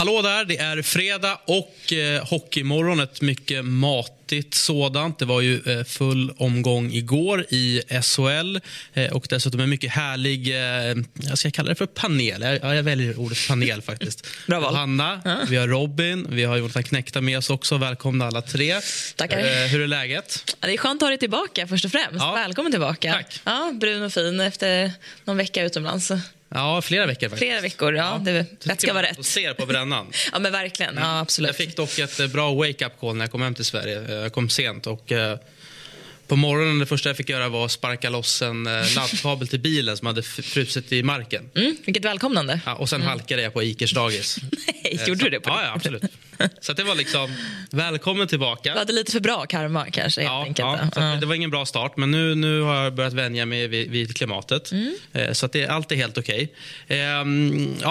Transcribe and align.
Hallå 0.00 0.22
där, 0.22 0.44
det 0.44 0.56
är 0.58 0.82
fredag 0.82 1.38
och 1.46 1.92
eh, 1.92 2.26
hockeymorgon. 2.26 3.00
Ett 3.00 3.20
mycket 3.20 3.64
matigt 3.64 4.54
sådant. 4.54 5.18
Det 5.18 5.24
var 5.24 5.40
ju 5.40 5.60
eh, 5.66 5.84
full 5.84 6.32
omgång 6.36 6.92
igår 6.92 7.46
i 7.48 7.82
SHL 8.02 8.58
eh, 8.94 9.12
och 9.12 9.26
dessutom 9.30 9.60
en 9.60 9.70
mycket 9.70 9.90
härlig, 9.90 10.48
eh, 10.48 10.96
jag 11.28 11.38
ska 11.38 11.50
kalla 11.50 11.68
det 11.68 11.74
för 11.74 11.86
panel. 11.86 12.42
Jag, 12.42 12.58
ja, 12.62 12.74
jag 12.74 12.82
väljer 12.82 13.18
ordet 13.20 13.38
panel 13.48 13.82
faktiskt. 13.82 14.26
Bra 14.46 14.60
val. 14.60 14.74
Hanna, 14.74 15.20
Ja. 15.24 15.36
vi 15.48 15.56
har 15.56 15.68
Robin, 15.68 16.26
vi 16.30 16.44
har 16.44 16.56
Jonathan 16.56 16.82
Knäckta 16.82 17.20
med 17.20 17.38
oss 17.38 17.50
också. 17.50 17.76
Välkomna 17.76 18.26
alla 18.26 18.42
tre. 18.42 18.74
Tackar. 19.16 19.38
Eh, 19.38 19.44
hur 19.68 19.80
är 19.80 19.86
läget? 19.86 20.56
Ja, 20.60 20.66
det 20.66 20.72
är 20.72 20.76
skönt 20.78 21.02
att 21.02 21.06
ha 21.06 21.08
dig 21.08 21.18
tillbaka 21.18 21.66
först 21.66 21.84
och 21.84 21.90
främst. 21.90 22.18
Ja. 22.18 22.32
Välkommen 22.34 22.72
tillbaka. 22.72 23.12
Tack. 23.12 23.40
Ja, 23.44 23.72
brun 23.80 24.02
och 24.02 24.12
fin 24.12 24.40
efter 24.40 24.92
någon 25.24 25.36
vecka 25.36 25.62
utomlands. 25.62 26.12
Ja, 26.54 26.82
flera 26.82 27.06
veckor 27.06 27.28
faktiskt. 27.28 27.48
Flera 27.48 27.60
veckor, 27.60 27.94
ja. 27.96 28.20
Det, 28.24 28.46
rätt 28.62 28.80
ska 28.80 28.92
vara 28.92 29.06
Och 29.10 29.16
rätt. 29.16 29.26
ser 29.26 29.54
på 29.54 29.66
brännan. 29.66 30.06
Ja, 30.32 30.38
men 30.38 30.52
verkligen. 30.52 30.96
Ja, 30.96 31.20
absolut. 31.20 31.48
Jag 31.48 31.56
fick 31.56 31.76
dock 31.76 31.98
ett 31.98 32.20
eh, 32.20 32.26
bra 32.26 32.54
wake-up 32.54 32.92
call 33.00 33.16
när 33.16 33.24
jag 33.24 33.30
kom 33.32 33.42
hem 33.42 33.54
till 33.54 33.64
Sverige. 33.64 34.04
Eh, 34.08 34.14
Jag 34.14 34.32
kom 34.32 34.48
sent 34.50 34.86
och 34.86 35.12
eh, 35.12 35.38
på 36.26 36.36
morgonen 36.36 36.78
det 36.78 36.86
första 36.86 37.08
jag 37.08 37.16
fick 37.16 37.28
göra 37.28 37.48
var 37.48 37.64
att 37.64 37.72
sparka 37.72 38.10
loss 38.10 38.42
en 38.42 38.66
eh, 38.66 38.72
laddkabel 38.96 39.48
till 39.48 39.60
bilen 39.60 39.96
som 39.96 40.06
hade 40.06 40.22
frusit 40.22 40.92
i 40.92 41.02
marken. 41.02 41.50
Mm, 41.54 41.76
vilket 41.84 42.04
välkomnande. 42.04 42.60
Ja, 42.66 42.74
och 42.74 42.88
sen 42.88 43.02
halkade 43.02 43.42
jag 43.42 43.52
på 43.52 43.62
Ikers 43.62 43.92
dagis. 43.92 44.36
Nej, 44.66 44.98
Eh, 45.00 45.08
gjorde 45.08 45.18
så- 45.20 45.24
du 45.24 45.30
det? 45.30 45.40
På 45.40 45.50
Ja, 45.50 45.62
ja, 45.62 45.72
absolut. 45.74 46.02
Så 46.60 46.72
att 46.72 46.76
det 46.76 46.84
var 46.84 46.94
liksom, 46.94 47.36
välkommen 47.70 48.28
tillbaka. 48.28 48.72
Du 48.72 48.78
hade 48.78 48.92
lite 48.92 49.12
för 49.12 49.20
bra 49.20 49.46
karma 49.46 49.86
kanske, 49.90 50.20
helt 50.20 50.58
Ja, 50.58 50.78
ja, 50.82 50.90
så 50.94 51.00
att 51.00 51.20
det 51.20 51.26
var 51.26 51.34
ingen 51.34 51.50
bra 51.50 51.66
start, 51.66 51.96
men 51.96 52.10
nu, 52.10 52.34
nu 52.34 52.60
har 52.60 52.84
jag 52.84 52.94
börjat 52.94 53.12
vänja 53.12 53.46
mig 53.46 53.68
vid, 53.68 53.90
vid 53.90 54.16
klimatet. 54.16 54.72
Mm. 54.72 54.94
Eh, 55.12 55.32
så 55.32 55.46
att 55.46 55.52
det, 55.52 55.66
allt 55.66 55.92
är 55.92 55.96
helt 55.96 56.18
okej. 56.18 56.54
Eh, 56.86 56.98
ja, 56.98 57.24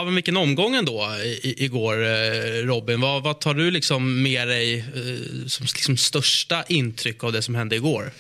men 0.04 0.16
vilken 0.16 0.38
omgång 0.38 0.76
ändå 0.76 1.16
i, 1.24 1.66
igår, 1.66 2.06
eh, 2.06 2.66
Robin. 2.66 3.02
Vad, 3.02 3.24
vad 3.24 3.40
tar 3.40 3.54
du 3.54 3.72
liksom 3.72 4.24
med 4.24 4.48
dig 4.48 4.80
eh, 4.80 5.48
som 5.48 5.64
liksom 5.64 5.98
största 5.98 6.64
intryck 6.68 7.24
av 7.24 7.32
det 7.32 7.42
som 7.42 7.56
hände 7.56 7.76
igår? 7.76 8.12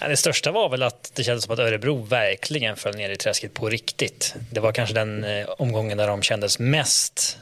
Ja, 0.00 0.08
det 0.08 0.16
största 0.16 0.52
var 0.52 0.68
väl 0.68 0.82
att 0.82 1.12
det 1.14 1.24
kändes 1.24 1.44
som 1.44 1.52
att 1.52 1.58
Örebro 1.58 2.02
verkligen 2.02 2.76
föll 2.76 2.94
ner 2.94 3.10
i 3.10 3.16
träsket 3.16 3.54
på 3.54 3.68
riktigt. 3.68 4.34
Det 4.50 4.60
var 4.60 4.72
kanske 4.72 4.94
den 4.94 5.26
omgången 5.58 5.98
där 5.98 6.06
de 6.06 6.22
kändes 6.22 6.58
mest 6.58 7.38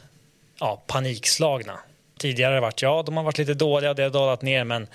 ja, 0.59 0.83
panikslagna. 0.87 1.79
Tidigare 2.19 2.47
har 2.49 2.55
det 2.55 2.61
varit, 2.61 2.81
ja, 2.81 3.03
de 3.05 3.17
har 3.17 3.23
varit 3.23 3.37
lite 3.37 3.53
dåliga, 3.53 3.93
det 3.93 4.03
har 4.03 4.09
dalat 4.09 4.41
ner, 4.41 4.63
men 4.63 4.87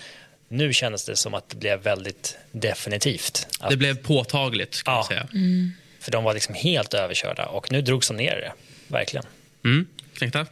nu 0.48 0.72
kändes 0.72 1.04
det 1.04 1.16
som 1.16 1.34
att 1.34 1.48
det 1.48 1.56
blev 1.56 1.80
väldigt 1.82 2.36
definitivt. 2.52 3.46
Att, 3.60 3.70
Det 3.70 3.76
blev 3.76 3.96
påtagligt, 3.96 4.82
kan 4.82 4.92
Ja. 4.94 4.96
man 4.98 5.04
säga. 5.06 5.26
För 6.00 6.10
de 6.12 6.24
var 6.24 6.34
liksom 6.34 6.54
helt 6.54 6.94
överkörda 6.94 7.46
och 7.46 7.72
nu 7.72 7.82
drogs 7.82 8.08
de 8.08 8.16
ner 8.16 8.36
i 8.38 8.40
det, 8.40 8.52
verkligen. 8.88 9.26
Mm. 9.64 9.86
Knäckta? 10.14 10.46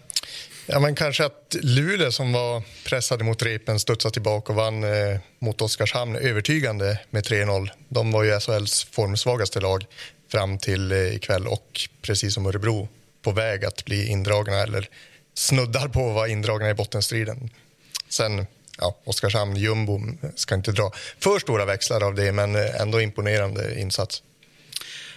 Ja, 0.66 0.80
men 0.80 0.94
kanske 0.94 1.24
att 1.24 1.56
Luleå 1.62 2.12
som 2.12 2.32
var 2.32 2.62
pressade 2.84 3.24
mot 3.24 3.42
repen 3.42 3.80
studsade 3.80 4.12
tillbaka 4.12 4.52
och 4.52 4.56
vann 4.56 4.84
eh, 4.84 5.18
mot 5.38 5.60
Oskarshamn 5.62 6.16
övertygande 6.16 6.98
med 7.10 7.24
3-0. 7.24 7.70
De 7.88 8.12
var 8.12 8.22
ju 8.22 8.40
SHLs 8.40 8.84
formsvagaste 8.84 9.60
lag 9.60 9.84
fram 10.32 10.58
till 10.58 10.92
eh, 10.92 10.98
ikväll 11.16 11.46
och 11.46 11.88
precis 12.02 12.34
som 12.34 12.46
Örebro 12.46 12.88
på 13.22 13.30
väg 13.30 13.64
att 13.64 13.84
bli 13.84 14.06
indragna 14.08 14.62
eller 14.62 14.88
snuddar 15.36 15.88
på 15.88 16.08
att 16.08 16.14
vara 16.14 16.28
indragna 16.28 16.70
i 16.70 16.74
bottenstriden. 16.74 17.50
Sen, 18.08 18.46
ja, 18.78 18.96
Oskarshamn, 19.04 19.56
jumbo, 19.56 20.00
ska 20.34 20.54
inte 20.54 20.72
dra 20.72 20.92
för 21.18 21.38
stora 21.38 21.64
växlar 21.64 22.04
av 22.04 22.14
det 22.14 22.32
men 22.32 22.56
eh, 22.56 22.80
ändå 22.80 23.00
imponerande 23.00 23.80
insats. 23.80 24.22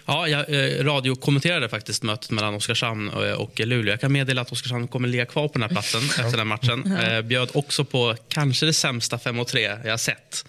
Ja, 0.10 0.28
jag 0.28 0.50
eh, 0.50 0.84
radiokommenterade 0.84 1.70
faktiskt 1.70 2.04
mötet 2.04 2.32
mellan 2.32 2.54
Oskarshamn 2.54 3.10
och, 3.10 3.24
och 3.24 3.60
Luleå. 3.60 3.94
Jag 3.94 4.02
kan 4.02 4.12
meddela 4.12 4.42
att 4.42 4.52
Oskarshamn 4.52 4.88
kommer 4.88 5.08
ligga 5.08 5.26
kvar 5.26 5.48
på 5.48 5.54
den 5.54 5.62
här 5.62 5.70
platsen 5.70 6.02
efter 6.02 6.24
den 6.24 6.40
här 6.40 6.46
matchen. 6.46 6.98
Eh, 6.98 7.22
bjöd 7.22 7.50
också 7.54 7.86
på 7.86 8.16
kanske 8.28 8.66
det 8.66 8.74
sämsta 8.74 9.20
5 9.20 9.46
3 9.46 9.62
jag 9.84 9.92
har 9.92 9.98
sett. 9.98 10.46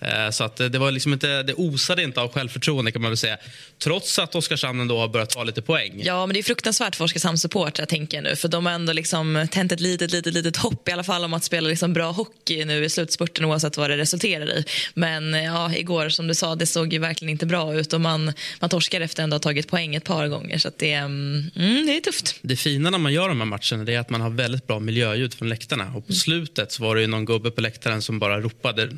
Eh, 0.00 0.30
så 0.30 0.44
att 0.44 0.60
eh, 0.60 0.66
det, 0.66 0.78
var 0.78 0.90
liksom 0.90 1.12
inte, 1.12 1.42
det 1.42 1.54
osade 1.54 2.02
inte 2.02 2.20
av 2.20 2.32
självförtroende 2.32 2.92
kan 2.92 3.02
man 3.02 3.10
väl 3.10 3.16
säga. 3.16 3.36
Trots 3.78 4.18
att 4.18 4.34
Oskarshamn 4.34 4.80
ändå 4.80 4.98
har 4.98 5.08
börjat 5.08 5.30
ta 5.30 5.44
lite 5.44 5.62
poäng. 5.62 6.02
Ja, 6.04 6.26
men 6.26 6.34
det 6.34 6.40
är 6.40 6.42
fruktansvärt 6.42 6.96
för 6.96 7.04
Oskarshamns 7.04 7.42
supportrar, 7.42 7.86
tänker 7.86 8.16
jag 8.16 8.24
nu. 8.24 8.36
För 8.36 8.48
de 8.48 8.66
har 8.66 8.72
ändå 8.72 8.92
liksom 8.92 9.46
tänt 9.50 9.72
ett 9.72 9.80
litet, 9.80 10.12
litet, 10.12 10.34
litet 10.34 10.56
hopp 10.56 10.88
i 10.88 10.92
alla 10.92 11.04
fall 11.04 11.24
om 11.24 11.34
att 11.34 11.44
spela 11.44 11.68
liksom 11.68 11.92
bra 11.92 12.10
hockey 12.10 12.64
nu 12.64 12.84
i 12.84 12.90
slutspurten 12.90 13.44
oavsett 13.44 13.76
vad 13.76 13.90
det 13.90 13.96
resulterar 13.96 14.58
i. 14.58 14.64
Men 14.94 15.34
ja, 15.34 15.74
igår, 15.74 16.08
som 16.08 16.26
du 16.26 16.34
sa, 16.34 16.54
det 16.54 16.66
såg 16.66 16.92
ju 16.92 16.98
verkligen 16.98 17.32
inte 17.32 17.46
bra 17.46 17.74
ut 17.74 17.92
och 17.92 18.00
man, 18.00 18.32
man 18.60 18.70
torskar 18.92 19.00
efter 19.00 19.22
ändå 19.22 19.34
ha 19.34 19.40
tagit 19.40 19.68
poäng 19.68 19.94
ett 19.94 20.04
par 20.04 20.28
gånger. 20.28 20.58
Så 20.58 20.68
att 20.68 20.78
det, 20.78 20.92
mm, 20.92 21.50
mm, 21.56 21.86
det 21.86 21.96
är 21.96 22.00
tufft. 22.00 22.36
Det 22.42 22.56
fina 22.56 22.90
när 22.90 22.98
man 22.98 23.12
gör 23.12 23.28
de 23.28 23.40
här 23.40 23.46
matcherna 23.46 23.92
är 23.92 23.98
att 23.98 24.10
man 24.10 24.20
har 24.20 24.30
väldigt 24.30 24.66
bra 24.66 24.80
miljöljud 24.80 25.34
från 25.34 25.48
läktarna. 25.48 25.92
Och 25.96 26.06
på 26.06 26.12
slutet 26.12 26.72
så 26.72 26.82
var 26.82 26.94
det 26.96 27.00
ju 27.00 27.06
någon 27.06 27.24
gubbe 27.24 27.50
på 27.50 27.60
läktaren 27.60 28.02
som 28.02 28.18
bara 28.18 28.40
ropade. 28.40 28.88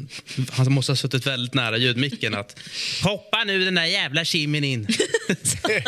Han 0.53 0.73
måste 0.73 0.93
ha 0.93 0.97
suttit 0.97 1.27
väldigt 1.27 1.55
nära 1.55 1.77
ljudmicken 1.77 2.35
att 2.35 2.57
hoppa 3.03 3.45
nu 3.45 3.65
den 3.65 3.75
där 3.75 3.85
jävla 3.85 4.25
kimmen 4.25 4.65
in. 4.65 4.81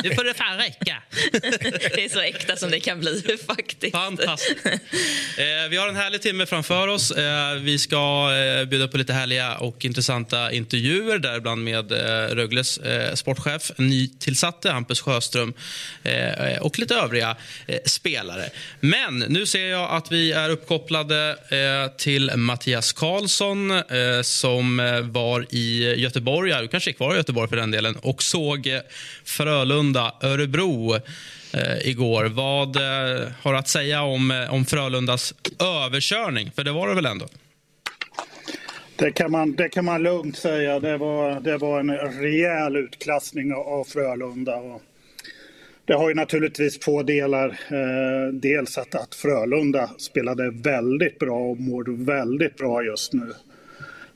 nu 0.03 0.15
får 0.15 0.25
det 0.25 0.34
fan 0.34 0.56
räcka. 0.59 1.03
Det 1.94 2.05
är 2.05 2.09
så 2.09 2.21
äkta 2.21 2.56
som 2.56 2.71
det 2.71 2.81
kan 2.81 3.00
bli 3.00 3.23
faktiskt. 3.47 3.93
Fantastiskt. 3.93 4.67
Eh, 4.67 5.69
vi 5.71 5.77
har 5.77 5.88
en 5.88 5.97
härlig 5.97 6.23
timme 6.23 6.47
framför 6.47 6.88
oss. 6.88 7.11
Eh, 7.11 7.55
vi 7.55 7.78
ska 7.78 8.31
eh, 8.33 8.69
bjuda 8.69 8.88
på 8.88 8.99
lite 8.99 9.12
härliga 9.12 9.56
och 9.56 9.84
intressanta 9.84 10.53
intervjuer 10.53 11.19
däribland 11.19 11.65
med 11.65 11.93
eh, 11.93 12.34
Rögles 12.34 12.78
eh, 12.78 13.15
sportchef, 13.15 13.73
nytillsatte 13.96 14.70
Hampus 14.70 15.00
Sjöström 15.00 15.52
eh, 16.02 16.58
och 16.60 16.78
lite 16.78 16.94
övriga 16.94 17.36
eh, 17.66 17.78
spelare. 17.84 18.50
Men 18.80 19.18
nu 19.18 19.46
ser 19.46 19.66
jag 19.66 19.90
att 19.90 20.12
vi 20.12 20.32
är 20.32 20.50
uppkopplade 20.50 21.36
eh, 21.48 21.96
till 21.96 22.36
Mattias 22.36 22.92
Karlsson 22.92 23.70
eh, 23.70 24.22
som 24.22 24.80
eh, 24.80 25.00
var 25.00 25.46
i 25.50 25.94
Göteborg, 25.96 26.50
ja, 26.50 26.60
du 26.60 26.68
kanske 26.68 26.90
är 26.90 26.92
kvar 26.92 27.14
i 27.14 27.16
Göteborg 27.16 27.48
för 27.48 27.56
den 27.56 27.70
delen, 27.70 27.96
och 27.96 28.22
såg 28.22 28.66
eh, 28.66 28.80
Frölunda-Örebro 29.24 31.00
igår. 31.84 32.24
Vad 32.24 32.76
har 33.42 33.52
du 33.52 33.58
att 33.58 33.68
säga 33.68 34.02
om, 34.02 34.46
om 34.50 34.66
Frölundas 34.66 35.34
överkörning? 35.60 36.50
För 36.56 36.64
det 36.64 36.72
var 36.72 36.88
det 36.88 36.94
väl 36.94 37.06
ändå? 37.06 37.28
Det 38.98 39.12
kan, 39.12 39.30
man, 39.30 39.52
det 39.52 39.68
kan 39.68 39.84
man 39.84 40.02
lugnt 40.02 40.36
säga. 40.36 40.80
Det 40.80 40.96
var, 40.96 41.40
det 41.40 41.56
var 41.58 41.80
en 41.80 41.90
rejäl 41.96 42.76
utklassning 42.76 43.54
av- 43.54 43.84
Frölunda. 43.84 44.56
Och 44.56 44.82
det 45.84 45.94
har 45.94 46.08
ju 46.08 46.14
naturligtvis 46.14 46.78
två 46.78 47.02
delar. 47.02 47.48
Eh, 47.48 48.32
dels 48.32 48.78
att, 48.78 48.94
att 48.94 49.14
Frölunda 49.14 49.90
spelade 49.98 50.50
väldigt 50.50 51.18
bra 51.18 51.38
och 51.38 51.60
mår 51.60 52.04
väldigt 52.04 52.56
bra 52.56 52.84
just 52.84 53.12
nu. 53.12 53.32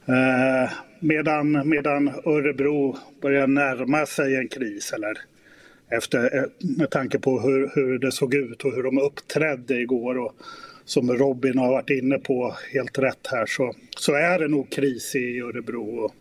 Eh, 0.06 0.70
medan, 1.00 1.68
medan 1.68 2.08
Örebro 2.08 2.96
börjar 3.22 3.46
närma 3.46 4.06
sig 4.06 4.36
en 4.36 4.48
kris. 4.48 4.92
Eller 4.92 5.18
efter, 5.90 6.36
eh, 6.36 6.44
med 6.78 6.90
tanke 6.90 7.18
på 7.18 7.40
hur, 7.40 7.70
hur 7.74 7.98
det 7.98 8.12
såg 8.12 8.34
ut 8.34 8.64
och 8.64 8.74
hur 8.74 8.82
de 8.82 8.98
uppträdde 8.98 9.74
igår. 9.74 10.18
Och 10.18 10.32
som 10.90 11.12
Robin 11.12 11.58
har 11.58 11.68
varit 11.68 11.90
inne 11.90 12.18
på 12.18 12.56
helt 12.72 12.98
rätt 12.98 13.26
här 13.30 13.46
så, 13.46 13.74
så 13.98 14.14
är 14.14 14.38
det 14.38 14.48
nog 14.48 14.72
kris 14.72 15.14
i 15.14 15.40
Örebro. 15.40 16.04
Och 16.04 16.14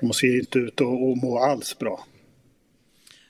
de 0.00 0.12
ser 0.12 0.38
inte 0.38 0.58
ut 0.58 0.80
att, 0.80 0.86
att 0.86 1.22
må 1.22 1.38
alls 1.38 1.78
bra. 1.78 2.06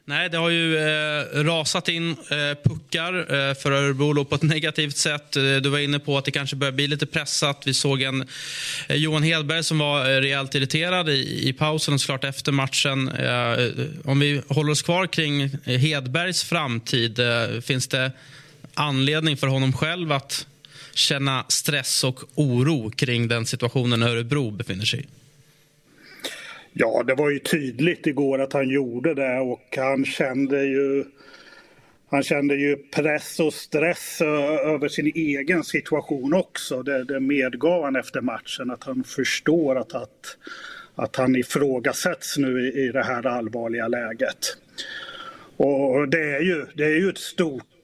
Nej, 0.05 0.29
det 0.31 0.39
har 0.39 0.51
ju 0.51 0.79
eh, 0.79 1.45
rasat 1.45 1.89
in 1.89 2.11
eh, 2.11 2.59
puckar 2.65 3.15
eh, 3.19 3.55
för 3.55 3.73
Örebro 3.73 4.25
på 4.25 4.35
ett 4.35 4.43
negativt 4.43 4.97
sätt. 4.97 5.37
Eh, 5.37 5.43
du 5.43 5.69
var 5.69 5.79
inne 5.79 5.99
på 5.99 6.19
att 6.19 6.25
det 6.25 6.31
kanske 6.31 6.57
börjar 6.57 6.73
bli 6.73 6.87
lite 6.87 7.07
pressat. 7.07 7.63
Vi 7.67 7.75
såg 7.75 8.03
en 8.03 8.25
eh, 8.89 8.97
Johan 8.97 9.23
Hedberg 9.23 9.65
som 9.65 9.79
var 9.79 10.01
eh, 10.01 10.21
rejält 10.21 10.55
irriterad 10.55 11.09
i, 11.09 11.49
i 11.49 11.53
pausen 11.53 11.95
och 11.95 12.01
såklart 12.01 12.25
efter 12.25 12.53
matchen. 12.53 13.09
Eh, 13.09 13.87
om 14.05 14.21
vi 14.21 14.43
håller 14.49 14.71
oss 14.71 14.83
kvar 14.83 15.07
kring 15.07 15.49
Hedbergs 15.65 16.45
framtid, 16.45 17.19
eh, 17.19 17.61
finns 17.61 17.89
det 17.89 18.13
anledning 18.75 19.37
för 19.37 19.47
honom 19.47 19.73
själv 19.73 20.13
att 20.13 20.47
känna 20.97 21.45
stress 21.49 22.05
och 22.05 22.21
oro 22.35 22.91
kring 22.91 23.29
den 23.29 23.47
situationen 23.47 24.03
Örebro 24.03 24.51
befinner 24.51 24.85
sig 24.85 25.01
i? 25.01 25.07
Ja, 26.73 27.03
det 27.07 27.15
var 27.15 27.31
ju 27.31 27.39
tydligt 27.39 28.07
igår 28.07 28.41
att 28.41 28.53
han 28.53 28.69
gjorde 28.69 29.15
det 29.15 29.39
och 29.39 29.77
han 29.77 30.05
kände 30.05 30.65
ju 30.65 31.05
han 32.09 32.23
kände 32.23 32.55
ju 32.55 32.77
press 32.77 33.41
och 33.41 33.55
stress 33.55 34.21
över 34.21 34.89
sin 34.89 35.13
egen 35.15 35.65
situation 35.65 36.35
också. 36.35 36.83
Det, 36.83 37.05
det 37.05 37.21
medgav 37.21 37.85
han 37.85 37.97
efter 37.97 38.21
matchen, 38.21 38.71
att 38.71 38.85
han 38.85 39.05
förstår 39.05 39.79
att, 39.79 39.95
att, 39.95 40.37
att 40.95 41.17
han 41.17 41.37
ifrågasätts 41.37 42.37
nu 42.37 42.69
i, 42.69 42.87
i 42.87 42.93
det 42.93 43.03
här 43.03 43.27
allvarliga 43.27 43.89
läget. 43.89 44.57
Och 45.57 46.09
det 46.09 46.37
är 46.37 46.41
ju, 46.41 46.67
det 46.75 46.85
är 46.85 46.99
ju 46.99 47.09
ett 47.11 47.19
stort 47.19 47.76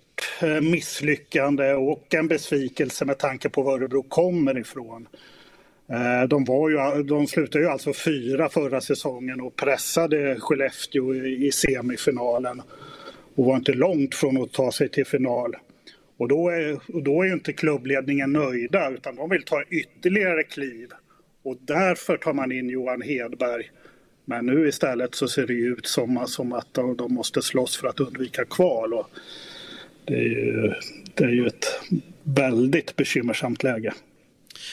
Eh, 0.42 0.60
misslyckande 0.60 1.72
och 1.72 2.14
en 2.14 2.28
besvikelse 2.28 3.04
med 3.04 3.18
tanke 3.18 3.48
på 3.48 3.62
var 3.62 3.78
Örebro 3.78 4.02
kommer 4.02 4.58
ifrån. 4.58 5.08
Eh, 5.88 6.28
de, 6.28 6.44
var 6.44 6.70
ju, 6.70 7.02
de 7.02 7.26
slutade 7.26 7.64
ju 7.64 7.70
alltså 7.70 7.92
fyra 7.92 8.48
förra 8.48 8.80
säsongen 8.80 9.40
och 9.40 9.56
pressade 9.56 10.36
Skellefteå 10.40 11.14
i 11.14 11.52
semifinalen 11.52 12.62
och 13.34 13.44
var 13.44 13.56
inte 13.56 13.72
långt 13.72 14.14
från 14.14 14.42
att 14.42 14.52
ta 14.52 14.72
sig 14.72 14.88
till 14.88 15.06
final. 15.06 15.56
Och 16.16 16.28
då 16.28 16.48
är, 16.48 16.80
och 16.94 17.02
då 17.02 17.22
är 17.22 17.26
ju 17.26 17.32
inte 17.32 17.52
klubbledningen 17.52 18.32
nöjda 18.32 18.90
utan 18.90 19.16
de 19.16 19.30
vill 19.30 19.42
ta 19.42 19.62
ytterligare 19.70 20.42
kliv. 20.42 20.88
Och 21.42 21.56
därför 21.60 22.16
tar 22.16 22.32
man 22.32 22.52
in 22.52 22.68
Johan 22.68 23.02
Hedberg. 23.02 23.70
Men 24.24 24.46
nu 24.46 24.68
istället 24.68 25.14
så 25.14 25.28
ser 25.28 25.46
det 25.46 25.52
ut 25.52 25.86
som, 25.86 26.24
som 26.26 26.52
att 26.52 26.74
de, 26.74 26.96
de 26.96 27.14
måste 27.14 27.42
slåss 27.42 27.76
för 27.76 27.88
att 27.88 28.00
undvika 28.00 28.44
kval. 28.44 28.94
Och 28.94 29.10
det, 30.04 30.14
är 30.14 30.28
ju, 30.28 30.72
det 31.14 31.24
är 31.24 31.28
ju 31.28 31.46
ett 31.46 31.80
väldigt 32.22 32.96
bekymmersamt 32.96 33.62
läge. 33.62 33.92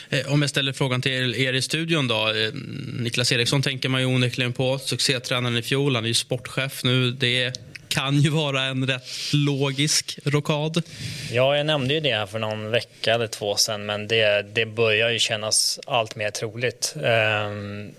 Eh, 0.09 0.33
om 0.33 0.41
jag 0.41 0.49
ställer 0.49 0.73
frågan 0.73 1.01
till 1.01 1.35
er 1.35 1.53
i 1.53 1.61
studion 1.61 2.07
då. 2.07 2.27
Eh, 2.27 2.53
Niklas 2.99 3.31
Eriksson 3.31 3.61
tänker 3.61 3.89
man 3.89 4.01
ju 4.01 4.07
onekligen 4.07 4.53
på. 4.53 4.77
Succétränaren 4.79 5.57
i 5.57 5.61
fjol, 5.61 5.95
han 5.95 6.03
är 6.03 6.07
ju 6.07 6.13
sportchef 6.13 6.83
nu. 6.83 7.11
Det 7.11 7.59
kan 7.87 8.21
ju 8.21 8.29
vara 8.29 8.63
en 8.63 8.87
rätt 8.87 9.33
logisk 9.33 10.19
rokad. 10.23 10.83
Ja, 11.31 11.57
jag 11.57 11.65
nämnde 11.65 11.93
ju 11.93 11.99
det 11.99 12.27
för 12.31 12.39
någon 12.39 12.71
vecka 12.71 13.13
eller 13.13 13.27
två 13.27 13.55
sedan, 13.55 13.85
men 13.85 14.07
det, 14.07 14.45
det 14.53 14.65
börjar 14.65 15.09
ju 15.09 15.19
kännas 15.19 15.79
allt 15.87 16.15
mer 16.15 16.31
troligt. 16.31 16.95
Um, 16.95 17.91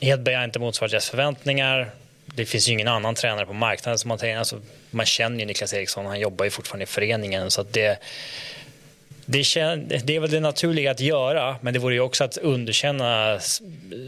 Hedberg 0.00 0.34
har 0.34 0.44
inte 0.44 0.58
motsvarat 0.58 0.90
deras 0.90 1.10
förväntningar. 1.10 1.90
Det 2.34 2.46
finns 2.46 2.68
ju 2.68 2.72
ingen 2.72 2.88
annan 2.88 3.14
tränare 3.14 3.46
på 3.46 3.52
marknaden 3.52 3.98
som 3.98 4.10
har 4.10 4.36
alltså, 4.36 4.60
Man 4.90 5.06
känner 5.06 5.38
ju 5.38 5.44
Niklas 5.44 5.72
Eriksson, 5.72 6.06
han 6.06 6.20
jobbar 6.20 6.44
ju 6.44 6.50
fortfarande 6.50 6.82
i 6.82 6.86
föreningen. 6.86 7.50
Så 7.50 7.62
det, 7.62 7.98
det, 9.26 9.38
det, 10.04 10.16
är 10.16 10.20
väl 10.20 10.30
det 10.30 10.40
naturliga 10.40 10.90
att 10.90 11.00
göra, 11.00 11.56
men 11.60 11.74
det 11.74 11.80
vore 11.80 11.94
ju 11.94 12.00
också 12.00 12.24
att 12.24 12.36
underkänna 12.36 13.38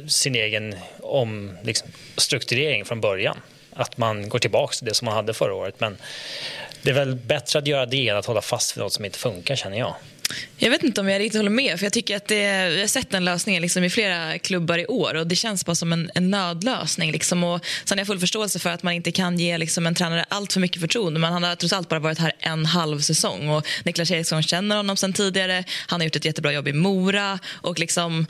sin 0.09 0.35
egen 0.35 0.77
om, 1.01 1.59
liksom, 1.63 1.89
strukturering 2.17 2.85
från 2.85 3.01
början 3.01 3.41
att 3.77 3.97
man 3.97 4.29
går 4.29 4.39
tillbaka 4.39 4.75
till 4.75 4.87
det 4.87 4.95
som 4.95 5.07
man 5.07 5.15
hade 5.15 5.35
förra 5.35 5.55
året. 5.55 5.81
Men 5.81 5.97
det 6.83 6.91
är 6.91 6.95
väl 6.95 7.15
bättre 7.15 7.59
att 7.59 7.67
göra 7.67 7.87
det 7.87 8.09
än 8.09 8.17
att 8.17 8.27
hålla 8.27 8.43
fast 8.43 8.77
vid 8.77 8.83
något 8.83 8.93
som 8.93 9.05
inte 9.05 9.19
funkar 9.19 9.57
känner 9.57 9.79
jag. 9.79 9.95
Jag 10.59 10.71
vet 10.71 10.83
inte 10.83 11.01
om 11.01 11.09
jag 11.09 11.21
riktigt 11.21 11.39
håller 11.39 11.51
med. 11.51 11.79
För 11.79 11.87
Jag 11.87 11.93
tycker 11.93 12.17
att 12.17 12.29
det, 12.29 12.69
Vi 12.69 12.81
har 12.81 12.87
sett 12.87 13.11
den 13.11 13.25
lösningen 13.25 13.63
liksom 13.63 13.85
i 13.85 13.91
flera 13.91 14.39
klubbar 14.39 14.79
i 14.79 14.87
år 14.87 15.15
och 15.15 15.27
det 15.27 15.37
känns 15.37 15.67
bara 15.67 15.75
som 15.75 15.93
en, 15.93 16.11
en 16.15 16.31
nödlösning. 16.31 17.13
Liksom. 17.13 17.45
Och 17.45 17.65
sen 17.85 17.99
har 17.99 18.01
jag 18.01 18.07
full 18.07 18.21
förståelse 18.21 18.59
för 18.59 18.71
att 18.71 18.83
man 18.83 18.93
inte 18.93 19.13
kan 19.13 19.39
ge 19.39 19.59
liksom, 19.59 19.87
en 19.87 19.95
tränare 19.95 20.25
allt 20.29 20.53
för 20.53 20.61
mycket 20.61 20.81
förtroende. 20.81 21.21
Men 21.21 21.33
han 21.33 21.43
har 21.43 21.57
trots 21.57 21.73
allt 21.73 21.89
bara 21.89 22.01
varit 22.01 22.19
här 22.19 22.33
en 22.39 22.67
halv 22.67 23.01
säsong. 23.01 23.49
Och 23.49 23.67
Niklas 23.85 24.11
Eriksson 24.11 24.43
känner 24.43 24.77
honom 24.77 24.97
sen 24.97 25.13
tidigare. 25.13 25.65
Han 25.87 26.01
har 26.01 26.05
gjort 26.05 26.17
ett 26.17 26.25
jättebra 26.25 26.53
jobb 26.53 26.69
i 26.69 26.73
Mora. 26.73 27.39
Och 27.47 27.79
liksom 27.79 28.27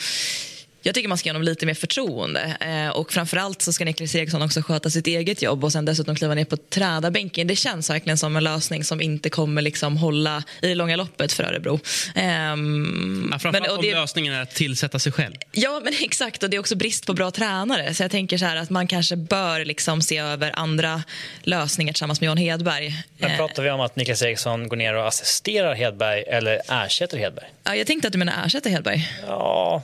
jag 0.86 0.94
tycker 0.94 1.08
man 1.08 1.18
ska 1.18 1.28
ge 1.28 1.30
honom 1.30 1.42
lite 1.42 1.66
mer 1.66 1.74
förtroende. 1.74 2.56
Eh, 2.60 2.88
och 2.88 3.12
framförallt 3.12 3.62
så 3.62 3.72
ska 3.72 3.84
Niklas 3.84 4.14
Eriksson 4.14 4.42
också 4.42 4.62
sköta 4.62 4.90
sitt 4.90 5.06
eget 5.06 5.42
jobb 5.42 5.64
och 5.64 5.72
sen 5.72 5.84
dessutom 5.84 6.16
kliva 6.16 6.34
ner 6.34 6.44
på 6.44 6.56
tränarbänken. 6.56 7.46
Det 7.46 7.56
känns 7.56 7.90
verkligen 7.90 8.18
som 8.18 8.36
en 8.36 8.44
lösning 8.44 8.84
som 8.84 9.00
inte 9.00 9.30
kommer 9.30 9.62
liksom 9.62 9.96
hålla 9.96 10.42
i 10.62 10.68
det 10.68 10.74
långa 10.74 10.96
loppet 10.96 11.32
för 11.32 11.44
Örebro. 11.44 11.80
Eh, 12.14 12.24
ja, 12.24 13.38
framförallt 13.38 13.68
om 13.68 13.82
det, 13.82 13.94
lösningen 13.94 14.34
är 14.34 14.42
att 14.42 14.54
tillsätta 14.54 14.98
sig 14.98 15.12
själv. 15.12 15.34
Ja, 15.52 15.80
men 15.84 15.92
exakt. 16.02 16.42
Och 16.42 16.50
det 16.50 16.56
är 16.56 16.60
också 16.60 16.76
brist 16.76 17.06
på 17.06 17.14
bra 17.14 17.30
tränare. 17.30 17.94
Så 17.94 18.02
jag 18.02 18.10
tänker 18.10 18.38
så 18.38 18.44
här 18.44 18.56
att 18.56 18.70
man 18.70 18.86
kanske 18.86 19.16
bör 19.16 19.64
liksom 19.64 20.02
se 20.02 20.18
över 20.18 20.52
andra 20.54 21.02
lösningar 21.42 21.92
tillsammans 21.92 22.20
med 22.20 22.26
Johan 22.26 22.38
Hedberg. 22.38 23.04
Men 23.18 23.30
eh, 23.30 23.36
pratar 23.36 23.62
vi 23.62 23.70
om 23.70 23.80
att 23.80 23.96
Niklas 23.96 24.22
Eriksson 24.22 24.68
går 24.68 24.76
ner 24.76 24.94
och 24.94 25.06
assisterar 25.06 25.74
Hedberg 25.74 26.22
eller 26.22 26.60
ersätter 26.68 27.18
Hedberg? 27.18 27.46
Ja, 27.64 27.76
jag 27.76 27.86
tänkte 27.86 28.08
att 28.08 28.12
du 28.12 28.18
menar 28.18 28.46
ersätter 28.46 28.70
Hedberg. 28.70 29.08
Ja, 29.26 29.82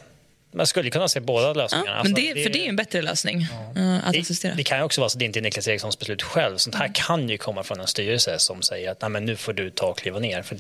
man 0.53 0.67
skulle 0.67 0.91
kunna 0.91 1.09
se 1.09 1.21
båda 1.21 1.53
lösningarna. 1.53 1.91
Ja, 1.91 2.03
men 2.03 2.13
alltså, 2.13 2.35
det, 2.35 2.43
för 2.43 2.51
det 2.51 2.65
är 2.65 2.69
en 2.69 2.77
bättre 2.77 3.03
lösning. 3.03 3.47
Ja. 3.75 3.81
Uh, 3.81 4.09
att 4.09 4.13
det, 4.13 4.55
det, 4.57 4.65
kan 4.65 4.79
ju 4.79 4.85
också 4.85 5.01
vara 5.01 5.09
så 5.09 5.17
att 5.17 5.19
det 5.19 5.25
inte 5.25 5.39
är 5.39 5.43
Niklas 5.43 5.69
Erikssons 5.69 5.99
beslut 5.99 6.23
själv. 6.23 6.57
Sånt 6.57 6.75
här 6.75 6.85
mm. 6.85 6.95
kan 6.95 7.29
ju 7.29 7.39
komma 7.39 7.63
från 7.63 7.81
en 7.81 7.87
styrelse 7.87 8.39
som 8.39 8.63
säger 8.63 8.91
att 8.91 9.01
Nej, 9.01 9.11
men 9.11 9.25
nu 9.25 9.37
får 9.37 9.53
du 9.53 9.71
ta 9.71 9.87
och 9.87 9.99
kliva 9.99 10.19
ner. 10.19 10.43
För 10.43 10.59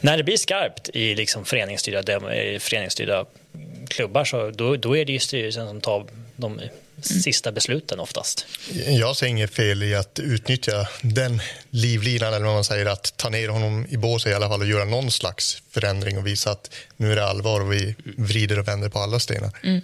när 0.00 0.16
det 0.16 0.24
blir 0.24 0.36
skarpt 0.36 0.88
i 0.94 1.14
liksom 1.14 1.44
föreningsstyrda, 1.44 2.20
föreningsstyrda 2.60 3.24
klubbar 3.88 4.24
så 4.24 4.50
då, 4.50 4.76
då 4.76 4.96
är 4.96 5.04
det 5.04 5.12
ju 5.12 5.18
styrelsen 5.18 5.68
som 5.68 5.80
tar 5.80 6.06
de 6.36 6.60
sista 7.00 7.52
besluten 7.52 8.00
oftast. 8.00 8.46
Jag 8.88 9.16
ser 9.16 9.26
inget 9.26 9.54
fel 9.54 9.82
i 9.82 9.94
att 9.94 10.18
utnyttja 10.18 10.88
den 11.02 11.40
livlinan, 11.70 12.34
eller 12.34 12.46
vad 12.46 12.54
man 12.54 12.64
säger, 12.64 12.86
att 12.86 13.16
ta 13.16 13.28
ner 13.28 13.48
honom 13.48 13.86
i 13.88 13.96
båset 13.96 14.32
i 14.32 14.34
alla 14.34 14.48
fall 14.48 14.60
och 14.60 14.66
göra 14.66 14.84
någon 14.84 15.10
slags 15.10 15.62
förändring 15.70 16.18
och 16.18 16.26
visa 16.26 16.50
att 16.50 16.74
nu 16.96 17.12
är 17.12 17.16
det 17.16 17.24
allvar 17.24 17.60
och 17.60 17.72
vi 17.72 17.94
vrider 18.16 18.58
och 18.58 18.68
vänder 18.68 18.88
på 18.88 18.98
alla 18.98 19.18
stenar. 19.20 19.50
Mm. 19.62 19.80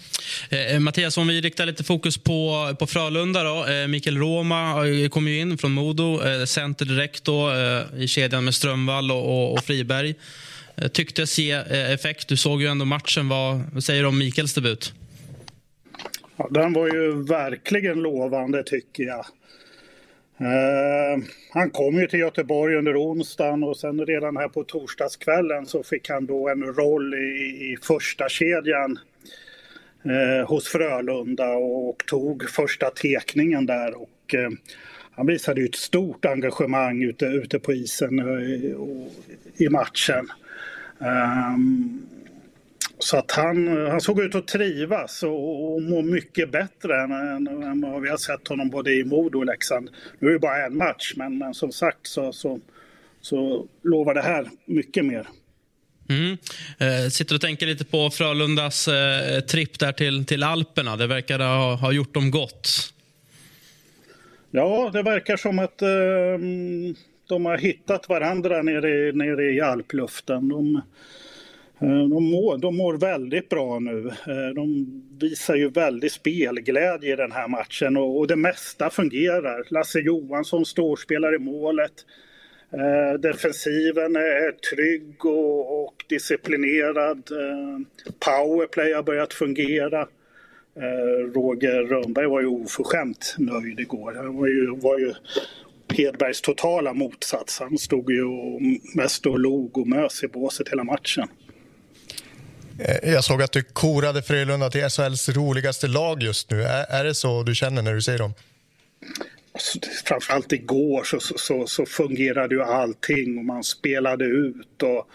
Eh, 0.48 0.80
Mattias, 0.80 1.16
om 1.16 1.26
vi 1.26 1.40
riktar 1.40 1.66
lite 1.66 1.84
fokus 1.84 2.18
på, 2.18 2.76
på 2.78 2.86
Frölunda 2.86 3.42
då. 3.42 3.66
Eh, 3.66 3.86
Mikael 3.86 4.18
Roma 4.18 4.88
eh, 4.88 5.08
kom 5.08 5.28
ju 5.28 5.40
in 5.40 5.58
från 5.58 5.72
Modo, 5.72 6.26
eh, 6.26 6.44
center 6.44 6.84
direkt 6.84 7.24
då, 7.24 7.52
eh, 7.52 8.02
i 8.02 8.08
kedjan 8.08 8.44
med 8.44 8.54
Strömvall 8.54 9.10
och, 9.10 9.24
och, 9.24 9.52
och 9.52 9.64
Friberg. 9.64 10.14
Eh, 10.76 10.88
tycktes 10.88 11.38
ge 11.38 11.52
eh, 11.52 11.90
effekt. 11.90 12.28
Du 12.28 12.36
såg 12.36 12.62
ju 12.62 12.68
ändå 12.68 12.84
matchen. 12.84 13.28
Vad, 13.28 13.62
vad 13.72 13.84
säger 13.84 14.02
du 14.02 14.08
om 14.08 14.18
Mikaels 14.18 14.54
debut? 14.54 14.92
Ja, 16.36 16.48
den 16.50 16.72
var 16.72 16.86
ju 16.86 17.22
verkligen 17.22 18.02
lovande 18.02 18.62
tycker 18.62 19.04
jag. 19.04 19.26
Eh, 20.38 21.22
han 21.50 21.70
kom 21.70 21.94
ju 21.94 22.06
till 22.06 22.18
Göteborg 22.20 22.76
under 22.76 23.02
onsdagen 23.02 23.64
och 23.64 23.76
sen 23.76 24.06
redan 24.06 24.36
här 24.36 24.48
på 24.48 24.64
torsdagskvällen 24.64 25.66
så 25.66 25.82
fick 25.82 26.10
han 26.10 26.26
då 26.26 26.48
en 26.48 26.62
roll 26.62 27.14
i, 27.14 27.72
i 27.72 27.76
första 27.82 28.28
kedjan 28.28 28.98
eh, 30.04 30.48
hos 30.48 30.68
Frölunda 30.68 31.48
och, 31.48 31.88
och, 31.88 32.06
tog 32.06 32.50
första 32.50 32.90
tekningen 32.90 33.66
där. 33.66 33.94
Och, 34.02 34.34
eh, 34.34 34.50
han 35.10 35.26
visade 35.26 35.60
ju 35.60 35.66
ett 35.66 35.74
stort 35.74 36.24
engagemang 36.24 37.02
ute, 37.02 37.26
ute 37.26 37.58
på 37.58 37.72
isen 37.72 38.18
eh, 38.18 39.64
i 39.66 39.68
matchen. 39.68 40.28
Um, 40.98 42.06
så 43.04 43.16
att 43.16 43.30
han, 43.30 43.86
han 43.90 44.00
såg 44.00 44.20
ut 44.20 44.34
att 44.34 44.48
trivas 44.48 45.22
och, 45.22 45.74
och 45.74 45.82
må 45.82 46.02
mycket 46.02 46.50
bättre 46.50 47.02
än, 47.02 47.12
än, 47.12 47.62
än 47.62 47.80
vad 47.80 48.02
vi 48.02 48.08
har 48.08 48.16
sett 48.16 48.48
honom 48.48 48.70
både 48.70 48.92
i 48.92 49.04
Modo 49.04 49.38
och 49.38 49.46
Leksand. 49.46 49.90
Nu 50.18 50.28
är 50.28 50.32
det 50.32 50.38
bara 50.38 50.66
en 50.66 50.76
match, 50.76 51.12
men, 51.16 51.38
men 51.38 51.54
som 51.54 51.72
sagt 51.72 52.06
så, 52.06 52.32
så, 52.32 52.60
så 53.20 53.66
lovar 53.82 54.14
det 54.14 54.22
här 54.22 54.50
mycket 54.64 55.04
mer. 55.04 55.28
Mm. 56.08 56.36
Eh, 56.78 57.08
sitter 57.10 57.34
och 57.34 57.40
tänker 57.40 57.66
lite 57.66 57.84
på 57.84 58.10
Frölundas 58.10 58.88
eh, 58.88 59.40
tripp 59.40 59.78
där 59.78 59.92
till, 59.92 60.26
till 60.26 60.42
Alperna. 60.42 60.96
Det 60.96 61.06
verkar 61.06 61.38
ha, 61.38 61.74
ha 61.74 61.92
gjort 61.92 62.14
dem 62.14 62.30
gott. 62.30 62.94
Ja, 64.50 64.90
det 64.92 65.02
verkar 65.02 65.36
som 65.36 65.58
att 65.58 65.82
eh, 65.82 65.88
de 67.28 67.46
har 67.46 67.58
hittat 67.58 68.08
varandra 68.08 68.62
nere, 68.62 69.12
nere 69.12 69.52
i 69.52 69.60
alpluften. 69.60 70.48
De, 70.48 70.82
Eh, 71.80 72.08
de 72.08 72.24
mår, 72.30 72.58
de 72.58 72.76
mår 72.76 72.94
väldigt 72.94 73.48
bra 73.48 73.78
nu. 73.78 74.08
Eh, 74.08 74.54
de 74.54 74.86
visar 75.20 75.54
ju 75.54 75.68
väldigt 75.68 76.12
spelglädje 76.12 77.12
i 77.12 77.16
den 77.16 77.32
här 77.32 77.48
matchen 77.48 77.96
och, 77.96 78.18
och 78.18 78.26
det 78.26 78.36
mesta 78.36 78.90
fungerar. 78.90 79.66
Lasse 79.70 80.00
Johansson 80.00 80.64
storspelar 80.64 81.34
i 81.34 81.38
målet. 81.38 81.92
Eh, 82.72 83.20
defensiven 83.20 84.16
är 84.16 84.52
trygg 84.52 85.24
och, 85.24 85.84
och 85.84 86.04
disciplinerad. 86.08 87.30
Eh, 87.30 87.78
powerplay 88.18 88.92
har 88.92 89.02
börjat 89.02 89.32
fungera. 89.32 90.00
Eh, 90.76 91.32
Roger 91.34 91.82
Rönnberg 91.82 92.26
var 92.26 92.40
ju 92.40 92.46
oförskämt 92.46 93.34
nöjd 93.38 93.80
igår. 93.80 94.14
Han 94.16 94.36
var 94.36 94.46
ju, 94.46 94.76
var 94.76 94.98
ju 94.98 95.12
Hedbergs 95.94 96.40
totala 96.40 96.94
motsats. 96.94 97.60
Han 97.60 97.78
stod 97.78 98.10
ju 98.10 98.24
och 98.24 98.60
mest 98.96 99.26
och 99.26 99.38
log 99.38 99.78
och 99.78 99.86
mös 99.86 100.24
i 100.24 100.28
båset 100.28 100.68
hela 100.68 100.84
matchen. 100.84 101.28
Eh, 102.78 103.12
jag 103.12 103.24
såg 103.24 103.42
att 103.42 103.52
du 103.52 103.62
korade 103.62 104.22
Frölunda 104.22 104.70
till 104.70 104.88
SHLs 104.90 105.28
roligaste 105.28 105.86
lag 105.86 106.22
just 106.22 106.50
nu. 106.50 106.62
Är, 106.62 106.84
är 106.90 107.04
det 107.04 107.14
så 107.14 107.42
du 107.42 107.54
känner 107.54 107.82
när 107.82 107.94
du 107.94 108.02
ser 108.02 108.18
dem? 108.18 108.34
Alltså, 109.52 109.78
framförallt 110.04 110.52
igår 110.52 111.04
så, 111.04 111.20
så, 111.20 111.66
så 111.66 111.86
fungerade 111.86 112.54
ju 112.54 112.62
allting 112.62 113.38
och 113.38 113.44
man 113.44 113.64
spelade 113.64 114.24
ut 114.24 114.82
och 114.82 115.08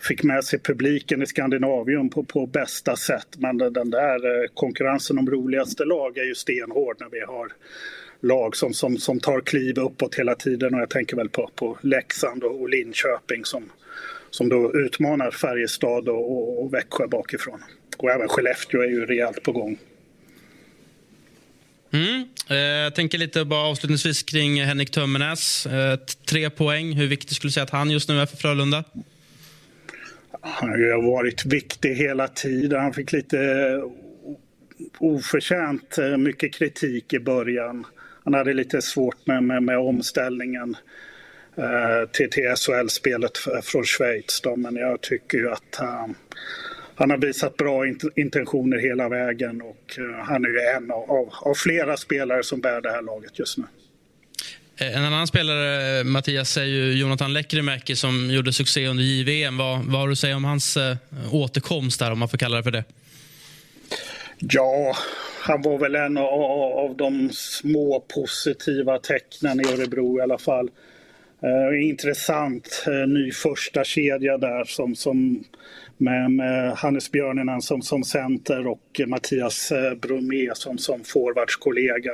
fick 0.00 0.22
med 0.22 0.44
sig 0.44 0.58
publiken 0.58 1.22
i 1.22 1.26
Skandinavien 1.26 2.10
på, 2.10 2.24
på 2.24 2.46
bästa 2.46 2.96
sätt. 2.96 3.28
Men 3.36 3.58
den 3.58 3.90
där 3.90 4.42
eh, 4.42 4.48
konkurrensen 4.54 5.18
om 5.18 5.30
roligaste 5.30 5.84
lag 5.84 6.18
är 6.18 6.24
ju 6.24 6.34
stenhård 6.34 6.96
när 7.00 7.08
vi 7.08 7.20
har 7.20 7.52
lag 8.20 8.56
som, 8.56 8.74
som, 8.74 8.98
som 8.98 9.20
tar 9.20 9.40
kliv 9.40 9.78
uppåt 9.78 10.14
hela 10.14 10.34
tiden 10.34 10.74
och 10.74 10.80
jag 10.80 10.90
tänker 10.90 11.16
väl 11.16 11.28
på, 11.28 11.50
på 11.54 11.78
Leksand 11.80 12.44
och 12.44 12.68
Linköping 12.68 13.44
som, 13.44 13.70
som 14.36 14.48
då 14.48 14.74
utmanar 14.74 15.30
Färjestad 15.30 16.08
och, 16.08 16.62
och, 16.62 16.74
Växjö 16.74 17.06
bakifrån. 17.06 17.64
Och 17.96 18.10
även 18.10 18.28
Skellefteå 18.28 18.82
är 18.82 18.88
ju 18.88 19.06
rejält 19.06 19.42
på 19.42 19.52
gång. 19.52 19.78
Mm. 21.90 22.24
Eh, 22.50 22.56
jag 22.56 22.94
tänker 22.94 23.18
lite 23.18 23.44
bara 23.44 23.68
avslutningsvis 23.68 24.22
kring 24.22 24.64
Henrik 24.64 24.90
Tömmernes. 24.90 25.66
Eh, 25.66 25.96
tre 26.30 26.50
poäng. 26.50 26.92
Hur 26.92 27.06
viktig 27.06 27.36
skulle 27.36 27.48
du 27.48 27.52
säga 27.52 27.64
att 27.64 27.70
han 27.70 27.90
just 27.90 28.08
nu 28.08 28.20
är 28.20 28.26
för 28.26 28.36
Frölunda? 28.36 28.84
Han 30.40 30.68
har 30.68 30.78
ju 30.78 31.02
varit 31.02 31.46
viktig 31.46 31.94
hela 31.94 32.28
tiden. 32.28 32.80
Han 32.80 32.92
fick 32.92 33.12
lite 33.12 33.38
oförtjänt 34.98 35.98
mycket 36.18 36.54
kritik 36.54 37.12
i 37.12 37.18
början. 37.18 37.86
Han 38.24 38.34
hade 38.34 38.54
lite 38.54 38.82
svårt 38.82 39.26
med, 39.26 39.42
med, 39.42 39.62
med 39.62 39.78
omställningen 39.78 40.70
eh, 40.70 40.78
till, 42.12 42.30
till 42.30 42.54
SHL-spelet 42.56 43.38
från 43.62 43.84
Schweiz. 43.84 44.40
Då. 44.40 44.56
Men 44.56 44.76
jag 44.76 45.00
tycker 45.00 45.38
ju 45.38 45.50
att 45.50 45.76
han, 45.76 46.14
han 46.94 47.10
har 47.10 47.18
visat 47.18 47.56
bra 47.56 47.82
intentioner 48.16 48.78
hela 48.78 49.08
vägen 49.08 49.62
och 49.62 49.98
eh, 49.98 50.24
han 50.24 50.44
är 50.44 50.48
ju 50.48 50.60
en 50.76 50.90
av, 50.90 51.30
av, 51.42 51.54
flera 51.54 51.96
spelare 51.96 52.42
som 52.42 52.60
bär 52.60 52.80
det 52.80 52.90
här 52.90 53.02
laget 53.02 53.38
just 53.38 53.58
nu. 53.58 53.64
Eh, 54.76 54.96
en 54.96 55.04
annan 55.04 55.26
spelare, 55.26 56.04
Mattias, 56.04 56.56
är 56.56 56.64
ju 56.64 56.92
Jonathan 56.92 57.32
Lekkerimäki 57.32 57.96
som 57.96 58.30
gjorde 58.30 58.52
succé 58.52 58.86
under 58.86 59.04
JVM. 59.04 59.56
Vad, 59.56 59.84
vad 59.84 60.00
har 60.00 60.06
du 60.06 60.12
att 60.12 60.18
säga 60.18 60.36
om 60.36 60.44
hans 60.44 60.78
återkomst 61.32 62.00
där, 62.00 62.12
om 62.12 62.18
man 62.18 62.28
får 62.28 62.38
kalla 62.38 62.56
det 62.56 62.62
för 62.62 62.70
det? 62.70 62.84
Ja, 64.38 64.96
han 65.40 65.62
var 65.62 65.78
väl 65.78 65.94
en 65.94 66.16
av, 66.16 66.42
av 66.72 66.96
de 66.96 67.30
små 67.32 68.00
positiva 68.00 68.98
tecknen 68.98 69.60
i 69.60 69.64
Örebro 69.72 70.18
i 70.18 70.22
alla 70.22 70.38
fall. 70.38 70.70
Eh, 71.46 71.88
intressant 71.88 72.84
eh, 72.86 73.08
ny 73.08 73.32
första 73.32 73.84
kedja 73.84 74.38
där 74.38 74.64
som, 74.64 74.94
som 74.94 75.44
med, 75.96 76.30
med 76.30 76.72
Hannes 76.72 77.12
Björninen 77.12 77.62
som, 77.62 77.82
som 77.82 78.04
center 78.04 78.66
och 78.66 79.00
Mattias 79.06 79.72
eh, 79.72 79.94
Bromé 79.94 80.50
som, 80.54 80.78
som 80.78 81.04
forwardskollega. 81.04 82.12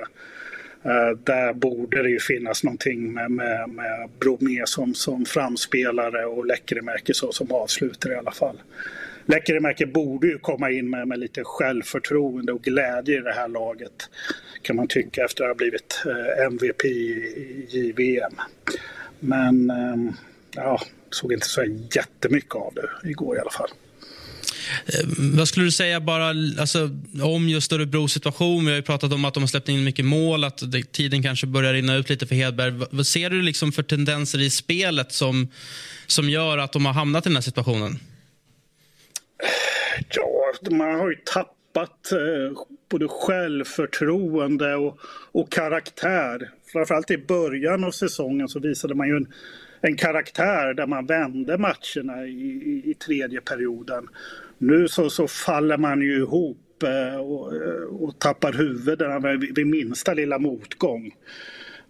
Eh, 0.84 1.18
där 1.24 1.52
borde 1.52 2.02
det 2.02 2.10
ju 2.10 2.20
finnas 2.20 2.64
någonting 2.64 3.12
med, 3.12 3.30
med, 3.30 3.68
med 3.68 4.08
Bromé 4.20 4.62
som, 4.64 4.94
som 4.94 5.24
framspelare 5.24 6.24
och 6.24 6.46
Lekkerimäki 6.46 7.12
som 7.14 7.52
avslutare 7.52 8.12
i 8.12 8.16
alla 8.16 8.32
fall. 8.32 8.62
Lekkerimäki 9.26 9.86
borde 9.86 10.26
ju 10.26 10.38
komma 10.38 10.70
in 10.70 10.90
med, 10.90 11.08
med 11.08 11.18
lite 11.18 11.44
självförtroende 11.44 12.52
och 12.52 12.62
glädje 12.62 13.18
i 13.18 13.20
det 13.20 13.32
här 13.32 13.48
laget. 13.48 14.10
Kan 14.62 14.76
man 14.76 14.88
tycka 14.88 15.24
efter 15.24 15.44
att 15.44 15.50
ha 15.50 15.54
blivit 15.54 16.02
eh, 16.06 16.46
MVP 16.46 16.84
i 16.84 17.66
JVM. 17.68 18.34
Men 19.22 19.70
eh, 19.70 20.14
ja, 20.54 20.82
såg 21.10 21.32
inte 21.32 21.46
så 21.46 21.64
jättemycket 21.94 22.54
av 22.54 22.74
det 22.74 23.08
igår 23.10 23.36
i 23.36 23.40
alla 23.40 23.50
fall. 23.50 23.70
Eh, 24.86 25.08
vad 25.38 25.48
skulle 25.48 25.66
du 25.66 25.72
säga 25.72 26.00
bara 26.00 26.28
alltså, 26.60 26.90
om 27.22 27.48
just 27.48 27.72
Örebros 27.72 28.12
situation? 28.12 28.64
Vi 28.64 28.70
har 28.70 28.76
ju 28.76 28.82
pratat 28.82 29.12
om 29.12 29.24
att 29.24 29.34
de 29.34 29.42
har 29.42 29.48
släppt 29.48 29.68
in 29.68 29.84
mycket 29.84 30.04
mål, 30.04 30.44
att 30.44 30.62
tiden 30.92 31.22
kanske 31.22 31.46
börjar 31.46 31.72
rinna 31.72 31.94
ut 31.94 32.08
lite 32.08 32.26
för 32.26 32.34
Hedberg. 32.34 32.86
Vad 32.90 33.06
ser 33.06 33.30
du 33.30 33.42
liksom 33.42 33.72
för 33.72 33.82
tendenser 33.82 34.40
i 34.40 34.50
spelet 34.50 35.12
som, 35.12 35.48
som 36.06 36.30
gör 36.30 36.58
att 36.58 36.72
de 36.72 36.86
har 36.86 36.92
hamnat 36.92 37.26
i 37.26 37.28
den 37.28 37.36
här 37.36 37.42
situationen? 37.42 37.98
Ja, 40.08 40.52
man 40.70 40.94
har 41.00 41.10
ju 41.10 41.16
tappat 41.16 42.12
eh, 42.12 42.56
både 42.92 43.08
självförtroende 43.08 44.74
och, 44.74 44.98
och 45.32 45.52
karaktär. 45.52 46.50
Framförallt 46.72 47.10
i 47.10 47.18
början 47.18 47.84
av 47.84 47.90
säsongen 47.90 48.48
så 48.48 48.60
visade 48.60 48.94
man 48.94 49.08
ju 49.08 49.16
en, 49.16 49.32
en 49.80 49.96
karaktär 49.96 50.74
där 50.74 50.86
man 50.86 51.06
vände 51.06 51.58
matcherna 51.58 52.26
i, 52.26 52.30
i, 52.30 52.90
i 52.90 52.94
tredje 52.94 53.40
perioden. 53.40 54.08
Nu 54.58 54.88
så, 54.88 55.10
så 55.10 55.28
faller 55.28 55.76
man 55.76 56.00
ju 56.00 56.16
ihop 56.16 56.82
eh, 56.82 57.20
och, 57.20 57.54
eh, 57.56 57.82
och 57.82 58.18
tappar 58.18 58.52
huvudet 58.52 59.24
vid, 59.40 59.56
vid 59.56 59.66
minsta 59.66 60.14
lilla 60.14 60.38
motgång. 60.38 61.14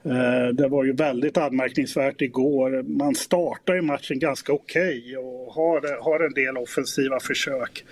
Eh, 0.05 0.49
det 0.53 0.69
var 0.69 0.85
ju 0.85 0.93
väldigt 0.93 1.37
anmärkningsvärt 1.37 2.21
igår. 2.21 2.83
Man 2.83 3.15
startar 3.15 3.75
ju 3.75 3.83
matchen 3.83 4.19
ganska 4.19 4.53
okej 4.53 4.99
okay 4.99 5.17
och 5.17 5.55
har, 5.55 6.03
har 6.03 6.25
en 6.25 6.33
del 6.33 6.57
offensiva 6.57 7.21
försök. 7.21 7.85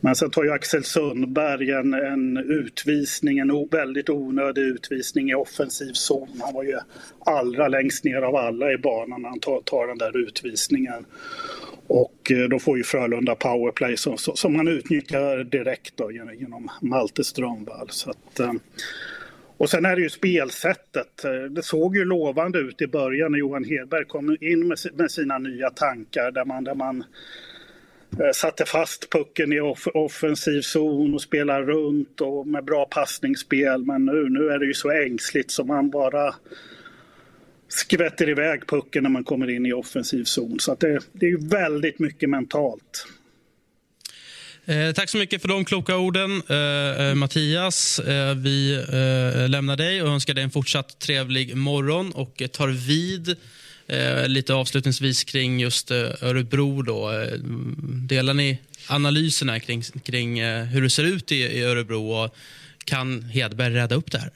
Men 0.00 0.14
sen 0.14 0.30
tar 0.30 0.44
ju 0.44 0.52
Axel 0.52 0.84
Sundberg 0.84 1.70
en, 1.70 1.94
en 1.94 2.36
utvisning, 2.36 3.38
en 3.38 3.68
väldigt 3.70 4.08
onödig 4.08 4.62
utvisning 4.62 5.30
i 5.30 5.34
offensiv 5.34 5.92
zon. 5.92 6.28
Han 6.40 6.54
var 6.54 6.62
ju 6.64 6.78
allra 7.26 7.68
längst 7.68 8.04
ner 8.04 8.22
av 8.22 8.36
alla 8.36 8.72
i 8.72 8.78
banan 8.78 9.22
när 9.22 9.28
han 9.28 9.40
tar, 9.40 9.60
tar 9.60 9.86
den 9.86 9.98
där 9.98 10.16
utvisningen. 10.16 11.06
Och 11.86 12.30
eh, 12.30 12.48
då 12.48 12.58
får 12.58 12.76
ju 12.76 12.84
Frölunda 12.84 13.34
powerplay 13.34 13.96
som, 13.96 14.18
som 14.18 14.56
man 14.56 14.68
utnyttjar 14.68 15.44
direkt 15.44 15.96
då, 15.96 16.12
genom 16.12 16.70
Malte 16.82 17.24
Strömvall. 17.24 17.88
Så 17.90 18.10
att, 18.10 18.40
eh, 18.40 18.52
och 19.56 19.70
sen 19.70 19.84
är 19.84 19.96
det 19.96 20.02
ju 20.02 20.10
spelsättet. 20.10 21.24
Eh, 21.24 21.32
det 21.32 21.62
såg 21.62 21.96
ju 21.96 22.04
lovande 22.04 22.58
ut 22.58 22.82
i 22.82 22.86
början 22.86 23.32
när 23.32 23.38
Johan 23.38 23.64
Hedberg 23.64 24.04
kom 24.04 24.36
in 24.40 24.68
med 24.94 25.10
sina 25.10 25.38
nya 25.38 25.70
tankar 25.70 26.30
där 26.30 26.44
man, 26.44 26.64
där 26.64 26.74
man 26.74 27.04
Eh, 28.12 28.32
satte 28.34 28.64
fast 28.64 29.10
pucken 29.10 29.52
i 29.52 29.60
off 29.60 29.86
offensiv 29.86 30.60
zon 30.60 31.14
och 31.14 31.22
spelade 31.22 31.64
runt 31.64 32.20
och 32.20 32.46
med 32.46 32.64
bra 32.64 32.84
passningsspel. 32.84 33.84
Men 33.84 34.04
nu, 34.04 34.28
nu 34.28 34.48
är 34.48 34.58
det 34.58 34.66
ju 34.66 34.74
så 34.74 34.90
ängsligt 34.90 35.50
som 35.50 35.66
man 35.66 35.90
bara 35.90 36.34
skvätter 37.68 38.28
iväg 38.28 38.66
pucken 38.66 39.02
när 39.02 39.10
man 39.10 39.24
kommer 39.24 39.50
in 39.50 39.66
i 39.66 39.72
offensiv 39.72 40.24
zon. 40.24 40.60
Så 40.60 40.74
det, 40.74 41.00
det 41.12 41.26
är 41.26 41.30
ju 41.30 41.48
väldigt 41.48 41.98
mycket 41.98 42.30
mentalt. 42.30 43.06
Eh, 44.64 44.92
tack 44.92 45.08
så 45.08 45.18
mycket 45.18 45.42
för 45.42 45.48
de 45.48 45.64
kloka 45.64 45.96
orden, 45.96 46.42
eh, 46.48 47.08
eh 47.08 47.14
Mattias. 47.14 47.98
Eh, 47.98 48.34
vi 48.34 48.74
eh, 48.74 49.48
lämnar 49.48 49.76
dig 49.76 50.02
och 50.02 50.08
önskar 50.08 50.34
dig 50.34 50.44
en 50.44 50.50
fortsatt 50.50 50.98
trevlig 50.98 51.56
morgon 51.56 52.12
och 52.12 52.42
tar 52.52 52.68
vid 52.68 53.36
eh, 53.88 54.28
lite 54.28 54.54
avslutningsvis 54.54 55.24
kring 55.24 55.60
just 55.60 55.90
eh, 55.90 55.96
Örebro. 56.20 56.82
Då. 56.82 57.10
Eh, 57.12 57.38
delar 58.08 58.34
ni 58.34 58.58
analyserna 58.86 59.60
kring, 59.60 59.82
kring 59.82 60.38
eh, 60.38 60.64
hur 60.64 60.82
det 60.82 60.90
ser 60.90 61.04
ut 61.04 61.32
i, 61.32 61.36
i 61.36 61.62
Örebro 61.62 62.10
och 62.10 62.34
kan 62.84 63.22
Hedberg 63.22 63.74
rädda 63.74 63.94
upp 63.94 64.12
det 64.12 64.18
här? 64.18 64.30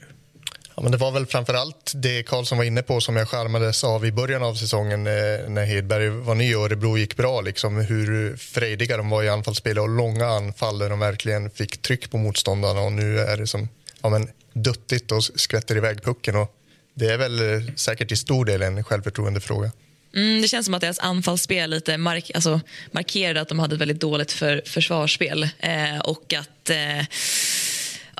Ja, 0.75 0.81
men 0.81 0.91
det 0.91 0.97
var 0.97 1.11
väl 1.11 1.25
framför 1.25 1.53
allt 1.53 1.91
det 1.95 2.23
Karlsson 2.23 2.57
var 2.57 2.65
inne 2.65 2.81
på 2.81 3.01
som 3.01 3.15
jag 3.15 3.27
skärmades 3.27 3.83
av 3.83 4.05
i 4.05 4.11
början 4.11 4.43
av 4.43 4.55
säsongen 4.55 5.07
eh, 5.07 5.13
när 5.49 5.65
Hedberg 5.65 6.09
var 6.09 6.35
ny 6.35 6.55
och 6.55 6.65
Örebro 6.65 6.97
gick 6.97 7.17
bra. 7.17 7.41
Liksom, 7.41 7.77
hur 7.77 8.37
frejdiga 8.37 8.97
de 8.97 9.09
var 9.09 9.23
i 9.23 9.29
anfallsspelet 9.29 9.81
och 9.81 9.89
långa 9.89 10.25
anfall 10.25 10.79
där 10.79 10.89
de 10.89 10.99
verkligen 10.99 11.49
fick 11.49 11.81
tryck 11.81 12.11
på 12.11 12.17
motståndarna. 12.17 12.81
Och 12.81 12.91
nu 12.91 13.19
är 13.19 13.37
det 13.37 13.47
som 13.47 13.69
ja, 14.01 14.09
men, 14.09 14.29
duttigt 14.53 15.11
och 15.11 15.23
skvätter 15.23 15.77
iväg 15.77 16.03
pucken. 16.03 16.35
Och 16.35 16.55
det 16.93 17.05
är 17.05 17.17
väl 17.17 17.39
eh, 17.39 17.73
säkert 17.75 18.07
till 18.07 18.17
stor 18.17 18.45
del 18.45 18.61
en 18.61 18.83
självförtroendefråga. 18.83 19.71
Mm, 20.15 20.41
det 20.41 20.47
känns 20.47 20.65
som 20.65 20.73
att 20.73 20.81
deras 20.81 20.99
anfallsspel 20.99 21.69
lite 21.69 21.97
mark 21.97 22.31
alltså, 22.35 22.61
markerade 22.91 23.41
att 23.41 23.49
de 23.49 23.59
hade 23.59 23.75
ett 23.75 23.81
väldigt 23.81 23.99
dåligt 23.99 24.31
för, 24.31 24.61
försvarsspel. 24.65 25.43
Eh, 25.59 25.99
och 26.03 26.33
att... 26.33 26.69
Eh, 26.69 27.05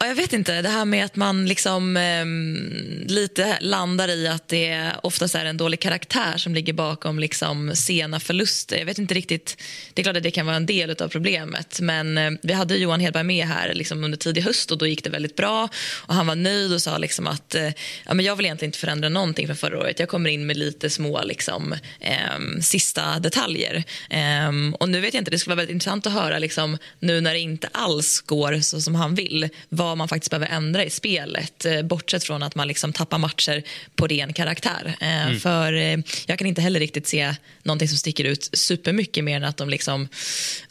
Ja, 0.04 0.08
jag 0.08 0.16
vet 0.16 0.34
inte. 0.34 0.62
Det 0.62 0.70
här 0.70 0.86
med 0.86 1.06
att 1.06 1.16
man 1.16 1.46
liksom 1.46 1.98
eh, 1.98 2.26
lite 3.14 3.58
landar 3.62 4.10
i 4.10 4.28
att 4.28 4.48
det 4.48 4.92
oftast 5.04 5.36
är 5.36 5.46
en 5.46 5.58
dålig 5.58 5.80
karaktär 5.80 6.38
som 6.38 6.56
ligger 6.56 6.74
bakom 6.74 7.20
liksom 7.20 7.76
sena 7.76 8.20
förluster. 8.20 8.78
Jag 8.78 8.86
vet 8.86 8.98
inte 8.98 9.14
riktigt. 9.14 9.58
Det 9.94 10.02
är 10.02 10.04
klart 10.04 10.18
att 10.18 10.24
det 10.24 10.32
kan 10.32 10.46
vara 10.46 10.56
en 10.56 10.66
del 10.66 10.96
av 11.02 11.08
problemet. 11.08 11.80
Men 11.82 12.18
eh, 12.18 12.32
vi 12.42 12.54
hade 12.54 12.76
Johan 12.76 13.00
Hedberg 13.00 13.24
med 13.24 13.48
här 13.48 13.74
liksom 13.74 14.04
under 14.04 14.18
tidig 14.18 14.42
höst 14.42 14.72
och 14.72 14.78
då 14.78 14.88
gick 14.88 15.04
det 15.04 15.10
väldigt 15.10 15.36
bra. 15.36 15.70
Och 16.08 16.14
Han 16.14 16.28
var 16.28 16.36
nöjd 16.36 16.74
och 16.74 16.82
sa 16.82 16.98
liksom 16.98 17.28
att 17.28 17.56
eh, 17.56 17.70
ja, 18.06 18.14
men 18.14 18.26
jag 18.26 18.36
vill 18.36 18.46
egentligen 18.46 18.70
inte 18.70 18.80
förändra 18.80 19.10
någonting 19.10 19.48
från 19.48 19.58
förra 19.58 19.80
året. 19.80 20.00
Jag 20.00 20.10
kommer 20.10 20.30
in 20.30 20.46
med 20.46 20.58
lite 20.58 20.90
små 20.90 21.24
liksom, 21.24 21.76
eh, 22.00 22.62
sista 22.62 23.20
detaljer. 23.20 23.84
Ehm, 24.10 24.76
och 24.80 24.90
nu 24.90 25.02
vet 25.02 25.14
jag 25.14 25.22
inte, 25.22 25.32
Det 25.32 25.40
skulle 25.40 25.56
vara 25.56 25.62
väldigt 25.62 25.74
intressant 25.74 26.08
att 26.08 26.14
höra 26.14 26.40
liksom, 26.40 26.78
nu 27.00 27.22
när 27.22 27.34
det 27.34 27.40
inte 27.40 27.70
alls 27.72 28.22
går 28.22 28.60
så 28.60 28.82
som 28.82 28.96
han 28.96 29.16
vill 29.16 29.50
vad 29.70 29.93
man 29.96 30.08
faktiskt 30.08 30.30
behöver 30.30 30.48
ändra 30.48 30.84
i 30.84 30.90
spelet 30.90 31.66
eh, 31.66 31.82
bortsett 31.82 32.24
från 32.24 32.44
att 32.44 32.56
man 32.56 32.68
liksom 32.68 32.94
tappar 32.94 33.18
matcher 33.18 33.64
på 33.96 34.08
ren 34.08 34.34
karaktär. 34.34 34.96
Eh, 35.02 35.26
mm. 35.26 35.40
För 35.40 35.74
eh, 35.74 35.98
Jag 36.28 36.38
kan 36.38 36.48
inte 36.48 36.62
heller 36.62 36.80
riktigt 36.80 37.08
se 37.08 37.36
någonting 37.64 37.88
som 37.88 37.98
sticker 37.98 38.24
ut 38.24 38.50
supermycket 38.54 39.24
mer 39.24 39.36
än 39.36 39.44
att 39.44 39.58
de 39.58 39.70
liksom, 39.70 40.08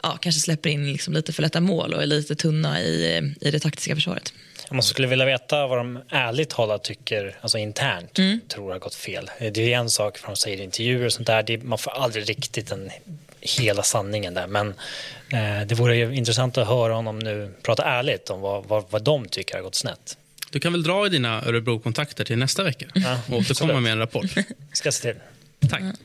ja, 0.03 0.19
kanske 0.21 0.41
släpper 0.41 0.71
in 0.71 0.93
liksom 0.93 1.15
lite 1.15 1.33
för 1.33 1.43
lätta 1.43 1.61
mål 1.61 1.95
och 1.95 2.03
är 2.03 2.07
lite 2.07 2.35
tunna 2.35 2.81
i, 2.81 3.35
i 3.41 3.51
det 3.51 3.61
taktiska 3.61 3.95
försvaret. 3.95 4.33
Man 4.71 4.83
skulle 4.83 5.09
vilja 5.09 5.27
veta 5.27 5.67
vad 5.67 5.79
de 5.79 5.99
ärligt 6.09 6.51
talat 6.51 6.85
tycker, 6.85 7.37
alltså 7.41 7.59
internt, 7.59 8.19
mm. 8.19 8.41
tror 8.49 8.73
har 8.73 8.79
gått 8.79 8.95
fel. 8.95 9.31
Det 9.39 9.73
är 9.73 9.79
en 9.79 9.91
sak 9.91 10.19
för 10.19 10.27
de 10.27 10.37
säger 10.37 10.59
i 10.59 10.63
intervjuer 10.63 11.07
och 11.07 11.13
sånt 11.13 11.27
där, 11.27 11.43
det, 11.43 11.63
man 11.63 11.79
får 11.79 11.91
aldrig 11.91 12.29
riktigt 12.29 12.67
den 12.67 12.91
hela 13.43 13.83
sanningen 13.83 14.35
där. 14.35 14.47
Men 14.47 14.69
eh, 15.33 15.67
det 15.67 15.75
vore 15.75 16.17
intressant 16.17 16.59
att 16.59 16.69
höra 16.69 16.95
honom 16.95 17.19
nu 17.19 17.55
prata 17.63 17.85
ärligt 17.85 18.31
om 18.31 18.41
vad, 18.41 18.67
vad, 18.67 18.85
vad 18.91 19.05
de 19.05 19.29
tycker 19.29 19.55
har 19.55 19.63
gått 19.63 19.75
snett. 19.75 20.17
Du 20.51 20.61
kan 20.61 20.73
väl 20.73 20.83
dra 20.83 21.07
i 21.07 21.09
dina 21.09 21.43
Örebro-kontakter 21.45 22.25
till 22.25 22.39
nästa 22.39 22.63
vecka 22.63 22.87
ja, 22.95 23.19
och 23.29 23.39
återkomma 23.39 23.81
med 23.81 23.93
en 23.93 23.99
rapport. 23.99 24.25
Ska 24.73 24.87
jag 24.87 24.95
se 24.95 25.13
till. 25.13 25.21
Tack. 25.69 25.81
Mm. 25.81 25.97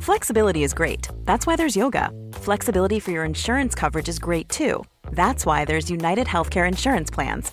Flexibility 0.00 0.62
is 0.62 0.74
great. 0.74 1.08
That's 1.24 1.46
why 1.46 1.56
there's 1.56 1.76
yoga. 1.76 2.10
Flexibility 2.32 3.00
for 3.00 3.10
your 3.10 3.24
insurance 3.24 3.74
coverage 3.74 4.08
is 4.08 4.18
great 4.18 4.48
too. 4.48 4.84
That's 5.12 5.44
why 5.44 5.64
there's 5.64 5.90
United 5.90 6.26
Healthcare 6.26 6.66
Insurance 6.68 7.14
Plans. 7.14 7.52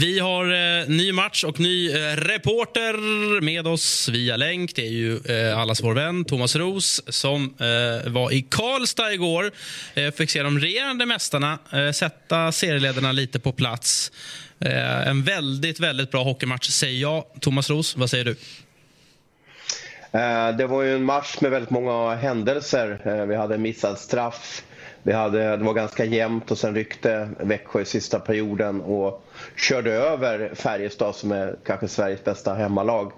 Vi 0.00 0.18
har 0.18 0.44
eh, 0.44 0.88
ny 0.88 1.12
match 1.12 1.44
och 1.44 1.60
ny 1.60 1.90
eh, 1.90 2.16
reporter 2.16 3.40
med 3.40 3.66
oss 3.66 4.08
via 4.08 4.36
länk. 4.36 4.76
Det 4.76 4.82
är 4.82 4.90
ju 4.90 5.18
eh, 5.18 5.58
allas 5.58 5.82
vår 5.82 5.94
vän 5.94 6.24
Thomas 6.24 6.56
Ros 6.56 7.02
som 7.08 7.54
eh, 7.60 8.12
var 8.12 8.32
i 8.32 8.42
Karlstad 8.42 9.12
igår. 9.12 9.50
Eh, 9.94 10.10
fick 10.10 10.30
se 10.30 10.42
de 10.42 10.58
regerande 10.58 11.06
mästarna 11.06 11.58
eh, 11.72 11.90
sätta 11.90 12.52
serieledarna 12.52 13.12
lite 13.12 13.40
på 13.40 13.52
plats. 13.52 14.12
Eh, 14.58 15.08
en 15.08 15.22
väldigt, 15.22 15.80
väldigt 15.80 16.10
bra 16.10 16.22
hockeymatch 16.22 16.68
säger 16.68 17.00
jag. 17.00 17.24
Thomas 17.40 17.70
Ros, 17.70 17.96
vad 17.96 18.10
säger 18.10 18.24
du? 18.24 18.36
Eh, 20.18 20.56
det 20.56 20.66
var 20.66 20.82
ju 20.82 20.94
en 20.94 21.04
match 21.04 21.36
med 21.40 21.50
väldigt 21.50 21.70
många 21.70 22.14
händelser. 22.14 23.00
Eh, 23.04 23.26
vi 23.26 23.36
hade 23.36 23.58
missad 23.58 23.98
straff. 23.98 24.62
Vi 25.02 25.12
hade, 25.12 25.56
det 25.56 25.64
var 25.64 25.74
ganska 25.74 26.04
jämnt 26.04 26.50
och 26.50 26.58
sen 26.58 26.74
ryckte 26.74 27.28
Växjö 27.40 27.80
i 27.80 27.84
sista 27.84 28.20
perioden 28.20 28.80
och 28.80 29.24
körde 29.56 29.92
över 29.92 30.54
Färjestad 30.54 31.16
som 31.16 31.32
är 31.32 31.56
kanske 31.66 31.88
Sveriges 31.88 32.24
bästa 32.24 32.54
hemmalag. 32.54 33.12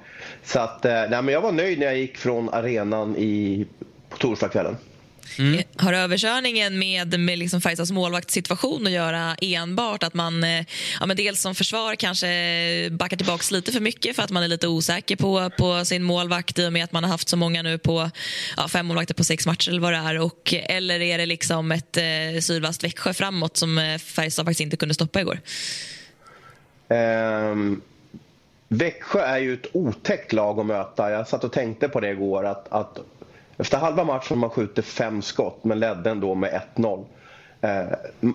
Så 0.45 0.61
att, 0.61 0.85
eh, 0.85 0.92
nej, 0.92 1.23
men 1.23 1.28
jag 1.28 1.40
var 1.40 1.52
nöjd 1.52 1.78
när 1.78 1.87
jag 1.87 1.99
gick 1.99 2.16
från 2.16 2.49
arenan 2.49 3.16
i, 3.16 3.66
på 4.09 4.16
torsdagskvällen. 4.16 4.76
Mm. 5.38 5.62
Har 5.76 5.92
överkörningen 5.92 6.78
med, 6.78 7.21
med 7.21 7.38
liksom 7.38 7.61
Färjestads 7.61 7.90
målvaktssituation 7.90 8.87
att 8.87 8.92
göra 8.92 9.37
enbart? 9.40 10.02
Att 10.02 10.14
man 10.14 10.45
eh, 10.45 10.64
ja, 11.00 11.06
men 11.06 11.16
dels 11.16 11.40
som 11.40 11.54
försvar 11.54 11.95
kanske 11.95 12.28
backar 12.90 13.16
tillbaka 13.16 13.45
lite 13.50 13.73
för 13.73 13.80
mycket 13.80 14.16
för 14.16 14.23
att 14.23 14.30
man 14.30 14.42
är 14.42 14.49
lite 14.49 14.68
osäker 14.68 15.16
på, 15.16 15.50
på 15.59 15.85
sin 15.85 16.02
målvakt 16.02 16.59
i 16.59 16.66
och 16.66 16.73
med 16.73 16.85
att 16.85 16.92
man 16.92 17.04
har 17.04 17.11
haft 17.11 17.28
så 17.28 17.37
många 17.37 17.62
nu 17.62 17.78
på 17.78 18.11
ja, 18.56 18.68
fem 18.68 18.87
målvakter 18.87 19.14
på 19.14 19.25
sex 19.25 19.47
matcher 19.47 19.71
eller 19.71 19.80
vad 19.80 19.92
det 19.92 19.99
är. 19.99 20.21
Och, 20.21 20.54
eller 20.54 21.00
är 21.00 21.18
det 21.18 21.26
liksom 21.26 21.73
ett 21.73 21.97
eh, 21.97 22.40
sydvast 22.40 22.85
Växjö 22.85 23.14
framåt 23.14 23.56
som 23.56 23.78
eh, 23.78 23.99
Färjestad 23.99 24.45
faktiskt 24.45 24.61
inte 24.61 24.76
kunde 24.76 24.95
stoppa 24.95 25.21
igår? 25.21 25.40
Ehm, 26.88 27.83
Växjö 28.69 29.21
är 29.21 29.38
ju 29.38 29.55
ett 29.55 29.66
otäckt 29.73 30.33
lag 30.33 30.61
att 30.61 30.66
möta. 30.66 31.11
Jag 31.11 31.28
satt 31.28 31.45
och 31.45 31.52
tänkte 31.52 31.88
på 31.88 32.00
det 32.00 32.11
igår. 32.11 32.45
att, 32.45 32.73
att 32.73 32.99
efter 33.57 33.78
halva 33.78 34.05
matchen 34.05 34.38
man 34.38 34.50
skjuter 34.50 34.83
fem 34.83 35.23
skott 35.23 35.64
men 35.64 35.81
ledde 35.81 36.11
ändå 36.11 36.35
med 36.35 36.61
1-0. 36.76 37.05
Eh, 37.61 37.87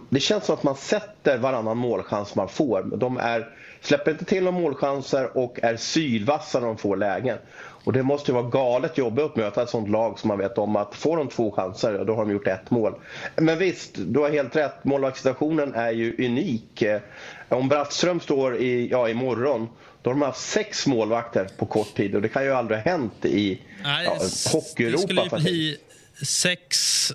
det 0.10 0.20
känns 0.20 0.46
som 0.46 0.56
att 0.56 0.64
man 0.64 0.76
sätter 0.76 1.38
varannan 1.38 1.78
målchans 1.78 2.36
man 2.36 2.50
får. 2.50 2.84
De 2.84 3.18
är, 3.18 3.50
släpper 3.82 4.12
inte 4.12 4.26
till 4.26 4.44
några 4.44 4.60
målchanser 4.60 5.38
och 5.38 5.60
är 5.64 5.76
sylvassa 5.76 6.60
när 6.60 6.68
de 6.68 6.78
får 6.78 6.98
lägen. 6.98 7.38
Och 7.84 7.94
det 7.94 8.04
måste 8.04 8.32
ju 8.32 8.36
vara 8.36 8.50
galet 8.50 8.98
jobbigt 8.98 9.26
att 9.26 9.36
möta 9.36 9.64
ett 9.64 9.70
sånt 9.70 9.90
lag 9.90 10.20
som 10.20 10.28
man 10.28 10.38
vet 10.38 10.58
om 10.58 10.76
att 10.76 10.96
får 10.96 11.18
de 11.18 11.28
två 11.28 11.52
chanser, 11.52 12.06
då 12.06 12.16
har 12.16 12.26
de 12.26 12.32
gjort 12.32 12.48
ett 12.48 12.72
mål. 12.72 12.94
Men 13.36 13.58
visst, 13.58 13.92
du 13.96 14.20
har 14.20 14.30
helt 14.30 14.56
rätt. 14.56 14.84
Målvaktssituationen 14.84 15.76
är 15.76 15.92
ju 15.92 16.26
unik. 16.26 16.82
Eh, 16.82 17.02
om 17.50 17.68
Brattström 17.68 18.20
står 18.20 18.58
i, 18.58 18.88
ja, 18.88 19.10
imorgon 19.10 19.68
då 20.02 20.10
har 20.10 20.16
de 20.16 20.22
haft 20.22 20.42
sex 20.42 20.88
målvakter 20.88 21.48
på 21.58 21.66
kort 21.66 21.96
tid 21.96 22.16
och 22.16 22.22
det 22.22 22.30
kan 22.30 22.44
ju 22.44 22.52
aldrig 22.52 22.80
ha 22.80 22.92
hänt 22.92 23.26
i 23.26 23.62
Nej, 23.84 24.06
ja, 24.06 24.18
Hockeyeuropa. 24.52 25.14
Det 25.14 25.24
skulle 25.26 25.42
bli 25.44 25.78
sex 26.26 27.14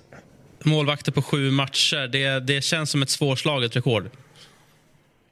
målvakter 0.67 1.11
på 1.11 1.21
sju 1.21 1.51
matcher. 1.51 2.07
Det, 2.07 2.39
det 2.39 2.61
känns 2.61 2.91
som 2.91 3.01
ett 3.01 3.09
svårslaget 3.09 3.75
rekord. 3.75 4.09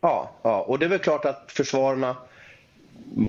Ja, 0.02 0.32
ja, 0.42 0.62
och 0.62 0.80
det 0.80 0.86
är 0.86 0.90
väl 0.90 1.00
klart 1.00 1.26
att 1.26 1.46
försvararna 1.48 2.16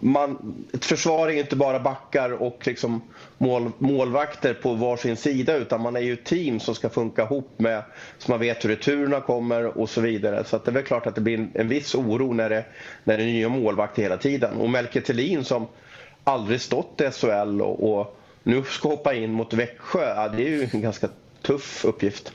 man, 0.00 0.54
ett 0.72 0.84
försvar 0.84 1.28
är 1.28 1.32
inte 1.32 1.56
bara 1.56 1.80
backar 1.80 2.30
och 2.30 2.66
liksom 2.66 3.02
mål, 3.38 3.70
målvakter 3.78 4.54
på 4.54 4.74
varsin 4.74 5.16
sida 5.16 5.56
utan 5.56 5.80
man 5.80 5.96
är 5.96 6.00
ju 6.00 6.12
ett 6.12 6.24
team 6.24 6.60
som 6.60 6.74
ska 6.74 6.88
funka 6.88 7.22
ihop 7.22 7.50
med 7.56 7.82
så 8.18 8.30
man 8.30 8.40
vet 8.40 8.64
hur 8.64 8.68
returerna 8.68 9.20
kommer 9.20 9.78
och 9.78 9.90
så 9.90 10.00
vidare. 10.00 10.44
Så 10.44 10.58
det 10.58 10.70
är 10.70 10.72
väl 10.72 10.82
klart 10.82 11.06
att 11.06 11.14
det 11.14 11.20
blir 11.20 11.38
en, 11.38 11.50
en 11.54 11.68
viss 11.68 11.94
oro 11.94 12.32
när 12.32 12.50
det, 12.50 12.64
när 13.04 13.16
det 13.16 13.22
är 13.22 13.26
nya 13.26 13.48
målvakter 13.48 14.02
hela 14.02 14.16
tiden. 14.16 14.56
Och 14.56 14.70
Melker 14.70 15.00
Thelin 15.00 15.44
som 15.44 15.66
aldrig 16.24 16.60
stått 16.60 17.00
i 17.00 17.10
SHL 17.10 17.62
och, 17.62 17.98
och 17.98 18.20
nu 18.42 18.62
ska 18.62 18.88
hoppa 18.88 19.14
in 19.14 19.32
mot 19.32 19.52
Växjö, 19.52 20.14
ja, 20.16 20.28
det 20.28 20.42
är 20.42 20.48
ju 20.48 20.68
en 20.72 20.80
ganska 20.80 21.08
tuff 21.46 21.84
uppgift. 21.84 22.32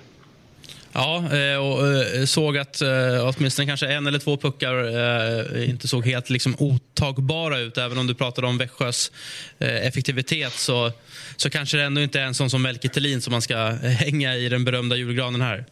Ja, 0.93 1.36
eh, 1.38 1.58
och 1.58 1.88
eh, 1.88 2.26
såg 2.26 2.58
att 2.58 2.82
eh, 2.82 2.89
åtminstone 3.21 3.67
kanske 3.67 3.88
en 3.88 4.08
eller 4.08 4.19
två 4.19 4.38
puckar 4.38 5.63
inte 5.63 5.88
såg 5.88 6.06
helt 6.06 6.30
liksom 6.30 6.56
otagbara 6.60 7.60
ut. 7.60 7.78
Även 7.78 7.97
om 7.97 8.08
du 8.08 8.15
pratade 8.15 8.47
om 8.47 8.58
Växjös 8.58 9.12
effektivitet 9.60 10.54
så, 10.54 10.91
så 11.36 11.50
kanske 11.50 11.78
det 11.78 11.84
ändå 11.84 12.02
inte 12.02 12.19
är 12.19 12.26
en 12.26 12.34
sån 12.34 12.50
som 12.50 12.62
Melke 12.62 12.89
Thelin 12.89 13.21
som 13.21 13.32
man 13.32 13.41
ska 13.41 13.58
hänga 13.82 14.36
i 14.36 14.50
den 14.50 14.65
berömda 14.65 14.95
julgranen 14.95 15.41
här. 15.41 15.65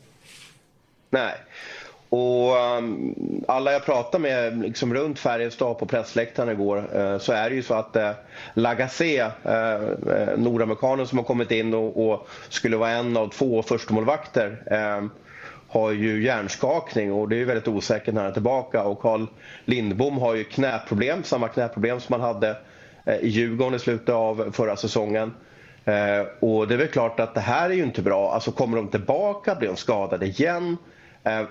Nej. 1.10 1.36
Och 2.10 2.56
um, 2.56 3.16
alla 3.48 3.72
jag 3.72 3.86
pratade 3.86 4.22
med 4.22 4.62
liksom 4.62 4.94
runt 4.94 5.20
Färjestad 5.20 5.78
på 5.78 5.86
pressläktaren 5.86 6.50
igår 6.50 6.78
uh, 6.96 7.18
så 7.18 7.34
är 7.34 7.50
det 7.50 7.56
ju 7.56 7.64
så 7.64 7.74
att 7.74 7.96
eh, 7.96 8.10
uh, 8.10 8.16
Lagacé, 8.54 9.24
uh, 9.24 9.52
eh, 9.52 10.38
nordamerikanen 10.38 11.08
som 11.08 11.18
har 11.18 11.26
kommit 11.26 11.52
in 11.52 11.74
och, 11.74 12.10
och, 12.10 12.28
skulle 12.50 12.78
vara 12.78 12.90
en 12.90 13.18
av 13.18 13.28
två 13.28 13.64
förstemålvakter 13.64 14.64
ehm, 14.72 15.10
har 15.68 15.92
ju 15.92 16.24
hjärnskakning 16.24 17.14
och 17.14 17.30
det 17.30 17.36
är 17.36 17.38
ju 17.38 17.46
väldigt 17.46 17.68
osäkert 17.68 18.14
när 18.14 18.22
han 18.22 18.30
är 18.30 18.34
tillbaka. 18.34 18.84
Och 18.84 19.00
Carl 19.00 19.26
Lindbom 19.66 20.18
har 20.18 20.36
ju 20.36 20.44
knäproblem, 20.44 21.24
samma 21.24 21.48
knäproblem 21.48 22.00
som 22.00 22.14
han 22.14 22.36
hade 22.36 22.58
i 23.22 23.28
Djurgården 23.28 23.76
i 23.76 23.80
slutet 23.80 24.10
av 24.10 24.52
förra 24.54 24.76
säsongen. 24.76 25.34
Och 26.40 26.68
det 26.68 26.74
är 26.74 26.78
väl 26.78 26.88
klart 26.88 27.20
att 27.20 27.36
det 27.36 27.42
här 27.42 27.70
är 27.70 27.74
ju 27.74 27.84
inte 27.84 28.02
bra. 28.02 28.34
Alltså 28.34 28.52
kommer 28.52 28.78
de 28.78 28.88
tillbaka, 28.88 29.56
blir 29.56 29.68
de 29.70 29.76
skadade 29.76 30.26
igen? 30.26 30.78
Eh, 31.24 31.44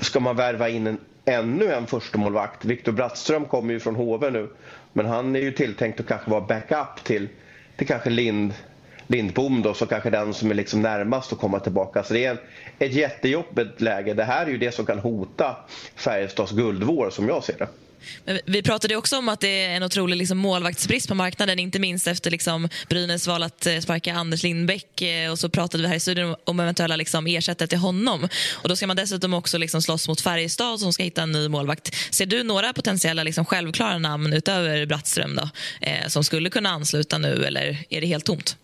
ska 0.00 0.20
man 0.20 0.36
värva 0.36 0.68
in 0.68 0.86
en, 0.86 0.98
ännu 1.24 1.72
en 1.72 1.86
förstemålvakt? 1.86 2.64
Viktor 2.64 2.92
Brattström 2.92 3.44
kommer 3.44 3.72
ju 3.72 3.80
från 3.80 3.96
HV 3.96 4.30
nu. 4.30 4.48
Men 4.92 5.06
han 5.06 5.36
är 5.36 5.40
ju 5.40 5.52
tilltänkt 5.52 6.00
att 6.00 6.06
kanske 6.06 6.30
vara 6.30 6.40
backup 6.40 7.04
till, 7.04 7.28
till 7.76 7.86
kanske 7.86 8.10
Lind, 8.10 8.54
Lindbom 9.06 9.62
då, 9.62 9.74
så 9.74 9.86
kanske 9.86 10.10
den 10.10 10.34
som 10.34 10.50
är 10.50 10.54
liksom 10.54 10.82
närmast 10.82 11.32
att 11.32 11.38
komma 11.38 11.60
tillbaka. 11.60 12.02
Så 12.02 12.14
det 12.14 12.24
är 12.24 12.30
en, 12.30 12.38
ett 12.78 12.92
jättejobbigt 12.92 13.80
läge. 13.80 14.14
Det 14.14 14.24
här 14.24 14.46
är 14.46 14.50
ju 14.50 14.58
det 14.58 14.72
som 14.72 14.86
kan 14.86 14.98
hota 14.98 15.56
Färjestads 15.96 16.52
guldvår 16.52 17.10
som 17.10 17.28
jag 17.28 17.44
ser 17.44 17.58
det. 17.58 17.68
Men 18.24 18.38
vi 18.44 18.62
pratade 18.62 18.96
också 18.96 19.18
om 19.18 19.28
att 19.28 19.40
det 19.40 19.64
är 19.64 19.76
en 19.76 19.82
otrolig 19.82 20.16
liksom, 20.16 20.38
målvaktsbrist 20.38 21.08
på 21.08 21.14
marknaden, 21.14 21.58
inte 21.58 21.78
minst 21.78 22.06
efter 22.06 22.30
liksom, 22.30 22.68
Brynäs 22.88 23.26
val 23.26 23.42
att 23.42 23.66
eh, 23.66 23.78
sparka 23.78 24.14
Anders 24.14 24.42
Lindbäck 24.42 25.02
eh, 25.02 25.30
och 25.30 25.38
så 25.38 25.48
pratade 25.48 25.82
vi 25.82 25.88
här 25.88 25.96
i 25.96 26.00
studion 26.00 26.36
om 26.44 26.60
eventuella 26.60 26.96
liksom, 26.96 27.26
ersättare 27.26 27.68
till 27.68 27.78
honom. 27.78 28.28
Och 28.62 28.68
Då 28.68 28.76
ska 28.76 28.86
man 28.86 28.96
dessutom 28.96 29.34
också 29.34 29.58
liksom, 29.58 29.82
slåss 29.82 30.08
mot 30.08 30.20
Färjestad 30.20 30.80
som 30.80 30.92
ska 30.92 31.02
hitta 31.02 31.22
en 31.22 31.32
ny 31.32 31.48
målvakt. 31.48 31.94
Ser 32.14 32.26
du 32.26 32.42
några 32.42 32.72
potentiella 32.72 33.22
liksom, 33.22 33.44
självklara 33.44 33.98
namn 33.98 34.32
utöver 34.32 34.86
Brattström 34.86 35.36
då, 35.36 35.48
eh, 35.80 36.06
som 36.06 36.24
skulle 36.24 36.50
kunna 36.50 36.70
ansluta 36.70 37.18
nu 37.18 37.44
eller 37.44 37.78
är 37.90 38.00
det 38.00 38.06
helt 38.06 38.24
tomt? 38.24 38.56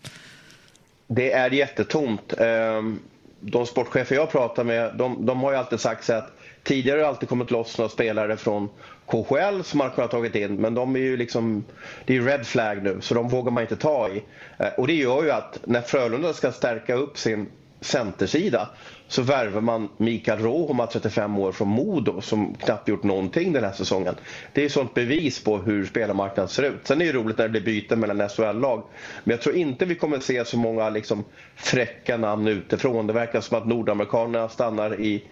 Det 1.07 1.31
är 1.31 1.51
jättetomt. 1.51 2.33
Ehm, 2.37 2.99
de 3.39 3.65
sportchefer 3.65 4.15
jag 4.15 4.31
pratar 4.31 4.63
med 4.63 4.95
de, 4.97 5.25
de 5.25 5.43
har 5.43 5.51
ju 5.51 5.57
alltid 5.57 5.79
sagt 5.79 6.09
att 6.09 6.31
tidigare 6.63 6.97
har 6.97 7.01
det 7.01 7.07
alltid 7.07 7.29
kommit 7.29 7.51
loss 7.51 7.77
några 7.77 7.89
spelare 7.89 8.37
från 8.37 8.69
KHL 9.11 9.63
som 9.63 9.77
man 9.77 9.91
har 9.95 10.07
tagit 10.07 10.35
in 10.35 10.55
men 10.55 10.73
de 10.73 10.95
är 10.95 10.99
ju 10.99 11.17
liksom, 11.17 11.63
det 12.05 12.17
är 12.17 12.21
red 12.21 12.47
flag 12.47 12.83
nu 12.83 12.97
så 13.01 13.13
de 13.13 13.29
vågar 13.29 13.51
man 13.51 13.63
inte 13.63 13.75
ta 13.75 14.09
i. 14.09 14.23
Eh, 14.57 14.67
och 14.77 14.87
det 14.87 14.93
gör 14.93 15.23
ju 15.23 15.31
att 15.31 15.59
när 15.63 15.81
Frölunda 15.81 16.33
ska 16.33 16.51
stärka 16.51 16.95
upp 16.95 17.17
sin 17.17 17.47
centersida 17.81 18.69
så 19.07 19.21
värvar 19.21 19.61
man 19.61 19.89
Mikael 19.97 20.39
Rohoma, 20.39 20.87
35 20.87 21.39
år, 21.39 21.51
från 21.51 21.67
Modo 21.67 22.21
som 22.21 22.55
knappt 22.55 22.87
gjort 22.87 23.03
någonting 23.03 23.53
den 23.53 23.63
här 23.63 23.71
säsongen. 23.71 24.15
Det 24.53 24.61
är 24.61 24.65
ett 24.65 24.71
sånt 24.71 24.93
bevis 24.93 25.43
på 25.43 25.57
hur 25.57 25.85
spelarmarknaden 25.85 26.49
ser 26.49 26.63
ut. 26.63 26.79
Sen 26.83 27.01
är 27.01 27.05
det 27.05 27.11
roligt 27.11 27.37
när 27.37 27.45
det 27.45 27.49
blir 27.49 27.61
byten 27.61 27.99
mellan 27.99 28.29
SHL-lag. 28.29 28.83
Men 29.23 29.31
jag 29.31 29.41
tror 29.41 29.55
inte 29.55 29.85
vi 29.85 29.95
kommer 29.95 30.19
se 30.19 30.45
så 30.45 30.57
många 30.57 30.89
liksom, 30.89 31.23
fräcka 31.55 32.17
namn 32.17 32.47
utifrån. 32.47 33.07
Det 33.07 33.13
verkar 33.13 33.41
som 33.41 33.57
att 33.57 33.67
nordamerikanerna 33.67 34.49
stannar 34.49 35.01
i, 35.01 35.23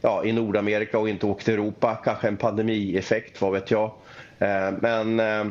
ja, 0.00 0.24
i 0.24 0.32
Nordamerika 0.32 0.98
och 0.98 1.08
inte 1.08 1.26
åker 1.26 1.44
till 1.44 1.54
Europa. 1.54 2.00
Kanske 2.04 2.28
en 2.28 2.36
pandemieffekt, 2.36 3.40
vad 3.40 3.52
vet 3.52 3.70
jag. 3.70 3.92
Eh, 4.38 4.70
men 4.80 5.20
eh, 5.20 5.44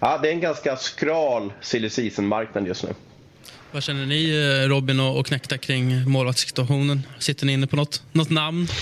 ja, 0.00 0.18
det 0.22 0.28
är 0.28 0.32
en 0.32 0.40
ganska 0.40 0.76
skral 0.76 1.52
silly 1.60 1.90
season-marknad 1.90 2.66
just 2.66 2.84
nu. 2.84 2.94
Vad 3.74 3.82
känner 3.82 4.06
ni, 4.06 4.30
eh, 4.30 4.68
Robin 4.68 5.00
och, 5.00 5.18
och 5.18 5.26
Knäckta, 5.26 5.58
kring 5.58 6.10
målvaktssituationen? 6.10 7.06
Sitter 7.18 7.46
ni 7.46 7.52
inne 7.52 7.66
på 7.66 7.76
något, 7.76 8.02
något 8.12 8.30
namn? 8.30 8.68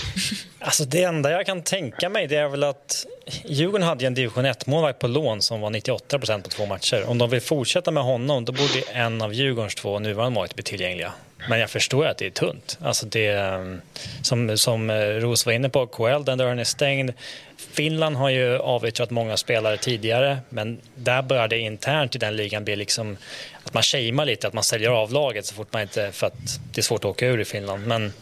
Alltså 0.63 0.85
det 0.85 1.03
enda 1.03 1.31
jag 1.31 1.45
kan 1.45 1.61
tänka 1.61 2.09
mig 2.09 2.27
det 2.27 2.35
är 2.35 2.47
väl 2.47 2.63
att 2.63 3.05
Djurgården 3.45 3.87
hade 3.87 4.07
en 4.07 4.13
division 4.13 4.45
1-målvakt 4.45 4.99
på 4.99 5.07
lån 5.07 5.41
som 5.41 5.61
var 5.61 5.69
98% 5.69 6.41
på 6.41 6.49
två 6.49 6.65
matcher. 6.65 7.09
Om 7.09 7.17
de 7.17 7.29
vill 7.29 7.41
fortsätta 7.41 7.91
med 7.91 8.03
honom 8.03 8.45
då 8.45 8.51
borde 8.51 8.81
en 8.93 9.21
av 9.21 9.33
Djurgårdens 9.33 9.75
två 9.75 9.99
nuvarande 9.99 10.33
målvakter 10.33 10.55
bli 10.55 10.63
tillgängliga. 10.63 11.13
Men 11.49 11.59
jag 11.59 11.69
förstår 11.69 12.05
att 12.05 12.17
det 12.17 12.25
är 12.25 12.29
tunt. 12.29 12.77
Alltså 12.81 13.05
det, 13.05 13.27
ehm, 13.27 13.81
som, 14.21 14.57
som 14.57 14.89
eh, 14.89 14.95
Ros 14.95 15.45
var 15.45 15.53
inne 15.53 15.69
på, 15.69 15.87
KL, 15.87 16.23
den 16.25 16.37
dörren 16.37 16.59
är 16.59 16.63
stängd. 16.63 17.13
Finland 17.57 18.15
har 18.15 18.29
ju 18.29 18.57
avyttrat 18.57 19.09
många 19.09 19.37
spelare 19.37 19.77
tidigare 19.77 20.37
men 20.49 20.81
där 20.95 21.21
börjar 21.21 21.47
det 21.47 21.59
internt 21.59 22.15
i 22.15 22.17
den 22.17 22.35
ligan 22.35 22.63
bli 22.63 22.75
liksom 22.75 23.17
att 23.63 23.73
man 23.73 23.83
shamear 23.83 24.25
lite, 24.25 24.47
att 24.47 24.53
man 24.53 24.63
säljer 24.63 24.89
av 24.89 25.11
laget 25.11 25.45
så 25.45 25.55
fort 25.55 25.73
man 25.73 25.81
inte, 25.81 26.11
för 26.11 26.27
att 26.27 26.59
det 26.71 26.81
är 26.81 26.83
svårt 26.83 26.99
att 26.99 27.05
åka 27.05 27.27
ur 27.27 27.39
i 27.39 27.45
Finland. 27.45 27.87
Men 27.87 28.13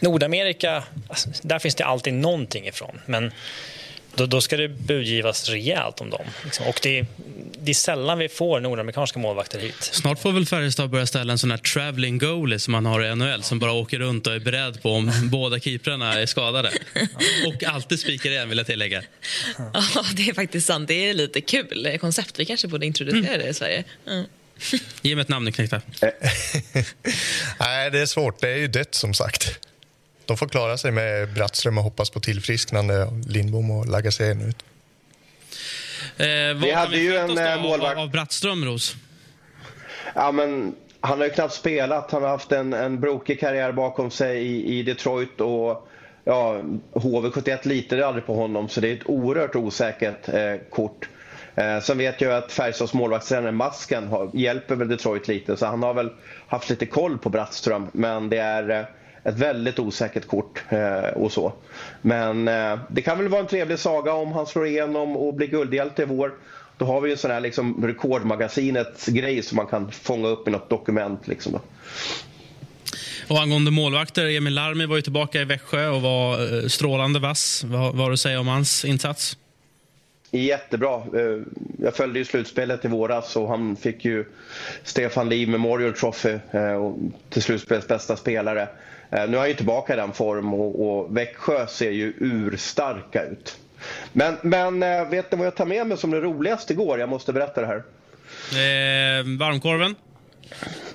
Nordamerika, 0.00 0.84
alltså, 1.08 1.30
där 1.42 1.58
finns 1.58 1.74
det 1.74 1.84
alltid 1.84 2.14
någonting 2.14 2.66
ifrån. 2.66 3.00
Men 3.06 3.32
då, 4.14 4.26
då 4.26 4.40
ska 4.40 4.56
det 4.56 4.68
budgivas 4.68 5.48
rejält 5.48 6.00
om 6.00 6.10
dem. 6.10 6.24
Liksom. 6.44 6.66
Och 6.66 6.80
det, 6.82 7.06
det 7.64 7.72
är 7.72 7.74
sällan 7.74 8.18
vi 8.18 8.28
får 8.28 8.60
nordamerikanska 8.60 9.18
målvakter 9.18 9.58
hit. 9.58 9.74
Snart 9.80 10.18
får 10.18 10.32
väl 10.32 10.46
Färjestad 10.46 10.90
börja 10.90 11.06
ställa 11.06 11.32
en 11.32 11.38
sån 11.38 11.50
här 11.50 11.58
traveling 11.58 12.18
goalie 12.18 12.58
som 12.58 12.72
man 12.72 12.86
har 12.86 13.04
i 13.04 13.14
NHL 13.14 13.42
som 13.42 13.58
bara 13.58 13.72
åker 13.72 13.98
runt 13.98 14.26
och 14.26 14.34
är 14.34 14.40
beredd 14.40 14.82
på 14.82 14.90
om 14.90 15.12
båda 15.30 15.60
keeprarna 15.60 16.20
är 16.20 16.26
skadade. 16.26 16.72
Och 17.46 17.64
alltid 17.64 18.00
spikar 18.00 18.30
igen 18.30 18.48
vill 18.48 18.58
jag 18.58 18.66
tillägga. 18.66 19.02
Ja, 19.58 20.04
det 20.12 20.28
är 20.28 20.34
faktiskt 20.34 20.66
sant. 20.66 20.88
Det 20.88 21.08
är 21.08 21.14
lite 21.14 21.40
kul 21.40 21.98
koncept. 22.00 22.38
Vi 22.38 22.44
kanske 22.44 22.68
borde 22.68 22.86
introducera 22.86 23.38
det 23.38 23.48
i 23.48 23.54
Sverige. 23.54 23.84
Mm. 24.06 24.24
Ge 25.02 25.14
mig 25.14 25.22
ett 25.22 25.28
namn 25.28 25.44
nu, 25.44 25.52
Knäckta. 25.52 25.80
Nej, 27.60 27.90
det 27.90 27.98
är 27.98 28.06
svårt. 28.06 28.40
Det 28.40 28.48
är 28.48 28.56
ju 28.56 28.68
dött, 28.68 28.94
som 28.94 29.14
sagt. 29.14 29.58
De 30.26 30.36
får 30.36 30.48
klara 30.48 30.78
sig 30.78 30.90
med 30.90 31.32
Brattström 31.32 31.78
och 31.78 31.84
hoppas 31.84 32.10
på 32.10 32.20
tillfrisknande 32.20 33.04
av 33.04 33.24
Lindbom 33.28 33.70
och 33.70 33.86
Lagasen 33.86 34.48
ut. 34.48 34.56
Eh, 36.16 36.26
vad 36.54 36.56
Vi 36.62 36.70
hade 36.72 36.90
vi 36.90 37.02
ju 37.02 37.16
en, 37.16 37.38
eh, 37.38 37.54
av, 37.54 37.60
målvakt- 37.60 37.96
av 37.98 38.10
Brattström, 38.10 38.64
Ros? 38.64 38.94
Ja, 40.14 40.32
men 40.32 40.74
han 41.00 41.18
har 41.18 41.24
ju 41.24 41.30
knappt 41.32 41.54
spelat. 41.54 42.10
Han 42.10 42.22
har 42.22 42.30
haft 42.30 42.52
en, 42.52 42.72
en 42.72 43.00
brokig 43.00 43.40
karriär 43.40 43.72
bakom 43.72 44.10
sig 44.10 44.42
i, 44.46 44.78
i 44.78 44.82
Detroit. 44.82 45.40
och 45.40 45.88
ja, 46.24 46.60
HV71 46.92 47.68
litade 47.68 48.06
aldrig 48.06 48.26
på 48.26 48.34
honom, 48.34 48.68
så 48.68 48.80
det 48.80 48.88
är 48.88 48.92
ett 48.96 49.06
oerhört 49.06 49.54
osäkert 49.56 50.28
eh, 50.28 50.54
kort. 50.70 51.08
Eh, 51.54 51.80
sen 51.80 51.98
vet 51.98 52.20
jag 52.20 52.32
att 52.32 52.52
Färjestads 52.52 52.94
målvaktstränare 52.94 53.52
Masken 53.52 54.08
har, 54.08 54.30
hjälper 54.34 54.74
väl 54.76 54.88
Detroit 54.88 55.28
lite, 55.28 55.56
så 55.56 55.66
han 55.66 55.82
har 55.82 55.94
väl 55.94 56.10
haft 56.46 56.70
lite 56.70 56.86
koll 56.86 57.18
på 57.18 57.30
Brattström. 57.30 57.88
Men 57.92 58.28
det 58.28 58.38
är 58.38 58.70
eh, 58.70 58.84
ett 59.24 59.38
väldigt 59.38 59.78
osäkert 59.78 60.26
kort 60.26 60.62
eh, 60.68 61.08
och 61.14 61.32
så. 61.32 61.52
Men 62.02 62.48
eh, 62.48 62.78
det 62.88 63.02
kan 63.02 63.18
väl 63.18 63.28
vara 63.28 63.40
en 63.40 63.46
trevlig 63.46 63.78
saga 63.78 64.12
om 64.12 64.32
han 64.32 64.46
slår 64.46 64.66
igenom 64.66 65.16
och 65.16 65.34
blir 65.34 65.46
guldhjälte 65.46 66.02
i 66.02 66.04
vår. 66.04 66.34
Då 66.78 66.84
har 66.84 67.00
vi 67.00 67.08
ju 67.08 67.12
en 67.12 67.18
sån 67.18 67.30
här 67.30 67.40
liksom 67.40 67.86
rekordmagasinets 67.86 69.06
grej 69.06 69.42
som 69.42 69.56
man 69.56 69.66
kan 69.66 69.90
fånga 69.90 70.28
upp 70.28 70.48
i 70.48 70.50
något 70.50 70.70
dokument. 70.70 71.28
Liksom 71.28 71.52
då. 71.52 71.60
Och 73.28 73.40
angående 73.40 73.70
målvakter, 73.70 74.36
Emil 74.36 74.54
Larmi 74.54 74.86
var 74.86 74.96
ju 74.96 75.02
tillbaka 75.02 75.40
i 75.40 75.44
Växjö 75.44 75.88
och 75.88 76.02
var 76.02 76.32
eh, 76.62 76.68
strålande 76.68 77.20
vass. 77.20 77.64
Vad 77.64 77.94
har 77.96 78.06
du 78.06 78.12
att 78.12 78.20
säga 78.20 78.40
om 78.40 78.48
hans 78.48 78.84
insats? 78.84 79.36
Jättebra. 80.34 81.02
Jag 81.78 81.94
följde 81.94 82.18
ju 82.18 82.24
slutspelet 82.24 82.84
i 82.84 82.88
våras 82.88 83.36
och 83.36 83.48
han 83.48 83.76
fick 83.76 84.04
ju 84.04 84.24
Stefan 84.84 85.28
Liv 85.28 85.48
Memorial 85.48 85.92
Trophy 85.92 86.38
och 86.80 86.98
till 87.30 87.42
slutspelets 87.42 87.88
bästa 87.88 88.16
spelare. 88.16 88.68
Eh, 89.12 89.28
Nu 89.28 89.36
är 89.36 89.40
han 89.40 89.48
ju 89.48 89.54
tillbaka 89.54 89.92
i 89.92 89.96
den 89.96 90.12
form 90.12 90.54
och, 90.54 90.86
och 90.98 91.16
Växjö 91.16 91.66
ser 91.66 91.90
ju 91.90 92.12
urstarka 92.18 93.22
ut. 93.24 93.58
Men, 94.12 94.36
men 94.42 94.82
eh, 94.82 95.08
vet 95.08 95.32
ni 95.32 95.38
vad 95.38 95.46
jag 95.46 95.54
tar 95.54 95.66
med 95.66 95.86
mig 95.86 95.96
som 95.98 96.10
det 96.10 96.20
roligaste 96.20 96.72
igår? 96.72 96.98
Jag 97.00 97.08
måste 97.08 97.32
berätta 97.32 97.60
det 97.60 97.66
här. 97.66 97.76
Eh, 98.52 99.38
varmkorven? 99.38 99.94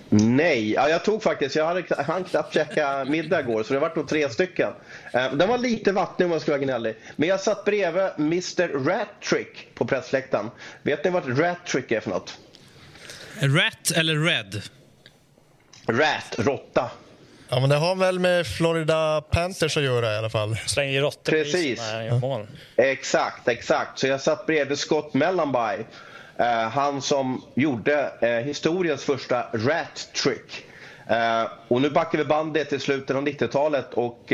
Nej, 0.10 0.72
ja, 0.74 0.90
jag 0.90 1.04
tog 1.06 1.24
faktiskt, 1.24 1.56
jag 1.56 1.66
hade, 1.66 2.04
hann 2.04 2.24
knappt 2.24 2.54
käka 2.54 3.06
middag 3.06 3.40
igår 3.40 3.64
så 3.64 3.74
det 3.74 3.80
var 3.80 3.92
nog 3.96 4.08
tre 4.08 4.30
stycken. 4.30 4.72
Eh, 5.14 5.34
den 5.34 5.50
var 5.50 5.58
lite 5.58 5.92
vattnig 5.92 6.26
om 6.26 6.32
jag 6.32 6.42
ska 6.42 6.52
vara 6.52 6.62
gnällig. 6.62 6.96
Men 7.16 7.30
jag 7.30 7.40
satt 7.40 7.66
bredvid 7.66 8.04
Mr 8.18 8.68
Rattrick 8.90 9.68
på 9.76 9.86
pressläktaren. 9.86 10.50
Vet 10.84 11.04
ni 11.04 11.10
vad 11.10 11.40
Rattrick 11.40 11.92
är 11.92 12.00
för 12.00 12.10
något? 12.10 12.38
Rat 13.42 13.92
eller 13.96 14.16
Red? 14.26 14.62
Rat, 15.88 16.36
råtta. 16.38 16.92
Ja, 17.50 17.60
men 17.60 17.70
det 17.70 17.76
har 17.76 17.96
väl 17.96 18.20
med 18.20 18.48
Florida 18.48 19.22
Panthers 19.22 19.78
att 19.78 19.84
göra 19.84 20.14
i 20.14 20.18
alla 20.18 20.30
fall. 20.30 20.56
Slänger 20.66 20.94
ju 20.94 21.00
råttor 21.00 21.32
på 21.32 21.38
Precis. 21.38 21.82
mål. 22.22 22.48
Exakt, 22.76 23.48
exakt. 23.48 24.00
Så 24.00 24.08
jag 24.08 24.22
satt 24.22 24.46
bredvid 24.46 24.78
Scott 24.78 25.14
Mellanby. 25.14 25.84
Eh, 26.38 26.70
han 26.70 27.02
som 27.02 27.42
gjorde 27.56 28.12
eh, 28.22 28.30
historiens 28.30 29.04
första 29.04 29.46
rat 29.54 30.10
trick. 30.24 30.66
Eh, 31.10 31.44
och 31.68 31.82
nu 31.82 31.90
backar 31.90 32.18
vi 32.18 32.26
bandet 32.26 32.70
till 32.70 32.80
slutet 32.80 33.16
av 33.16 33.28
90-talet 33.28 33.94
och 33.94 34.34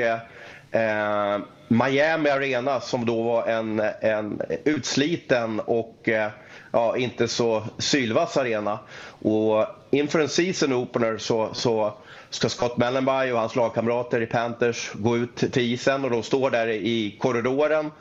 eh, 0.73 1.39
Miami 1.67 2.29
Arena 2.29 2.79
som 2.79 3.05
då 3.05 3.23
var 3.23 3.47
en, 3.47 3.81
en 4.01 4.41
utsliten 4.65 5.59
och 5.59 6.09
eh, 6.09 6.31
ja, 6.71 6.97
inte 6.97 7.27
så 7.27 7.63
sylvass 7.77 8.38
arena. 8.38 8.79
Och 9.21 9.65
inför 9.91 10.19
en 10.19 10.29
season 10.29 10.73
opener 10.73 11.17
så, 11.17 11.49
så 11.53 11.93
ska 12.29 12.49
Scott 12.49 12.77
Mellenby 12.77 13.31
och 13.31 13.39
hans 13.39 13.55
lagkamrater 13.55 14.21
i 14.21 14.25
Panthers 14.25 14.91
gå 14.93 15.17
ut 15.17 15.36
till 15.36 15.73
isen 15.73 16.05
och 16.05 16.12
de 16.12 16.23
står 16.23 16.49
där 16.49 16.67
i 16.67 17.17
korridoren 17.19 17.91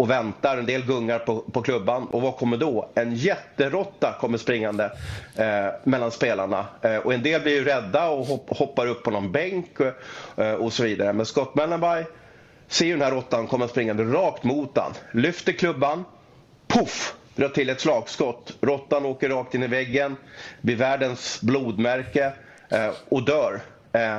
och 0.00 0.10
väntar. 0.10 0.58
En 0.58 0.66
del 0.66 0.86
gungar 0.86 1.18
på, 1.18 1.40
på 1.40 1.62
klubban. 1.62 2.06
Och 2.06 2.22
vad 2.22 2.36
kommer 2.36 2.56
då? 2.56 2.90
En 2.94 3.14
jätteråtta 3.14 4.16
kommer 4.20 4.38
springande 4.38 4.92
eh, 5.36 5.66
mellan 5.84 6.10
spelarna. 6.10 6.66
Eh, 6.82 6.96
och 6.96 7.14
en 7.14 7.22
del 7.22 7.40
blir 7.40 7.52
ju 7.52 7.64
rädda 7.64 8.08
och 8.08 8.26
hopp, 8.26 8.56
hoppar 8.56 8.86
upp 8.86 9.02
på 9.02 9.10
någon 9.10 9.32
bänk 9.32 9.66
eh, 10.36 10.52
och 10.52 10.72
så 10.72 10.82
vidare. 10.82 11.12
Men 11.12 11.26
Scott 11.26 11.54
Mellanby 11.54 12.04
ser 12.68 12.86
ju 12.86 12.92
den 12.92 13.02
här 13.02 13.10
råttan 13.10 13.46
komma 13.46 13.68
springande 13.68 14.04
rakt 14.04 14.44
mot 14.44 14.78
han. 14.78 14.92
Lyfter 15.12 15.52
klubban. 15.52 16.04
Puff! 16.66 17.14
Drar 17.36 17.48
till 17.48 17.70
ett 17.70 17.80
slagskott. 17.80 18.56
Råttan 18.60 19.06
åker 19.06 19.28
rakt 19.28 19.54
in 19.54 19.62
i 19.62 19.66
väggen. 19.66 20.16
Blir 20.60 20.76
världens 20.76 21.40
blodmärke. 21.40 22.32
Eh, 22.68 22.90
och 23.08 23.24
dör. 23.24 23.60
Eh, 23.92 24.18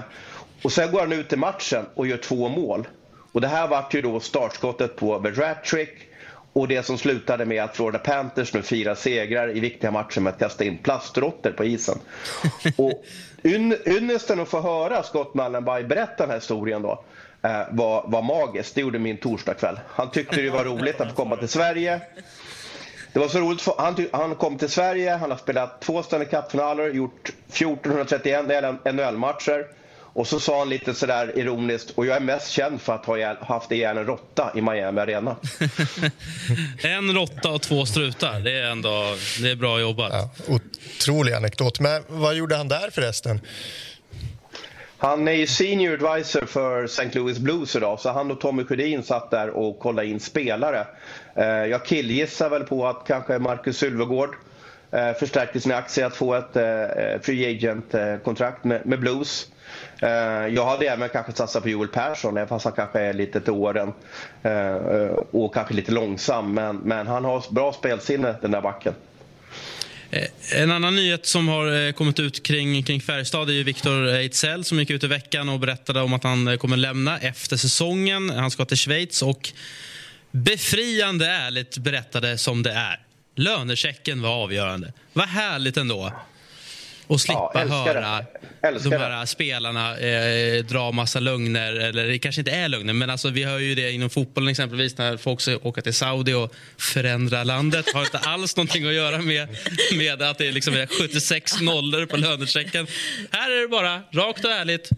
och 0.63 0.72
sen 0.72 0.91
går 0.91 1.00
han 1.00 1.12
ut 1.12 1.34
i 1.34 1.36
matchen 1.36 1.86
och 1.96 2.08
gör 2.08 2.17
två 2.17 2.50
mål. 2.50 2.88
Och 3.32 3.41
det 3.41 3.48
här 3.48 3.67
vart 3.67 3.94
ju 3.94 4.02
då 4.02 4.20
startskottet 4.20 4.96
på 4.96 5.20
The 5.20 5.30
Rat 5.30 5.63
Trick 5.63 6.08
och 6.54 6.67
det 6.67 6.84
som 6.84 6.98
slutade 6.98 7.46
med 7.46 7.63
att 7.63 7.76
Florida 7.76 8.00
Panthers 8.00 8.54
nu 8.54 8.62
firar 8.62 8.96
segrar 8.96 9.58
i 9.58 9.60
viktiga 9.60 9.91
matcher 9.91 10.20
med 10.22 10.34
att 10.34 10.39
kasta 10.39 10.63
in 10.63 10.78
plastråttor 10.78 11.52
på 11.52 11.63
isen. 11.63 12.00
Och 12.78 13.04
yn- 13.44 13.88
ynnesten 13.98 14.39
att 14.39 14.50
få 14.50 14.62
höra 14.62 15.04
Scott 15.04 15.34
Mallenby 15.34 15.84
berätta 15.84 16.15
den 16.17 16.30
här 16.30 16.38
historien 16.38 16.82
då 16.82 17.04
eh, 17.41 17.62
var, 17.72 18.06
var 18.08 18.22
magiskt. 18.22 18.76
Det 18.76 18.82
gjorde 18.82 19.00
min 19.00 19.17
torsdagkväll. 19.17 19.80
Han 19.88 20.12
tyckte 20.12 20.41
det 20.41 20.50
var 20.50 20.63
roligt 20.63 21.02
att 21.02 21.10
få 21.10 21.15
komma 21.15 21.36
till 21.36 21.50
Sverige. 21.50 22.02
Det 23.13 23.20
var 23.20 23.28
så 23.28 23.39
roligt, 23.39 23.67
han, 23.78 24.08
han 24.12 24.36
kom 24.36 24.58
till 24.58 24.70
Sverige, 24.70 25.12
han 25.12 25.32
har 25.32 25.38
spelat 25.38 25.82
två 25.82 26.04
Stanley 26.04 26.28
Cup-finaler, 26.28 26.89
gjort 26.89 27.30
1431 27.54 28.46
NHL-matcher. 28.86 29.67
Och 30.13 30.28
så 30.28 30.39
sa 30.39 30.60
han 30.60 30.69
lite 30.69 30.93
sådär 30.93 31.39
ironiskt, 31.39 31.91
och 31.95 32.06
jag 32.06 32.15
är 32.15 32.19
mest 32.21 32.52
känd 32.52 32.82
för 32.82 32.95
att 32.95 33.06
ha 33.06 33.36
haft 33.45 33.71
ihjäl 33.71 33.97
en 33.97 34.06
råtta 34.06 34.52
i 34.56 34.62
Miami 34.62 35.02
Arena. 35.02 35.36
En 36.84 37.13
råtta 37.13 37.50
och 37.52 37.62
två 37.62 37.86
strutar. 37.86 38.39
Det 38.39 38.52
är 38.60 38.63
ändå 38.71 39.15
det 39.41 39.52
är 39.52 39.56
bra 39.56 39.80
jobbat. 39.80 40.12
Ja, 40.13 40.30
otrolig 40.47 41.34
anekdot. 41.34 41.80
Men 41.80 42.04
vad 42.08 42.36
gjorde 42.36 42.56
han 42.56 42.67
där 42.67 42.89
förresten? 42.91 43.41
Han 44.97 45.28
är 45.28 45.32
ju 45.32 45.47
senior 45.47 45.93
advisor 45.93 46.45
för 46.45 46.84
St. 46.84 47.10
Louis 47.13 47.39
Blues 47.39 47.76
idag, 47.76 48.00
så 48.00 48.10
han 48.12 48.32
och 48.32 48.41
Tommy 48.41 48.63
Sjödin 48.63 49.04
satt 49.04 49.32
där 49.32 49.50
och 49.50 49.80
kollade 49.80 50.08
in 50.08 50.19
spelare. 50.19 50.88
Eh, 51.36 51.45
Jag 51.45 51.86
killgissar 51.86 52.50
väl 52.50 52.63
på 52.63 52.88
att 52.88 53.04
kanske 53.08 53.39
Marcus 53.39 53.78
Sylvegård 53.78 54.36
eh, 54.91 55.13
förstärkte 55.13 55.60
sina 55.60 55.76
aktier 55.76 56.06
att 56.06 56.15
få 56.15 56.34
ett 56.34 56.56
eh, 56.56 57.21
free 57.21 57.52
agent-kontrakt 57.56 58.63
med 58.63 59.00
Blues. 59.00 59.47
Eh, 60.01 60.10
jag 60.53 60.65
hade 60.65 60.86
även 60.86 61.10
kanske 61.10 61.31
satsat 61.31 61.63
på 61.63 61.69
Joel 61.69 61.88
Persson, 61.88 62.38
även 62.38 62.47
fast 62.47 62.65
han 62.65 62.73
kanske 62.73 62.99
är 62.99 63.13
lite 63.13 63.41
till 63.41 63.53
åren 63.53 63.93
eh, 64.43 64.73
och 65.31 65.53
kanske 65.53 65.73
lite 65.73 65.91
långsam. 65.91 66.53
Men, 66.53 66.77
men 66.77 67.07
han 67.07 67.25
har 67.25 67.53
bra 67.53 67.73
spelsinne, 67.73 68.36
den 68.41 68.51
där 68.51 68.62
backen. 68.62 68.93
Eh, 70.12 70.62
en 70.62 70.71
annan 70.71 70.95
nyhet 70.95 71.25
som 71.25 71.47
har 71.47 71.91
kommit 71.91 72.19
ut 72.19 72.43
kring, 72.43 72.84
kring 72.84 73.01
Färjestad 73.01 73.49
är 73.49 73.53
ju 73.53 73.63
Viktor 73.63 74.07
Ejdsell 74.07 74.63
som 74.63 74.79
gick 74.79 74.89
ut 74.89 75.03
i 75.03 75.07
veckan 75.07 75.49
och 75.49 75.60
berättade 75.60 76.01
om 76.01 76.13
att 76.13 76.23
han 76.23 76.57
kommer 76.57 76.77
lämna 76.77 77.19
efter 77.19 77.57
säsongen. 77.57 78.29
Han 78.29 78.51
ska 78.51 78.65
till 78.65 78.77
Schweiz 78.77 79.21
och 79.21 79.49
befriande 80.31 81.27
ärligt 81.27 81.77
berättade 81.77 82.38
som 82.38 82.63
det 82.63 82.71
är. 82.71 82.99
Lönechecken 83.36 84.21
var 84.21 84.29
avgörande. 84.29 84.93
Vad 85.13 85.27
härligt 85.27 85.77
ändå. 85.77 86.12
Och 87.12 87.21
slippa 87.21 87.52
Ja, 87.54 87.60
höra 87.60 87.93
de 88.62 88.89
det. 88.89 88.97
här 88.97 89.26
spelarna 89.26 89.97
eh, 90.00 90.63
dra 90.63 90.91
massa 90.91 91.19
lögner. 91.19 91.74
Eller 91.74 92.08
det 92.08 92.19
kanske 92.19 92.41
inte 92.41 92.52
är 92.52 92.67
lögner, 92.67 92.93
men 92.93 93.10
alltså, 93.10 93.30
vi 93.30 93.43
hör 93.43 93.60
ju 93.60 93.76
det 93.76 93.91
inom 93.91 94.10
fotbollen 94.10 94.50
exempelvis 94.50 94.97
när 94.97 95.17
folk 95.17 95.41
ska 95.41 95.58
åka 95.63 95.82
till 95.82 95.93
Saudi 95.93 96.34
och 96.34 96.54
förändra 96.78 97.43
landet. 97.43 97.86
har 97.93 98.02
inte 98.02 98.17
alls 98.17 98.56
någonting 98.58 98.88
att 98.88 98.93
göra 98.93 99.17
med, 99.17 99.47
med 99.97 100.21
att 100.21 100.38
det 100.38 100.47
är 100.47 100.52
liksom 100.52 100.74
är 100.74 100.88
76 100.88 101.62
nollor 101.62 102.06
på 102.06 102.17
lönechecken. 102.17 102.88
Här 103.32 103.52
är 103.52 103.62
det 103.62 103.67
bara 103.67 104.02
rakt 104.12 104.45
och 104.45 104.52
ärligt. 104.52 104.89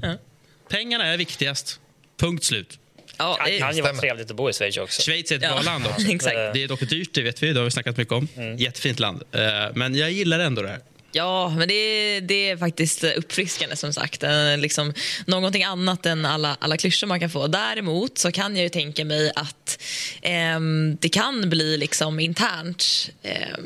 Pengarna 0.69 1.06
är 1.08 1.17
viktigast. 1.17 1.80
Punkt 2.19 2.43
slut. 2.43 2.80
Ja, 3.17 3.39
Det 3.45 3.60
kan 3.60 3.76
ju 3.76 3.82
vara 3.82 3.93
trevligt 3.93 4.32
att 4.32 4.38
bo 4.38 4.49
i 4.49 4.54
Schweiz 4.54 4.78
också. 4.78 5.02
Schweiz 5.02 5.32
är 5.32 5.36
ett 5.36 5.41
bra 5.41 5.49
Ja, 5.56 5.62
land 5.62 5.88
också. 5.88 6.08
exakt. 6.12 6.36
Det 6.54 6.63
är 6.63 6.67
dock 6.67 6.80
dyrt, 6.89 7.13
det 7.13 7.21
vet 7.21 7.43
vi. 7.43 7.54
Det 7.54 7.60
har 7.60 7.65
vi 7.65 7.71
snackat 7.71 7.97
mycket 7.97 8.13
om. 8.13 8.28
Jättefint 8.58 8.99
land. 8.99 9.23
Eh, 9.32 9.41
Men 9.76 9.95
jag 9.95 10.12
gillar 10.12 10.39
ändå 10.39 10.62
det 10.62 10.69
här. 10.69 10.80
Ja, 11.15 11.49
men 11.58 11.67
det 11.67 11.73
är, 11.73 12.21
det 12.21 12.49
är 12.49 12.58
faktiskt 12.58 13.04
uppfriskande 13.04 13.76
som 13.76 13.93
sagt. 13.93 14.23
Eh, 14.23 14.58
liksom, 14.58 14.93
någonting 15.26 15.63
annat 15.63 16.06
än 16.06 16.26
alla, 16.26 16.58
alla 16.60 16.78
klyschor 16.78 17.08
man 17.08 17.19
kan 17.19 17.30
få. 17.30 17.47
Däremot 17.47 18.17
så 18.17 18.32
kan 18.32 18.56
jag 18.56 18.63
ju 18.63 18.69
tänka 18.69 19.06
mig 19.06 19.32
att 19.36 19.82
eh, 20.21 20.60
det 20.99 21.10
kan 21.10 21.49
bli 21.49 21.78
liksom 21.78 22.19
internt 22.19 23.10
eh, 23.21 23.58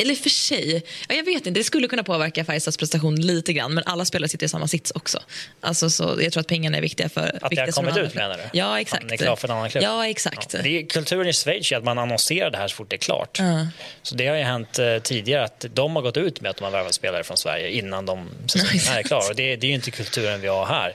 eller 0.00 0.14
för 0.14 0.30
sig, 0.30 0.82
ja, 1.08 1.14
jag 1.14 1.24
vet 1.24 1.46
inte, 1.46 1.50
det 1.50 1.64
skulle 1.64 1.88
kunna 1.88 2.02
påverka 2.02 2.44
Färjestads 2.44 2.76
prestation 2.76 3.16
lite 3.16 3.52
grann 3.52 3.74
men 3.74 3.84
alla 3.86 4.04
spelare 4.04 4.28
sitter 4.28 4.46
i 4.46 4.48
samma 4.48 4.68
sits 4.68 4.90
också. 4.90 5.18
Alltså, 5.60 5.90
så 5.90 6.18
jag 6.20 6.32
tror 6.32 6.40
att 6.40 6.46
pengarna 6.46 6.76
är 6.76 6.82
viktiga 6.82 7.08
för... 7.08 7.38
Att 7.42 7.50
det 7.50 7.60
har 7.60 7.72
kommit 7.72 7.96
ut 7.96 8.14
menar 8.14 8.36
du? 8.36 8.58
Ja, 8.58 8.80
exakt. 8.80 9.02
Man 9.02 9.12
är 9.12 9.16
klar 9.16 9.36
för 9.36 9.48
en 9.48 9.56
annan 9.56 9.70
klubb? 9.70 9.84
Ja, 9.84 10.06
exakt. 10.06 10.54
Ja. 10.54 10.62
Det 10.62 10.78
är, 10.78 10.86
kulturen 10.86 11.28
i 11.28 11.32
Schweiz 11.32 11.72
är 11.72 11.76
att 11.76 11.84
man 11.84 11.98
annonserar 11.98 12.50
det 12.50 12.58
här 12.58 12.68
så 12.68 12.76
fort 12.76 12.90
det 12.90 12.96
är 12.96 12.98
klart. 12.98 13.38
Ja. 13.38 13.66
Så 14.02 14.14
det 14.14 14.26
har 14.26 14.36
ju 14.36 14.42
hänt 14.42 14.78
eh, 14.78 14.98
tidigare 14.98 15.44
att 15.44 15.64
de 15.74 15.96
har 15.96 16.02
gått 16.02 16.16
ut 16.16 16.40
med 16.40 16.50
att 16.50 16.56
de 16.56 16.64
har 16.64 16.70
värvat 16.70 16.94
spelare 16.94 17.24
från 17.24 17.36
Sverige 17.36 17.70
innan 17.70 18.06
de 18.06 18.28
säsongen 18.46 18.98
är 18.98 19.02
klar. 19.02 19.30
Och 19.30 19.36
det, 19.36 19.56
det 19.56 19.66
är 19.66 19.68
ju 19.68 19.74
inte 19.74 19.90
kulturen 19.90 20.40
vi 20.40 20.48
har 20.48 20.66
här. 20.66 20.94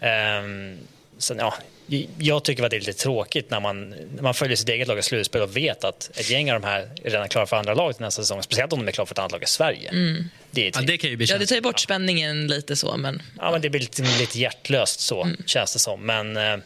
Ehm, 0.00 0.78
sen, 1.18 1.38
ja, 1.38 1.54
jag 2.18 2.44
tycker 2.44 2.64
att 2.64 2.70
det 2.70 2.76
är 2.76 2.80
lite 2.80 2.92
tråkigt 2.92 3.50
när 3.50 3.60
man, 3.60 3.90
när 3.90 4.22
man 4.22 4.34
följer 4.34 4.56
sitt 4.56 4.68
eget 4.68 4.88
lag 4.88 4.98
i 4.98 5.02
slutspel 5.02 5.42
och 5.42 5.56
vet 5.56 5.84
att 5.84 6.10
ett 6.14 6.30
gäng 6.30 6.52
av 6.52 6.60
de 6.60 6.66
här 6.66 6.90
är 7.04 7.10
redan 7.10 7.28
klara 7.28 7.46
för 7.46 7.56
andra 7.56 7.74
laget 7.74 8.00
nästa 8.00 8.22
säsong. 8.22 8.42
Speciellt 8.42 8.72
om 8.72 8.78
de 8.78 8.88
är 8.88 8.92
klara 8.92 9.06
för 9.06 9.14
ett 9.14 9.18
annat 9.18 9.32
lag 9.32 9.42
i 9.42 9.46
Sverige. 9.46 9.90
Det 10.50 10.66
är 10.66 10.72
Ja, 10.74 10.80
det 10.80 10.98
kan 10.98 11.10
ju 11.10 11.16
bli 11.16 11.26
Ja, 11.26 11.38
det 11.38 11.46
tar 11.46 11.56
ju 11.56 11.62
bort 11.62 11.80
spänningen 11.80 12.46
lite 12.46 12.76
så, 12.76 12.96
men... 12.96 13.22
Ja, 13.38 13.50
men 13.50 13.60
det 13.60 13.70
blir 13.70 13.80
lite, 13.80 14.02
lite 14.02 14.38
hjärtlöst 14.38 15.00
så, 15.00 15.30
känns 15.46 15.72
det 15.72 15.78
som. 15.78 16.06
Men 16.06 16.36
eh, 16.36 16.56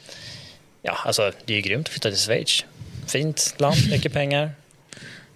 ja, 0.82 0.98
alltså, 1.04 1.32
det 1.44 1.52
är 1.52 1.56
ju 1.56 1.62
grymt 1.62 1.86
att 1.86 1.92
flytta 1.92 2.10
till 2.10 2.18
Schweiz. 2.18 2.64
Fint 3.06 3.54
land, 3.58 3.76
mycket 3.90 4.12
pengar. 4.12 4.50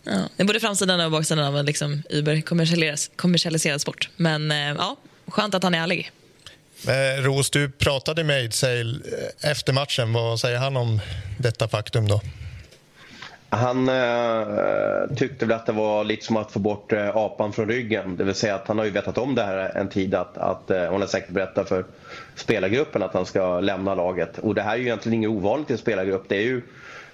Ja, 0.06 0.28
det 0.36 0.42
är 0.42 0.46
både 0.46 0.60
framsidan 0.60 1.00
och 1.00 1.10
baksidan 1.10 1.44
av 1.44 1.58
en 1.58 1.66
liksom 1.66 2.02
Uber 2.10 2.40
kommersialiseras, 2.40 3.10
kommersialiserad 3.16 3.80
sport. 3.80 4.08
Men 4.16 4.50
eh, 4.50 4.58
ja, 4.58 4.96
skönt 5.26 5.54
att 5.54 5.62
han 5.62 5.74
är 5.74 5.82
ärlig. 5.82 6.10
Eh, 6.88 7.22
Ros, 7.22 7.50
du 7.50 7.70
pratade 7.70 8.24
med 8.24 8.36
Ejdsell 8.36 9.02
eh, 9.42 9.50
efter 9.50 9.72
matchen. 9.72 10.12
Vad 10.12 10.40
säger 10.40 10.58
han 10.58 10.76
om 10.76 11.00
detta 11.38 11.68
faktum? 11.68 12.08
då? 12.08 12.20
Han 13.50 13.88
eh, 13.88 15.16
tyckte 15.16 15.46
väl 15.46 15.56
att 15.56 15.66
det 15.66 15.72
var 15.72 16.04
lite 16.04 16.26
som 16.26 16.36
att 16.36 16.52
få 16.52 16.58
bort 16.58 16.92
eh, 16.92 17.16
apan 17.16 17.52
från 17.52 17.68
ryggen. 17.68 18.16
Det 18.16 18.24
vill 18.24 18.34
säga 18.34 18.54
att 18.54 18.68
han 18.68 18.78
har 18.78 18.84
ju 18.84 18.90
vetat 18.90 19.18
om 19.18 19.34
det 19.34 19.42
här 19.42 19.76
en 19.76 19.88
tid. 19.88 20.14
Att, 20.14 20.38
att 20.38 20.70
eh, 20.70 20.86
hon 20.86 21.00
har 21.00 21.08
säkert 21.08 21.30
berättat 21.30 21.68
för 21.68 21.84
spelargruppen 22.34 23.02
att 23.02 23.14
han 23.14 23.26
ska 23.26 23.60
lämna 23.60 23.94
laget. 23.94 24.38
Och 24.38 24.54
det 24.54 24.62
här 24.62 24.72
är 24.72 24.76
ju 24.76 24.82
egentligen 24.82 25.14
inget 25.14 25.30
ovanligt 25.30 25.70
i 25.70 25.72
en 25.72 25.78
spelargrupp. 25.78 26.24
Det 26.28 26.36
är 26.36 26.42
ju 26.42 26.62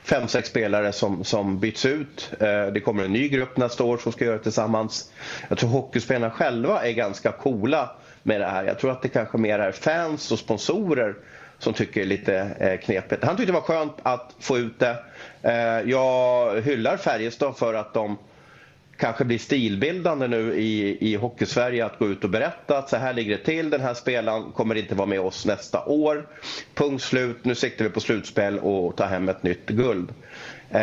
fem, 0.02 0.28
sex 0.28 0.48
spelare 0.48 0.92
som, 0.92 1.24
som 1.24 1.58
byts 1.60 1.86
ut. 1.86 2.32
Eh, 2.40 2.66
det 2.66 2.80
kommer 2.84 3.04
en 3.04 3.12
ny 3.12 3.28
grupp 3.28 3.56
nästa 3.56 3.84
år 3.84 3.98
som 3.98 4.12
ska 4.12 4.24
göra 4.24 4.36
det 4.36 4.42
tillsammans. 4.42 5.12
Jag 5.48 5.58
tror 5.58 5.70
hockeyspelarna 5.70 6.30
själva 6.30 6.86
är 6.86 6.92
ganska 6.92 7.32
coola 7.32 7.90
med 8.22 8.40
det 8.40 8.46
här. 8.46 8.64
Jag 8.64 8.78
tror 8.78 8.90
att 8.90 9.02
det 9.02 9.08
kanske 9.08 9.38
mer 9.38 9.58
är 9.58 9.72
fans 9.72 10.32
och 10.32 10.38
sponsorer 10.38 11.14
som 11.58 11.72
tycker 11.72 12.00
det 12.00 12.06
är 12.06 12.08
lite 12.08 12.36
eh, 12.60 12.80
knepigt. 12.80 13.24
Han 13.24 13.36
tyckte 13.36 13.52
det 13.52 13.60
var 13.60 13.60
skönt 13.60 13.96
att 14.02 14.34
få 14.40 14.58
ut 14.58 14.78
det. 14.78 14.96
Eh, 15.42 15.90
jag 15.90 16.60
hyllar 16.60 16.96
Färjestad 16.96 17.56
för 17.56 17.74
att 17.74 17.94
de 17.94 18.18
kanske 18.96 19.24
blir 19.24 19.38
stilbildande 19.38 20.28
nu 20.28 20.54
i, 20.54 20.98
i 21.10 21.14
Hockeysverige 21.14 21.84
att 21.84 21.98
gå 21.98 22.08
ut 22.08 22.24
och 22.24 22.30
berätta 22.30 22.78
att 22.78 22.88
så 22.88 22.96
här 22.96 23.12
ligger 23.12 23.38
det 23.38 23.44
till. 23.44 23.70
Den 23.70 23.80
här 23.80 23.94
spelaren 23.94 24.52
kommer 24.52 24.74
inte 24.74 24.94
vara 24.94 25.06
med 25.06 25.20
oss 25.20 25.46
nästa 25.46 25.84
år. 25.84 26.26
Punkt 26.74 27.02
slut. 27.02 27.44
Nu 27.44 27.54
siktar 27.54 27.84
vi 27.84 27.90
på 27.90 28.00
slutspel 28.00 28.58
och 28.58 28.96
tar 28.96 29.06
hem 29.06 29.28
ett 29.28 29.42
nytt 29.42 29.66
guld. 29.66 30.14
Eh, 30.72 30.80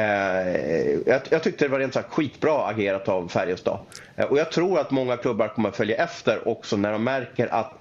jag, 1.05 1.21
jag 1.29 1.43
tyckte 1.43 1.65
det 1.65 1.69
var 1.69 1.79
rent 1.79 1.93
sagt 1.93 2.13
skitbra 2.13 2.65
agerat 2.67 3.07
av 3.07 3.27
Färjestad. 3.27 3.79
Eh, 4.15 4.25
och 4.25 4.37
jag 4.37 4.51
tror 4.51 4.79
att 4.79 4.91
många 4.91 5.17
klubbar 5.17 5.47
kommer 5.47 5.71
följa 5.71 6.03
efter 6.03 6.47
också 6.47 6.77
när 6.77 6.91
de 6.91 7.03
märker 7.03 7.47
att 7.53 7.73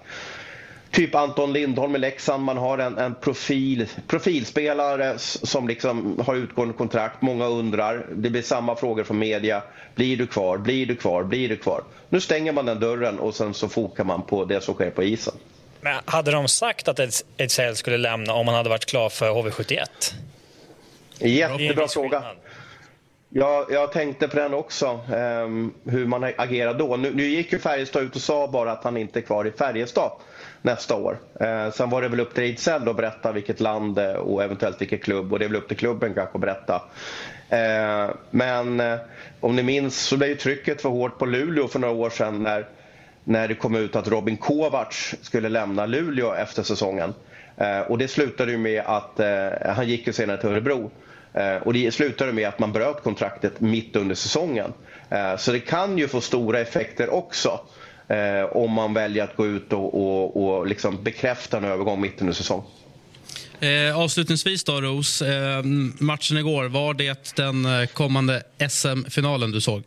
Typ 0.91 1.15
Anton 1.15 1.53
Lindholm 1.53 1.97
i 1.97 1.99
Leksand, 1.99 2.45
man 2.45 2.57
har 2.57 2.79
en, 2.79 2.99
en 2.99 3.15
profil, 3.15 3.87
profilspelare 4.07 5.15
som 5.19 5.69
liksom 5.69 6.21
har 6.27 6.35
utgående 6.35 6.75
kontrakt. 6.75 7.23
Många 7.23 7.47
undrar, 7.47 8.07
det 8.17 8.31
blir 8.31 8.43
samma 8.43 8.77
frågor 8.77 9.05
från 9.05 9.19
media. 9.19 9.63
Blir 9.95 10.17
du 10.17 10.27
kvar? 10.27 10.59
Blir 10.59 10.87
du 10.87 10.97
kvar? 10.97 11.23
Blir 11.25 11.49
du 11.49 11.57
kvar? 11.57 11.83
Nu 12.09 12.21
stänger 12.21 12.53
man 12.53 12.67
den 12.67 12.81
dörren 12.81 13.19
och 13.19 13.35
sen 13.35 13.55
så 13.55 13.69
fokar 13.69 14.05
man 14.05 14.23
på 14.23 14.45
det 14.45 14.61
som 14.61 14.75
sker 14.75 14.91
på 14.91 15.03
isen. 15.03 15.35
Men 15.81 16.01
hade 16.05 16.31
de 16.31 16.49
sagt 16.49 16.89
att 16.89 16.99
Eds- 16.99 17.25
Ejdsell 17.37 17.77
skulle 17.77 17.97
lämna 17.99 18.33
om 18.33 18.47
han 18.49 18.57
hade 18.57 18.69
varit 18.69 18.87
klar 18.87 19.09
för 19.09 19.31
HV71? 19.31 19.79
Jättebra 21.19 21.89
fråga. 21.89 22.23
Jag, 23.29 23.67
jag 23.71 23.93
tänkte 23.93 24.29
på 24.29 24.37
den 24.37 24.55
också, 24.55 25.01
ehm, 25.15 25.73
hur 25.85 26.07
man 26.07 26.25
agerar 26.37 26.75
då. 26.75 26.97
Nu, 26.97 27.15
nu 27.15 27.23
gick 27.23 27.53
ju 27.53 27.59
Färjestad 27.59 28.03
ut 28.03 28.17
och 28.17 28.23
sa 28.23 28.49
bara 28.49 28.73
att 28.73 28.85
han 28.85 28.97
inte 28.97 29.19
är 29.19 29.21
kvar 29.21 29.47
i 29.47 29.51
Färjestad 29.51 30.11
nästa 30.63 30.97
år. 30.97 31.19
Eh, 31.41 31.71
sen 31.71 31.91
var 31.91 32.03
det 32.03 32.09
väl 32.09 32.21
upp 32.21 32.35
till 32.35 32.45
Ejdsell 32.45 32.89
att 32.89 32.97
berätta 32.97 33.33
vilket 33.33 33.61
land 33.61 33.99
eh, 33.99 34.13
och 34.13 34.45
eventuellt 34.45 34.81
vilken 34.81 34.99
klubb 34.99 35.33
och 35.33 35.39
det 35.39 35.45
är 35.45 35.49
väl 35.49 35.57
upp 35.57 35.69
till 35.69 35.77
klubben 35.77 36.15
kanske 36.15 36.35
att 36.35 36.41
berätta. 36.41 36.83
Eh, 37.49 38.15
men 38.31 38.81
eh, 38.81 38.97
om 39.41 39.57
ni 39.57 39.63
minns 39.63 39.99
så 40.01 40.17
blev 40.17 40.29
ju 40.31 40.37
trycket 40.37 40.83
för 40.83 40.89
hårt 40.89 41.19
på 41.19 41.27
Luleå 41.27 41.69
för 41.69 41.79
några 41.79 41.95
år 41.95 42.11
sedan 42.11 42.43
när, 42.43 42.67
när 43.25 43.49
det 43.49 43.55
kom 43.55 43.75
ut 43.75 43.97
att 43.97 44.09
Robin 44.09 44.37
Kovacs 44.37 45.15
skulle 45.23 45.49
lämna 45.49 45.87
Luleå 45.87 46.33
efter 46.33 46.63
säsongen. 46.63 47.15
Och 47.89 47.99
det 47.99 48.09
slutade 48.09 48.53
ju 48.53 48.59
med 48.59 48.83
att 48.87 49.21
han 49.77 49.89
gick 49.89 50.07
ju 50.07 50.13
senare 50.13 50.37
till 50.37 50.49
Örebro. 50.49 50.91
Eh, 51.37 51.57
Och 51.63 51.73
det 51.73 51.95
slutade 51.95 52.33
med 52.33 52.49
att 52.49 52.59
man 52.59 52.73
bröt 52.73 53.03
kontraktet 53.03 53.61
mitt 53.61 53.97
under 53.97 54.15
säsongen. 54.15 54.73
Eh, 55.11 55.37
Så 55.37 55.53
det 55.53 55.61
kan 55.61 55.99
ju 55.99 56.09
få 56.09 56.21
stora 56.21 56.61
effekter 56.61 57.09
också 57.15 57.61
eh, 58.09 58.57
om 58.57 58.73
man 58.73 58.95
väljer 58.95 59.25
att 59.25 59.37
gå 59.37 59.47
ut 59.47 59.73
och, 59.73 59.95
och, 59.95 60.37
och 60.59 60.67
liksom 60.67 61.03
bekräfta 61.03 61.57
en 61.57 61.65
övergång 61.65 62.01
mitt 62.01 62.21
under 62.21 62.35
säsong. 62.35 62.65
Eh, 63.61 63.99
avslutningsvis 63.99 64.65
då, 64.65 64.81
Ros. 64.81 65.23
Eh, 65.23 65.63
matchen 65.99 66.37
igår, 66.39 66.65
var 66.65 66.95
det 66.95 67.37
den 67.37 67.87
kommande 67.93 68.43
SM-finalen 68.69 69.51
du 69.51 69.61
såg? 69.61 69.83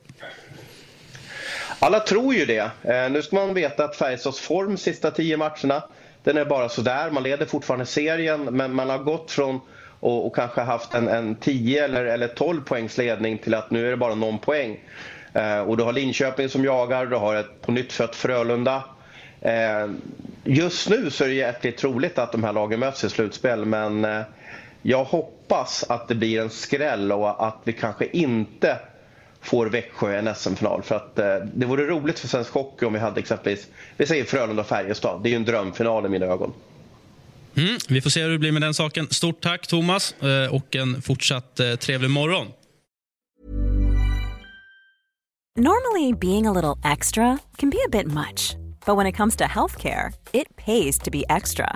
Alla 1.80 2.00
tror 2.00 2.34
ju 2.34 2.46
det. 2.46 2.72
Eh, 2.84 3.12
nu 3.12 3.22
ska 3.22 3.36
man 3.36 3.54
veta 3.54 3.84
att 3.84 3.96
Färjestads 3.96 4.40
form 4.40 4.78
sista 4.78 5.12
tio 5.12 5.38
matcherna, 5.38 5.84
den 6.24 6.38
är 6.38 6.46
bara 6.46 6.70
sådär. 6.70 7.12
Man 7.12 7.24
leder 7.24 7.46
fortfarande 7.46 7.86
serien, 7.86 8.44
men 8.44 8.74
man 8.76 8.90
har 8.90 8.98
gått 8.98 9.32
från 9.32 9.60
och, 10.00 10.26
och 10.26 10.36
kanske 10.36 10.62
haft 10.62 10.94
en, 10.94 11.08
en 11.08 11.36
10 11.36 11.86
eller, 11.86 12.06
eller 12.06 12.28
12 12.28 12.62
poängs 12.62 12.98
ledning 12.98 13.38
till 13.38 13.54
att 13.54 13.72
nu 13.72 13.88
är 13.88 13.92
det 13.92 13.98
bara 13.98 14.16
någon 14.16 14.40
poäng. 14.40 14.80
Eh, 15.34 15.60
och 15.60 15.78
du 15.78 15.84
har 15.84 15.94
Linköping 15.94 16.50
som 16.50 16.64
jagar, 16.64 17.06
du 17.06 17.16
har 17.16 17.36
ett 17.36 17.62
på 17.62 17.72
nytt 17.72 17.94
fött 17.94 18.16
Frölunda. 18.16 18.84
Eh, 19.42 19.90
just 20.44 20.90
nu 20.90 21.10
så 21.10 21.24
är 21.24 21.28
det 21.28 21.34
jäkligt 21.34 21.78
troligt 21.78 22.18
att 22.18 22.32
de 22.32 22.44
här 22.44 22.54
lagen 22.54 22.80
möts 22.80 23.04
i 23.04 23.10
slutspel, 23.10 23.66
men 23.66 24.06
eh, 24.06 24.22
jag 24.82 25.04
hoppas 25.04 25.86
att 25.90 26.08
det 26.08 26.16
blir 26.16 26.42
en 26.42 26.50
skräll 26.50 27.12
och 27.12 27.48
att 27.48 27.58
vi 27.64 27.74
kanske 27.74 28.06
inte 28.06 28.78
får 29.42 29.66
Växjö 29.66 30.18
en 30.18 30.36
SM-final. 30.36 30.84
För 30.84 30.96
att 30.96 31.20
eh, 31.20 31.36
det 31.54 31.66
vore 31.66 31.86
roligt 31.86 32.20
för 32.20 32.28
svensk 32.28 32.54
hockey 32.54 32.86
om 32.86 32.94
vi 32.94 33.00
hade 33.00 33.20
exempelvis, 33.20 33.68
vi 33.98 34.06
säger 34.06 34.24
Frölunda 34.24 34.62
och 34.62 34.68
Färjestad. 34.68 35.24
Det 35.24 35.30
är 35.30 35.32
ju 35.32 35.36
en 35.36 35.46
drömfinal 35.46 36.06
i 36.06 36.10
mina 36.10 36.26
ögon. 36.26 36.54
Mm, 37.60 37.80
vi 37.90 38.02
får 38.02 38.10
se 38.10 38.24
hur 38.24 38.30
det 38.30 38.40
blir 38.40 38.52
med 38.52 38.62
den 38.62 38.74
saken. 38.74 39.08
Stort 39.10 39.42
tack, 39.42 39.68
Thomas, 39.68 40.16
eh, 40.22 40.56
och 40.56 40.76
en 40.76 41.02
fortsatt 41.02 41.60
eh, 41.60 41.76
trevlig 41.76 42.10
morgon. 42.10 42.48
Normally, 45.58 46.14
being 46.14 46.48
a 46.48 46.54
little 46.54 46.92
extra 46.94 47.38
can 47.58 47.70
be 47.70 47.78
a 47.88 47.90
bit 47.92 48.08
much, 48.08 48.56
but 48.86 48.96
when 48.98 49.08
it 49.08 49.18
comes 49.18 49.36
to 49.36 49.44
healthcare, 49.44 50.14
it 50.32 50.48
pays 50.56 51.00
to 51.00 51.12
be 51.12 51.24
extra. 51.30 51.76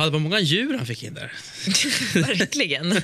Ja, 0.00 0.04
det 0.06 0.10
var 0.12 0.18
många 0.18 0.40
djur 0.40 0.76
han 0.76 0.86
fick 0.86 1.02
in 1.02 1.14
där. 1.14 1.32
Verkligen. 2.20 3.00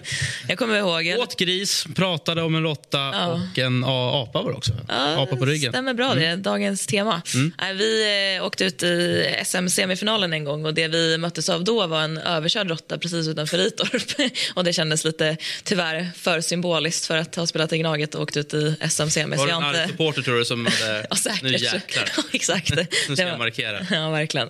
Jag 0.48 0.58
kommer 0.58 0.76
ihåg... 0.78 1.20
Åt 1.20 1.36
gris, 1.38 1.86
pratade 1.94 2.42
om 2.42 2.54
en 2.54 2.62
råtta 2.62 3.26
och 3.26 3.58
en 3.58 3.84
apa 3.84 4.42
var 4.42 4.50
det 4.50 4.56
också. 4.56 4.72
apa 4.88 5.36
på 5.36 5.46
ryggen. 5.46 5.72
stämmer 5.72 5.94
bra 5.94 6.14
det, 6.14 6.36
dagens 6.36 6.86
tema. 6.86 7.22
Nej, 7.60 7.74
Vi 7.74 8.36
eh, 8.36 8.44
åkte 8.46 8.64
ut 8.64 8.82
i 8.82 9.26
SM-semifinalen 9.44 10.32
en 10.32 10.44
gång 10.44 10.64
och 10.66 10.74
det 10.74 10.88
vi 10.88 11.18
möttes 11.18 11.48
av 11.48 11.64
då 11.64 11.86
var 11.86 12.02
en 12.02 12.18
överkörd 12.18 12.68
råtta 12.68 12.98
precis 12.98 13.28
utanför 13.28 13.58
Ritorp. 13.58 14.30
och 14.54 14.64
det 14.64 14.72
kändes 14.72 15.04
lite, 15.04 15.36
tyvärr, 15.64 16.10
för 16.16 16.40
symboliskt 16.40 17.06
för 17.06 17.16
att 17.16 17.34
ha 17.36 17.46
spelat 17.46 17.72
i 17.72 17.78
Gnaget 17.78 18.14
och 18.14 18.22
åkt 18.22 18.36
ut 18.36 18.54
i 18.54 18.76
SM-semi. 18.90 19.36
Var 19.36 19.46
det 19.46 19.52
en 19.52 19.62
har 19.62 19.70
arg 19.74 19.78
inte... 19.82 19.90
supporter 19.92 20.22
tror 20.22 20.38
du 20.38 20.44
som 20.44 20.66
hade... 20.80 21.06
Ja, 21.10 21.16
säkert. 21.16 21.42
Nu 21.42 21.50
jäklar. 21.52 22.04
Ja, 22.16 22.22
exakt. 22.32 22.70
Nu 22.76 22.86
ska 23.00 23.14
Det 23.14 23.22
jag 23.22 23.30
var- 23.30 23.38
markera. 23.38 23.86
Ja, 23.90 24.10
verkligen. 24.10 24.48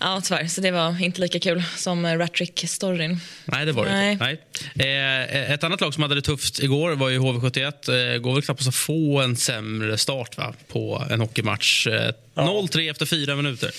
Ja, 0.00 0.20
tyvärr. 0.24 0.46
Så 0.46 0.60
det 0.60 0.70
var 0.70 1.02
inte 1.02 1.20
lika 1.20 1.38
kul 1.40 1.62
som 1.76 2.06
Ratrick-storyn. 2.06 3.20
Nej, 3.44 3.66
det 3.66 3.72
var 3.72 3.84
det 3.84 3.92
Nej. 3.92 4.12
inte. 4.12 4.38
Nej. 4.74 5.28
Eh, 5.28 5.52
ett 5.52 5.64
annat 5.64 5.80
lag 5.80 5.94
som 5.94 6.02
hade 6.02 6.14
det 6.14 6.22
tufft 6.22 6.62
igår 6.62 6.92
var 6.92 7.08
ju 7.08 7.18
HV71. 7.18 8.12
Eh, 8.14 8.18
går 8.18 8.34
väl 8.34 8.42
knappast 8.42 8.68
att 8.68 8.74
få 8.74 9.20
en 9.20 9.36
sämre 9.36 9.98
start 9.98 10.36
va? 10.36 10.54
på 10.68 11.06
en 11.10 11.20
hockeymatch. 11.20 11.86
Eh, 11.86 12.12
0-3 12.34 12.90
efter 12.90 13.06
fyra 13.06 13.36
minuter. 13.36 13.70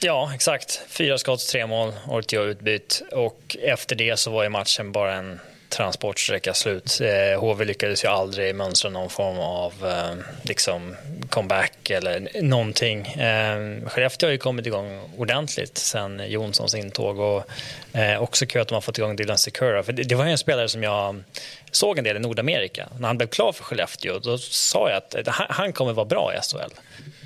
Ja, 0.00 0.32
exakt. 0.34 0.80
Fyra 0.88 1.18
skott, 1.18 1.48
tre 1.48 1.66
mål, 1.66 1.92
Ortio 2.06 2.42
utbytt. 2.42 3.02
Och 3.12 3.56
efter 3.62 3.96
det 3.96 4.18
så 4.18 4.30
var 4.30 4.42
ju 4.42 4.48
matchen 4.48 4.92
bara 4.92 5.14
en 5.14 5.40
transportsträcka 5.72 6.54
slut. 6.54 7.00
Eh, 7.00 7.40
HV 7.40 7.64
lyckades 7.64 8.04
ju 8.04 8.08
aldrig 8.08 8.54
mönstra 8.54 8.90
någon 8.90 9.10
form 9.10 9.38
av 9.38 9.72
eh, 9.86 10.24
liksom 10.42 10.96
comeback 11.30 11.90
eller 11.90 12.42
någonting. 12.42 13.06
Eh, 13.06 13.88
Skellefteå 13.88 14.26
har 14.26 14.32
ju 14.32 14.38
kommit 14.38 14.66
igång 14.66 15.00
ordentligt 15.16 15.78
sen 15.78 16.22
Jonssons 16.28 16.74
intåg 16.74 17.18
och 17.18 17.44
eh, 17.92 18.22
också 18.22 18.46
kul 18.46 18.62
att 18.62 18.68
de 18.68 18.74
har 18.74 18.80
fått 18.80 18.98
igång 18.98 19.16
Dylan 19.16 19.38
Secura. 19.38 19.82
För 19.82 19.92
det, 19.92 20.02
det 20.02 20.14
var 20.14 20.24
ju 20.24 20.30
en 20.30 20.38
spelare 20.38 20.68
som 20.68 20.82
jag 20.82 21.22
såg 21.70 21.98
en 21.98 22.04
del 22.04 22.16
i 22.16 22.20
Nordamerika. 22.20 22.88
När 22.98 23.08
han 23.08 23.18
blev 23.18 23.28
klar 23.28 23.52
för 23.52 23.64
Skellefteå 23.64 24.18
då 24.18 24.38
sa 24.38 24.90
jag 24.90 24.96
att 24.96 25.26
han, 25.26 25.46
han 25.50 25.72
kommer 25.72 25.92
vara 25.92 26.06
bra 26.06 26.32
i 26.34 26.40
SHL. 26.42 26.72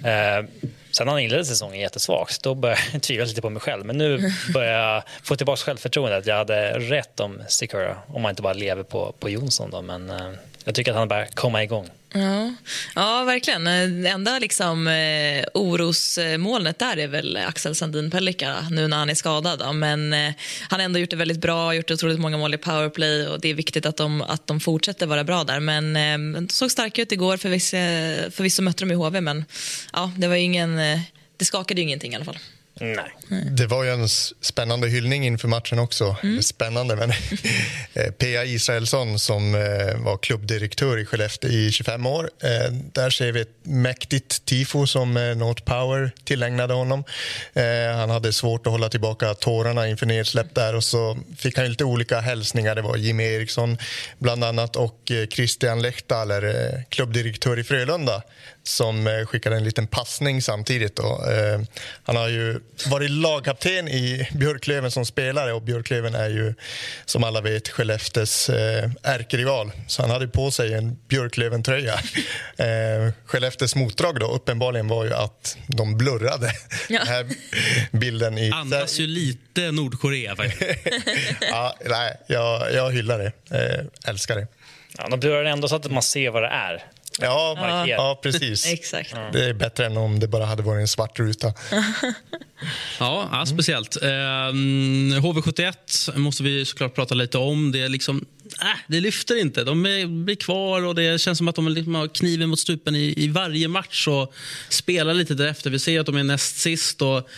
Eh, 0.07 0.71
Sen 0.97 1.07
när 1.07 1.13
han 1.13 1.23
inledde 1.23 1.45
säsongen 1.45 1.81
jättesvagt, 1.81 2.43
då 2.43 2.55
började 2.55 2.81
jag 2.93 3.03
tvivla 3.03 3.25
lite 3.25 3.43
på 3.43 3.51
mig 3.51 3.61
själv. 3.61 3.87
Men 3.87 3.99
nu 3.99 4.33
börjar 4.55 4.73
jag 4.73 5.03
få 5.23 5.37
tillbaka 5.37 5.57
självförtroendet. 5.57 6.27
Jag 6.27 6.37
hade 6.37 6.79
rätt 6.79 7.21
om 7.21 7.43
Sikora, 7.49 7.97
om 8.07 8.23
man 8.23 8.31
inte 8.31 8.43
bara 8.43 8.53
lever 8.53 8.83
på, 8.83 9.15
på 9.19 9.29
Jonsson. 9.29 9.71
Då. 9.71 9.83
Men 9.83 10.11
eh, 10.11 10.31
jag 10.65 10.75
tycker 10.75 10.91
att 10.91 10.99
han 10.99 11.09
börjar 11.09 11.27
komma 11.27 11.63
igång. 11.63 11.89
Ja, 12.19 12.55
ja 12.95 13.25
verkligen. 13.25 13.65
Det 14.03 14.09
enda 14.09 14.39
liksom, 14.39 14.89
eh, 14.89 15.45
orosmolnet 15.55 16.79
där 16.79 16.97
är 16.97 17.09
väl 17.09 17.37
Axel 17.37 17.75
Sandin 17.75 18.11
Pellikka 18.11 18.57
nu 18.71 18.89
när 18.89 18.97
han 18.97 19.11
är 19.11 19.15
skadad. 19.15 19.59
Då. 19.59 19.73
Men 19.73 20.13
eh, 20.13 20.33
han 20.69 20.81
har 20.81 20.85
ändå 20.85 20.99
gjort 20.99 21.11
det 21.11 21.17
väldigt 21.17 21.41
bra, 21.41 21.75
gjort 21.75 21.91
otroligt 21.91 22.21
många 22.21 22.37
mål 22.37 22.55
i 22.55 22.59
powerplay 22.59 23.27
och 23.29 23.41
det 23.41 23.49
är 23.49 23.55
viktigt 23.55 23.87
att 23.87 23.97
de, 23.97 24.23
att 24.23 24.47
de 24.47 24.61
fortsätter 24.61 25.07
vara 25.07 25.25
bra 25.25 25.45
där. 25.45 25.61
Men 25.61 25.97
eh, 25.97 26.41
de 26.41 26.49
såg 26.49 26.71
starka 26.71 27.03
ut 27.03 27.13
igår, 27.13 27.37
förvisso, 27.37 27.77
förvisso 28.31 28.63
mötte 28.63 28.85
de 28.85 28.93
i 28.93 28.95
HV 28.95 29.21
men 29.21 29.45
ja, 29.93 30.13
det 30.17 30.29
var 30.29 30.37
ingen, 30.37 30.79
eh, 30.79 31.01
det 31.37 31.45
skakade 31.45 31.81
ju 31.81 31.87
ingenting 31.87 32.13
i 32.13 32.17
alla 32.17 32.25
fall. 32.25 32.39
Nej. 32.81 33.11
Det 33.51 33.67
var 33.67 33.85
ju 33.85 33.91
en 33.91 34.09
spännande 34.41 34.89
hyllning 34.89 35.27
inför 35.27 35.49
matchen 35.49 35.79
också. 35.79 36.17
Eller 36.23 36.43
Spännande, 36.43 36.97
men 36.97 37.11
eh, 37.95 38.11
P.A. 38.19 38.45
Israelsson 38.45 39.19
som 39.19 39.55
eh, 39.55 39.61
var 39.97 40.19
klubbdirektör 40.23 40.99
i 40.99 41.07
Skellefteå 41.07 41.51
i 41.51 41.73
25 41.73 42.07
år. 42.07 42.31
Eh, 42.43 42.73
Där 42.73 43.11
ser 43.11 43.33
vi 43.33 43.41
ett 43.41 43.49
mäktigt 43.63 44.45
tifo 44.45 44.87
som 44.87 45.15
North 45.15 45.63
Power 45.65 46.11
tillägnade 46.25 46.75
honom. 46.75 47.05
Han 47.97 48.11
hade 48.11 48.33
svårt 48.33 48.67
att 48.67 48.73
hålla 48.73 48.89
tillbaka 48.89 49.35
tårarna 49.35 49.89
inför 49.89 50.07
nedsläpp 50.07 50.55
där 50.55 50.75
och 50.75 50.85
så 50.85 51.19
fick 51.39 51.57
han 51.59 51.69
lite 51.69 51.85
olika 51.85 52.21
hälsningar. 52.21 52.75
Det 52.75 52.83
var 52.83 52.97
Jimmy 52.97 53.25
Eriksson 53.25 53.79
bland 54.19 54.45
annat 54.45 54.77
och 54.77 55.13
Christian 55.31 55.83
Lehtaler, 55.83 56.43
eh, 56.43 56.81
klubbdirektör 56.89 57.59
i 57.59 57.65
Frölunda 57.65 58.23
som 58.67 59.07
eh, 59.07 59.27
skickade 59.27 59.57
en 59.57 59.65
liten 59.65 59.87
passning 59.87 60.43
samtidigt. 60.43 60.97
Då. 60.97 61.25
Eh, 61.31 61.61
Han 62.05 62.17
har 62.17 62.29
ju 62.29 62.61
varit 62.91 63.11
lagkapten 63.11 63.89
i 63.89 64.29
Björklöven 64.35 64.91
som 64.91 65.07
spelare 65.07 65.53
och 65.53 65.63
Björklöven 65.63 66.15
är 66.15 66.29
ju 66.29 66.55
som 67.05 67.25
alla 67.25 67.41
vet 67.41 67.69
Skellefteås 67.69 68.49
eh, 68.49 68.91
ärkerival. 69.03 69.73
Så 69.89 70.03
han 70.03 70.11
hade 70.11 70.29
på 70.29 70.51
sig 70.51 70.75
en 70.75 70.97
Björklöven-tröja. 71.09 71.95
Eh, 72.59 73.13
Skellefteås 73.25 73.75
motdrag 73.75 74.21
då 74.21 74.27
uppenbarligen 74.27 74.89
var 74.89 75.05
ju 75.05 75.15
att 75.15 75.57
de 75.67 75.99
blurrade 75.99 76.53
Ja. 76.89 76.99
den 76.99 77.09
här 77.15 77.27
bilden 77.93 78.39
i... 78.39 78.51
Andas 78.51 78.99
ju 78.99 79.07
lite 79.07 79.71
Nordkorea 79.73 80.37
faktiskt. 80.37 80.81
ja, 81.41 81.77
nej, 81.85 82.17
jag, 82.27 82.73
jag 82.73 82.91
hyllar 82.93 83.19
det. 83.19 83.33
Eh, 83.51 84.11
älskar 84.11 84.37
det. 84.37 84.47
Ja, 84.99 85.09
de 85.11 85.21
blurrar 85.21 85.45
ändå 85.45 85.69
så 85.69 85.77
att 85.77 85.91
man 85.91 86.03
ser 86.03 86.31
vad 86.31 86.43
det 86.43 86.49
är. 86.49 86.85
Ja, 87.21 87.87
ja 87.87 88.21
precis. 88.23 88.67
Exakt. 88.73 89.15
Det 89.33 89.45
är 89.45 89.53
bättre 89.53 89.87
än 89.87 89.97
om 89.97 90.21
det 90.21 90.29
bara 90.29 90.45
hade 90.45 90.63
varit 90.63 90.81
en 90.81 90.89
svart 90.89 91.19
ruta. 91.19 91.53
Ja, 93.01 93.29
ja 93.33 93.47
speciellt. 93.47 93.97
Ehm, 94.03 95.13
HV71 95.13 96.19
måste 96.19 96.43
vi 96.43 96.65
såklart 96.65 96.95
prata 96.95 97.15
lite 97.15 97.39
om. 97.39 97.73
Det, 97.73 97.83
är 97.83 97.89
liksom, 97.89 98.25
äh, 98.61 98.79
det 98.87 99.01
lyfter 99.01 99.41
inte. 99.41 99.65
De 99.65 99.87
är, 99.87 100.07
blir 100.07 100.37
kvar 100.37 100.83
och 100.83 100.95
det 100.95 101.21
känns 101.21 101.39
som 101.39 101.49
att 101.49 101.55
de 101.55 101.69
liksom 101.69 101.95
har 101.95 102.09
kniven 102.09 102.49
mot 102.49 102.59
stupen 102.59 102.95
i, 102.95 103.15
i 103.17 103.29
varje 103.29 103.69
match 103.69 104.09
och 104.09 104.35
spelar 104.69 105.15
lite 105.15 105.35
därefter. 105.35 105.71
Vi 105.71 105.79
ser 105.79 106.01
att 106.01 106.07
de 106.07 106.17
är 106.17 106.25
näst 106.25 106.57
sist 106.59 107.03
och 107.03 107.29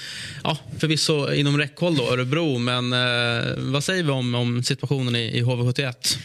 ja, 0.44 0.58
förvisso 0.78 1.32
inom 1.32 1.58
räckhåll 1.58 1.96
då, 1.96 2.12
Örebro. 2.12 2.58
Men 2.58 2.92
eh, 2.92 3.54
vad 3.56 3.84
säger 3.84 4.02
vi 4.02 4.10
om, 4.10 4.34
om 4.34 4.62
situationen 4.62 5.16
i, 5.16 5.38
i 5.38 5.42
HV71? 5.42 6.18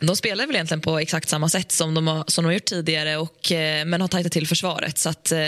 De 0.00 0.16
spelar 0.16 0.46
väl 0.46 0.56
egentligen 0.56 0.80
på 0.80 0.98
exakt 0.98 1.28
samma 1.28 1.48
sätt 1.48 1.72
som 1.72 1.94
de 1.94 2.06
har, 2.06 2.24
som 2.26 2.44
de 2.44 2.48
har 2.48 2.52
gjort 2.52 2.64
tidigare 2.64 3.16
och, 3.16 3.52
eh, 3.52 3.84
men 3.84 4.00
har 4.00 4.08
tajtat 4.08 4.32
till 4.32 4.46
försvaret. 4.46 4.98
Så 4.98 5.08
att, 5.08 5.32
eh, 5.32 5.38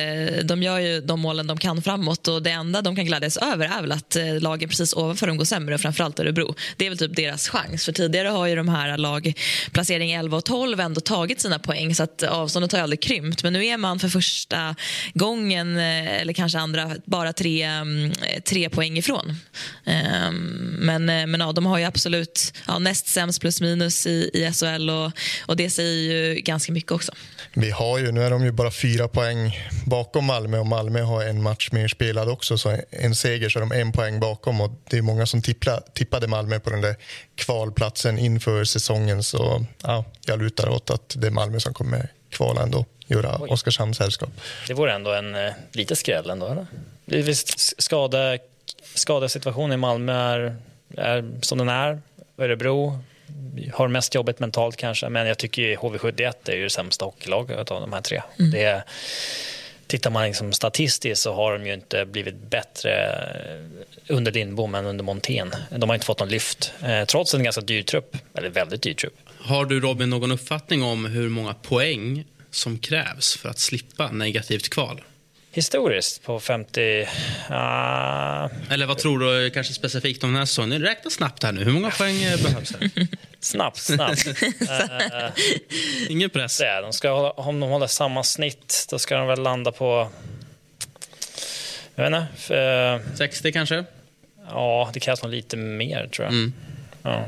de 0.45 0.62
gör 0.62 0.79
ju 0.79 1.01
de 1.01 1.21
målen 1.21 1.47
de 1.47 1.59
kan 1.59 1.83
framåt 1.83 2.29
och 2.29 2.43
det 2.43 2.51
enda 2.51 2.83
de 2.83 2.97
kan 2.97 3.05
glädjas 3.05 3.37
över 3.37 3.67
är 3.67 3.81
väl 3.81 3.93
att 3.93 4.17
eh, 4.17 4.41
lagen 4.41 4.69
precis 4.69 4.95
ovanför 4.95 5.27
dem 5.27 5.37
går 5.37 5.45
sämre, 5.45 5.79
framförallt 5.79 6.21
Örebro. 6.21 6.55
Det 6.77 6.87
är 6.87 6.91
väl 6.91 6.99
typ 6.99 7.17
deras 7.17 7.49
chans. 7.49 7.85
För 7.85 7.93
tidigare 7.93 8.29
har 8.29 8.47
ju 8.47 8.57
de 8.57 8.69
här 8.69 8.91
lag 8.96 9.33
placering 9.72 10.12
11 10.12 10.37
och 10.37 10.44
12 10.44 10.81
ändå 10.81 11.00
tagit 11.00 11.40
sina 11.40 11.59
poäng 11.59 11.94
så 11.94 12.02
att 12.02 12.22
avståndet 12.22 12.72
har 12.72 12.78
ju 12.78 12.83
aldrig 12.83 13.02
krympt. 13.02 13.42
Men 13.42 13.52
nu 13.52 13.66
är 13.66 13.76
man 13.76 13.98
för 13.98 14.09
första 14.09 14.76
gången, 15.14 15.76
eh, 15.76 16.20
eller 16.20 16.33
kanske 16.33 16.59
andra, 16.59 16.90
bara 17.05 17.33
tre, 17.33 17.62
mm, 17.62 18.12
tre 18.44 18.68
poäng 18.68 18.98
ifrån. 18.98 19.37
Ehm, 19.85 20.76
men, 20.78 21.09
eh, 21.09 21.26
men 21.26 21.40
ja, 21.40 21.52
de 21.52 21.66
har 21.66 21.78
ju 21.78 21.85
absolut 21.85 22.52
ja, 22.66 22.78
näst 22.78 23.07
sämst 23.07 23.40
plus 23.40 23.61
minus 23.61 24.07
i, 24.07 24.31
i 24.35 24.52
SHL 24.52 24.90
och, 24.90 25.12
och 25.46 25.57
det 25.57 25.70
säger 25.70 26.12
ju 26.12 26.40
ganska 26.40 26.72
mycket 26.72 26.92
också. 26.92 27.12
Vi 27.55 27.70
har 27.70 27.98
ju, 27.98 28.12
nu 28.12 28.22
är 28.22 28.31
de 28.31 28.44
ju 28.44 28.52
bara 28.52 28.70
fyra 28.70 29.09
poäng 29.09 29.59
bakom 29.87 30.24
Malmö 30.24 30.59
och 30.59 30.66
Malmö 30.66 31.02
har 31.02 31.24
en 31.24 31.42
match 31.42 31.68
mer 31.72 31.88
spelad 31.88 32.28
också. 32.28 32.59
Så 32.59 32.78
en 32.90 33.14
seger 33.14 33.48
så 33.48 33.59
är 33.59 33.61
de 33.61 33.72
en 33.72 33.92
poäng 33.92 34.20
bakom 34.20 34.61
och 34.61 34.83
det 34.90 34.98
är 34.98 35.02
många 35.02 35.26
som 35.26 35.42
tippla, 35.42 35.81
tippade 35.81 36.26
Malmö 36.26 36.61
på 36.61 36.70
den 36.70 36.81
där 36.81 36.96
kvalplatsen 37.35 38.18
inför 38.18 38.64
säsongen. 38.64 38.82
Så 39.23 39.66
ja, 39.83 40.05
jag 40.27 40.42
lutar 40.42 40.68
åt 40.68 40.90
att 40.90 41.14
det 41.18 41.27
är 41.27 41.31
Malmö 41.31 41.61
som 41.61 41.75
kommer 41.75 42.09
kvala 42.31 42.62
ändå, 42.62 42.85
göra 43.07 43.37
Oskarshamns 43.37 43.97
sällskap. 43.97 44.31
Det 44.68 44.75
vore 44.75 44.92
ändå 44.92 45.12
en 45.12 45.35
eh, 45.35 45.53
lite 45.73 45.97
skräll 45.97 46.31
ändå, 46.31 46.47
eller? 46.47 46.66
Visst, 47.05 47.83
skada, 47.83 48.38
skadesituationen 48.95 49.73
i 49.73 49.77
Malmö 49.77 50.12
är, 50.12 50.57
är 50.97 51.31
som 51.42 51.59
den 51.59 51.68
är. 51.68 52.01
Örebro 52.38 52.99
har 53.73 53.88
mest 53.88 54.14
jobbet 54.14 54.40
mentalt 54.40 54.77
kanske, 54.77 55.09
men 55.09 55.27
jag 55.27 55.38
tycker 55.38 55.62
ju 55.62 55.77
HV71 55.77 56.33
är 56.45 56.57
ju 56.57 56.62
det 56.62 56.71
sämsta 56.71 57.05
hockeylaget 57.05 57.71
av 57.71 57.81
de 57.81 57.92
här 57.92 58.01
tre. 58.01 58.23
Det 58.37 58.62
är, 58.62 58.83
tittar 59.92 60.11
man 60.11 60.24
liksom 60.24 60.52
statistiskt 60.52 61.22
så 61.22 61.35
har 61.35 61.52
de 61.52 61.66
ju 61.66 61.74
inte 61.74 62.05
blivit 62.05 62.50
bättre 62.50 63.18
under 64.09 64.33
Lindbom 64.33 64.74
än 64.74 64.87
under 64.87 65.05
Montén. 65.05 65.55
De 65.70 65.88
har 65.88 65.94
inte 65.94 66.07
fått 66.07 66.20
någon 66.20 66.28
lyft, 66.28 66.72
eh, 66.82 67.05
trots 67.05 67.34
en 67.34 67.43
ganska 67.43 67.61
dyr 67.61 67.82
trupp, 67.82 68.16
eller 68.34 68.49
väldigt 68.49 68.82
dyr 68.82 68.95
trupp. 68.95 69.16
Har 69.38 69.64
du 69.64 69.80
Robin 69.80 70.11
någon 70.11 70.32
uppfattning 70.32 70.82
om 70.82 71.05
hur 71.05 71.28
många 71.28 71.55
poäng 71.55 72.24
som 72.51 72.78
krävs 72.78 73.36
för 73.36 73.49
att 73.49 73.59
slippa 73.59 74.12
negativt 74.12 74.68
kval? 74.68 75.01
Historiskt 75.55 76.22
på 76.22 76.40
50... 76.40 77.09
ah, 77.48 78.48
Eller 78.70 78.86
vad 78.86 78.98
tror 78.98 79.18
du 79.20 79.50
kanske 79.50 79.72
specifikt 79.74 80.24
om 80.24 80.30
den 80.30 80.38
här 80.38 80.44
säsongen? 80.46 80.82
Räkna 80.82 81.11
snabbt 81.11 81.42
här 81.42 81.53
nu. 81.53 81.64
Hur 81.64 81.72
många 81.72 81.90
poäng 81.90 82.22
eh, 82.22 82.42
behövs 82.42 82.72
här? 82.80 82.90
snabbt, 83.40 83.76
snabbt. 83.78 84.26
Eh, 84.61 85.30
Ingen 86.09 86.30
press. 86.30 86.59
det 86.59 86.80
de 86.80 86.92
ska, 86.92 87.11
hålla- 87.11 87.30
om 87.30 87.61
de 87.61 87.70
håller 87.70 87.86
samma 87.86 88.22
snitt, 88.24 88.86
då 88.90 88.98
ska 88.98 89.16
de 89.16 89.26
väl 89.26 89.42
landa 89.42 89.72
på... 89.72 90.09
Jag 91.94 92.11
vet 92.11 92.22
inte. 92.22 92.26
f- 92.36 92.50
eh, 93.11 93.16
60 93.16 93.53
kanske? 93.53 93.84
Ja, 94.48 94.90
det 94.94 95.00
krävs 95.00 95.22
nog 95.22 95.32
lite 95.32 95.57
mer, 95.57 96.07
tror 96.07 96.24
jag. 96.26 96.32
Mm. 96.34 96.53
Ja. 97.03 97.24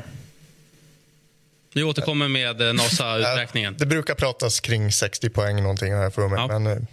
Vi 1.73 1.83
återkommer 1.83 2.27
med 2.27 2.75
NASA-uträkningen. 2.75 3.75
Det 3.79 3.85
brukar 3.85 4.15
pratas 4.15 4.59
kring 4.59 4.91
60 4.91 5.29
poäng 5.29 5.61
någonting 5.63 5.91
jag 5.91 6.13
för 6.13 6.27
mig. 6.27 6.39
Ja. 6.49 6.59
Men, 6.59 6.87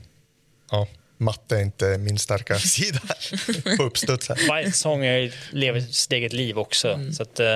ja. 0.71 0.87
Matte 1.23 1.57
är 1.57 1.63
inte 1.63 1.99
min 1.99 2.19
starka 2.19 2.59
sida 2.59 3.01
på 3.77 3.83
uppstuds. 3.83 4.31
Säsong 4.65 5.03
lever 5.51 5.81
sitt 5.81 6.13
eget 6.13 6.33
liv 6.33 6.59
också. 6.59 6.89
Mm. 6.89 7.13
Så 7.13 7.23
att, 7.23 7.41
uh, 7.41 7.47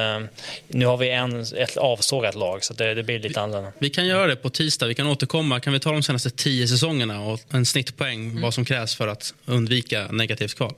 nu 0.68 0.86
har 0.86 0.96
vi 0.96 1.10
en, 1.10 1.40
ett 1.40 1.76
avsågat 1.76 2.34
lag, 2.34 2.64
så 2.64 2.74
det, 2.74 2.94
det, 2.94 3.02
blir 3.02 3.18
lite 3.18 3.40
annorlunda. 3.40 3.72
Vi 3.78 3.90
kan 3.90 4.06
göra 4.06 4.26
det 4.26 4.36
på 4.36 4.50
tisdag. 4.50 4.86
Vi 4.86 4.94
kan 4.94 5.06
återkomma. 5.06 5.60
Kan 5.60 5.72
vi 5.72 5.80
ta 5.80 5.92
de 5.92 6.02
senaste 6.02 6.30
tio 6.30 6.68
säsongerna 6.68 7.20
och 7.20 7.40
en 7.50 7.66
snittpoäng, 7.66 8.24
mm. 8.28 8.42
vad 8.42 8.54
som 8.54 8.64
krävs 8.64 8.94
för 8.94 9.08
att 9.08 9.34
undvika 9.46 10.06
negativt 10.06 10.54
kval? 10.54 10.74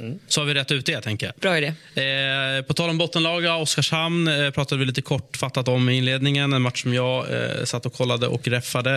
Mm. 0.00 0.18
Så 0.28 0.40
har 0.40 0.46
vi 0.46 0.54
rätt 0.54 0.72
ut 0.72 0.86
det, 0.86 1.00
tänker 1.00 1.26
jag. 1.26 1.34
Bra 1.40 1.58
idé. 1.58 1.66
Eh, 1.94 2.62
på 2.62 2.74
tal 2.74 2.90
om 2.90 2.98
bottenlaga, 2.98 3.56
Oskarshamn 3.56 4.28
eh, 4.28 4.50
pratade 4.50 4.78
vi 4.78 4.84
lite 4.84 5.02
kortfattat 5.02 5.68
om 5.68 5.88
i 5.88 5.96
inledningen. 5.96 6.52
En 6.52 6.62
match 6.62 6.82
som 6.82 6.94
jag 6.94 7.26
eh, 7.34 7.64
satt 7.64 7.86
och 7.86 7.92
kollade 7.94 8.26
och 8.26 8.48
reffade. 8.48 8.92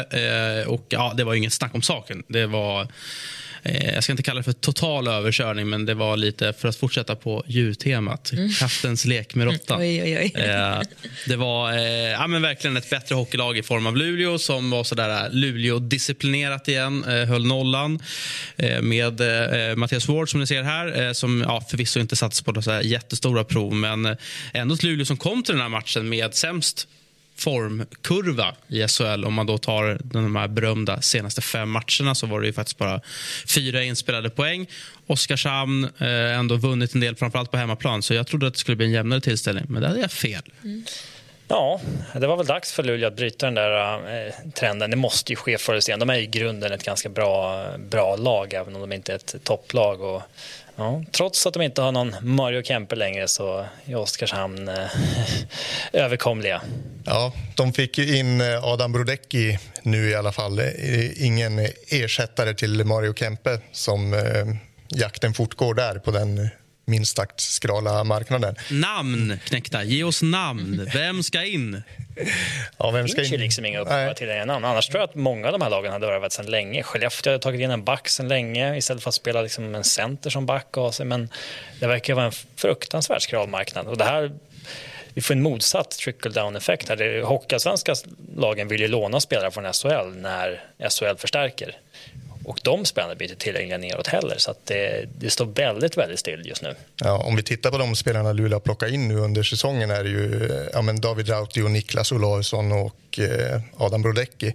Eh, 0.63 0.71
och 0.71 0.85
ja, 0.89 1.13
Det 1.17 1.23
var 1.23 1.33
inget 1.33 1.53
snack 1.53 1.75
om 1.75 1.81
saken. 1.81 2.23
Det 2.27 2.45
var 2.45 2.87
jag 3.64 4.03
ska 4.03 4.14
inte 4.14 4.24
kalla 4.24 4.38
det 4.38 4.43
för 4.43 4.51
total 4.51 5.07
överkörning, 5.07 5.70
men 5.70 5.86
det 5.86 5.93
var 5.93 6.18
lite 6.18 6.53
för 6.53 6.68
att 6.68 6.76
fortsätta 6.76 7.16
på 7.16 7.43
djurtemat. 7.47 8.32
Mm. 8.32 8.49
Kattens 8.49 9.05
lek 9.05 9.36
med 9.36 9.47
råttan. 9.47 9.82
Oj, 9.82 10.01
oj. 10.03 10.34
Eh, 10.36 10.82
det 11.28 11.36
var 11.36 11.74
eh, 11.74 11.84
ja, 11.89 12.28
men 12.28 12.41
verkligen 12.41 12.78
ett 12.78 12.89
bättre 12.89 13.16
hockeylag 13.16 13.57
i 13.57 13.64
form 13.64 13.88
av 13.88 13.97
Luleå 13.97 14.38
som 14.38 14.70
var 14.70 14.84
sådär 14.84 15.30
Luleå-disciplinerat 15.32 16.68
igen, 16.68 17.03
höll 17.03 17.45
nollan 17.45 17.99
med 18.82 19.22
Mattias 19.78 20.07
Ward 20.07 20.30
som 20.30 20.39
ni 20.39 20.47
ser 20.47 20.64
här, 20.64 21.14
som 21.14 21.41
ja, 21.41 21.62
förvisso 21.70 21.99
inte 21.99 22.16
sattes 22.16 22.41
på 22.41 22.51
några 22.51 22.82
jättestora 22.84 23.43
prov, 23.43 23.74
men 23.74 24.18
ändå 24.53 24.76
ett 24.76 24.84
Luleå 24.84 25.05
som 25.05 25.18
kom 25.18 25.43
till 25.43 25.53
den 25.53 25.62
här 25.62 25.70
matchen 25.70 26.10
med 26.10 26.34
sämst 26.34 26.88
formkurva 27.39 28.55
i 28.67 28.87
SHL. 28.87 29.25
Om 29.25 29.33
man 29.33 29.45
då 29.45 29.57
tar 29.57 29.99
de 30.03 30.35
här 30.35 30.47
berömda 30.47 31.01
senaste 31.01 31.41
fem 31.41 31.69
matcherna 31.69 32.15
så 32.15 32.27
var 32.27 32.41
det 32.41 32.47
ju 32.47 32.53
faktiskt 32.53 32.77
bara 32.77 33.01
fyra 33.47 33.83
inspelade 33.83 34.29
poäng. 34.29 34.67
Oskarshamn 35.07 35.83
eh, 35.83 36.37
ändå 36.39 36.55
vunnit 36.55 36.93
en 36.93 37.01
del, 37.01 37.15
framförallt 37.15 37.51
på 37.51 37.57
hemmaplan. 37.57 38.01
Så 38.01 38.13
jag 38.13 38.27
trodde 38.27 38.47
att 38.47 38.53
det 38.53 38.59
skulle 38.59 38.75
bli 38.75 38.85
en 38.85 38.91
jämnare 38.91 39.21
tillställning, 39.21 39.65
men 39.69 39.81
där 39.81 39.89
hade 39.89 40.01
jag 40.01 40.11
fel. 40.11 40.43
Mm. 40.63 40.85
Ja, 41.51 41.81
det 42.13 42.27
var 42.27 42.37
väl 42.37 42.45
dags 42.45 42.71
för 42.71 42.83
Luleå 42.83 43.07
att 43.07 43.15
bryta 43.15 43.45
den 43.45 43.55
där 43.55 43.93
eh, 44.27 44.33
trenden. 44.53 44.89
Det 44.89 44.95
måste 44.95 45.31
ju 45.31 45.35
ske 45.35 45.57
förr 45.57 45.73
eller 45.73 45.81
senare. 45.81 45.99
De 45.99 46.09
är 46.09 46.19
i 46.19 46.27
grunden 46.27 46.71
ett 46.71 46.83
ganska 46.83 47.09
bra, 47.09 47.65
bra 47.77 48.15
lag, 48.15 48.53
även 48.53 48.75
om 48.75 48.81
de 48.81 48.91
inte 48.91 49.11
är 49.11 49.15
ett 49.15 49.35
topplag. 49.43 50.01
Och 50.01 50.21
Ja, 50.80 51.03
trots 51.11 51.47
att 51.47 51.53
de 51.53 51.61
inte 51.61 51.82
har 51.82 51.91
någon 51.91 52.15
Mario 52.21 52.63
Kempe 52.63 52.95
längre 52.95 53.27
så 53.27 53.65
är 53.86 53.95
Oskarshamn 53.95 54.67
eh, 54.67 54.75
överkomliga. 55.93 56.61
Ja, 57.05 57.34
de 57.55 57.73
fick 57.73 57.97
ju 57.97 58.17
in 58.17 58.41
eh, 58.41 58.63
Adam 58.63 58.91
Brodecki 58.91 59.59
nu 59.84 60.09
i 60.09 60.15
alla 60.15 60.32
fall. 60.32 60.59
Eh, 60.59 61.25
ingen 61.25 61.67
ersättare 61.88 62.53
till 62.53 62.84
Mario 62.86 63.13
Kempe 63.13 63.59
som 63.71 64.13
eh, 64.13 64.19
jakten 64.88 65.34
fortgår 65.34 65.73
där 65.73 65.99
på 65.99 66.11
den 66.11 66.49
minst 66.89 67.17
sagt 67.17 67.39
skrala 67.39 68.03
marknaden. 68.03 68.55
Namn, 68.71 69.39
knäckta. 69.45 69.83
Ge 69.83 70.03
oss 70.03 70.21
namn. 70.21 70.89
Vem 70.93 71.23
ska 71.23 71.43
in? 71.43 71.83
Ja, 72.77 72.91
vem 72.91 73.07
ska 73.07 73.17
in? 73.17 73.23
Det 73.23 73.29
finns 73.29 73.33
ju 73.33 73.37
liksom 73.37 73.65
inga 73.65 73.79
uppgifter 73.79 74.13
till 74.13 74.29
en 74.29 74.47
namn. 74.47 74.65
Annars 74.65 74.87
tror 74.87 75.01
jag 75.01 75.09
att 75.09 75.15
många 75.15 75.47
av 75.47 75.51
de 75.51 75.61
här 75.61 75.69
lagen 75.69 75.91
hade 75.91 76.07
värvat 76.07 76.31
sedan 76.31 76.45
länge. 76.45 76.83
Skellefteå 76.83 77.33
hade 77.33 77.43
tagit 77.43 77.61
in 77.61 77.71
en 77.71 77.83
back 77.83 78.07
sedan 78.07 78.27
länge 78.27 78.77
istället 78.77 79.03
för 79.03 79.09
att 79.09 79.15
spela 79.15 79.41
liksom 79.41 79.75
en 79.75 79.83
center 79.83 80.29
som 80.29 80.45
back. 80.45 80.77
Och 80.77 80.93
så. 80.93 81.05
Men 81.05 81.29
det 81.79 81.87
verkar 81.87 82.13
vara 82.13 82.25
en 82.25 82.31
fruktansvärt 82.55 83.21
skral 83.21 83.49
marknad. 83.49 83.87
Och 83.87 83.97
det 83.97 84.05
här 84.05 84.31
vi 85.13 85.21
får 85.21 85.33
en 85.33 85.41
motsatt 85.41 85.91
trickle-down-effekt. 85.91 86.89
Hockeyallsvenska 87.23 87.95
lagen 88.37 88.67
vill 88.67 88.81
ju 88.81 88.87
låna 88.87 89.19
spelare 89.19 89.51
från 89.51 89.73
SHL 89.73 90.15
när 90.15 90.63
SHL 90.89 91.17
förstärker. 91.17 91.77
Och 92.49 92.59
de 92.63 92.85
spelarna 92.85 93.15
blir 93.15 93.29
inte 93.31 93.43
tillgängliga 93.43 93.77
neråt 93.77 94.07
heller. 94.07 94.35
Så 94.37 94.55
det, 94.63 95.05
det, 95.19 95.29
står 95.29 95.45
väldigt, 95.45 95.97
väldigt 95.97 96.19
still 96.19 96.41
just 96.45 96.61
nu. 96.61 96.75
Ja, 96.95 97.17
om 97.17 97.35
vi 97.35 97.43
tittar 97.43 97.71
på 97.71 97.77
de 97.77 97.95
spelarna 97.95 98.33
Luleå 98.33 98.55
har 98.55 98.59
plockat 98.59 98.89
in 98.89 99.07
nu 99.07 99.15
under 99.15 99.43
säsongen 99.43 99.91
är 99.91 100.03
det 100.03 100.09
ju 100.09 100.49
ja, 100.73 100.81
men 100.81 101.01
David 101.01 101.29
Rauti 101.29 101.61
och 101.61 101.71
Niklas 101.71 102.11
Olausson 102.11 102.71
och 102.71 103.19
eh, 103.19 103.61
Adam 103.77 104.01
Brodecki. 104.01 104.47
Eh, 104.47 104.53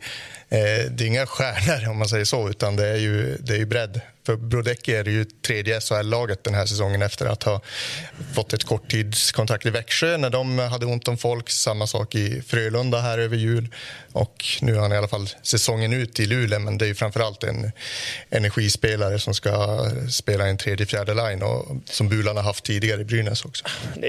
det 0.90 1.04
är 1.04 1.06
inga 1.06 1.26
stjärnor 1.26 1.90
om 1.90 1.98
man 1.98 2.08
säger 2.08 2.24
så, 2.24 2.48
utan 2.48 2.76
det 2.76 2.86
är 2.86 2.96
ju, 2.96 3.36
det 3.36 3.52
är 3.52 3.58
ju 3.58 3.66
bredd 3.66 4.00
för 4.26 4.36
Brodecki 4.36 4.94
är 4.94 5.04
det 5.04 5.10
ju 5.10 5.24
tredje 5.24 5.80
SHL-laget 5.80 6.44
den 6.44 6.54
här 6.54 6.66
säsongen 6.66 7.02
efter 7.02 7.26
att 7.26 7.42
ha 7.42 7.60
fått 8.34 8.52
ett 8.52 8.64
korttidskontrakt 8.64 9.66
i 9.66 9.70
Växjö 9.70 10.16
när 10.16 10.30
de 10.30 10.58
hade 10.58 10.86
ont 10.86 11.08
om 11.08 11.16
folk. 11.16 11.50
Samma 11.50 11.86
sak 11.86 12.14
i 12.14 12.42
Frölunda 12.42 13.00
här 13.00 13.18
över 13.18 13.36
jul. 13.36 13.68
Och 14.12 14.44
nu 14.60 14.74
har 14.74 14.82
han 14.82 14.92
i 14.92 14.96
alla 14.96 15.08
fall 15.08 15.28
säsongen 15.42 15.92
ut 15.92 16.20
i 16.20 16.26
Luleå 16.26 16.58
men 16.58 16.78
det 16.78 16.84
är 16.84 16.86
ju 16.86 16.94
framförallt 16.94 17.44
en 17.44 17.72
energispelare 18.30 19.18
som 19.18 19.34
ska 19.34 19.84
spela 20.10 20.46
en 20.46 20.56
tredje, 20.56 20.86
fjärde 20.86 21.14
line 21.14 21.42
och 21.42 21.76
som 21.84 22.08
Bulan 22.08 22.36
har 22.36 22.44
haft 22.44 22.64
tidigare 22.64 23.00
i 23.00 23.04
Brynäs 23.04 23.44
också. 23.44 23.64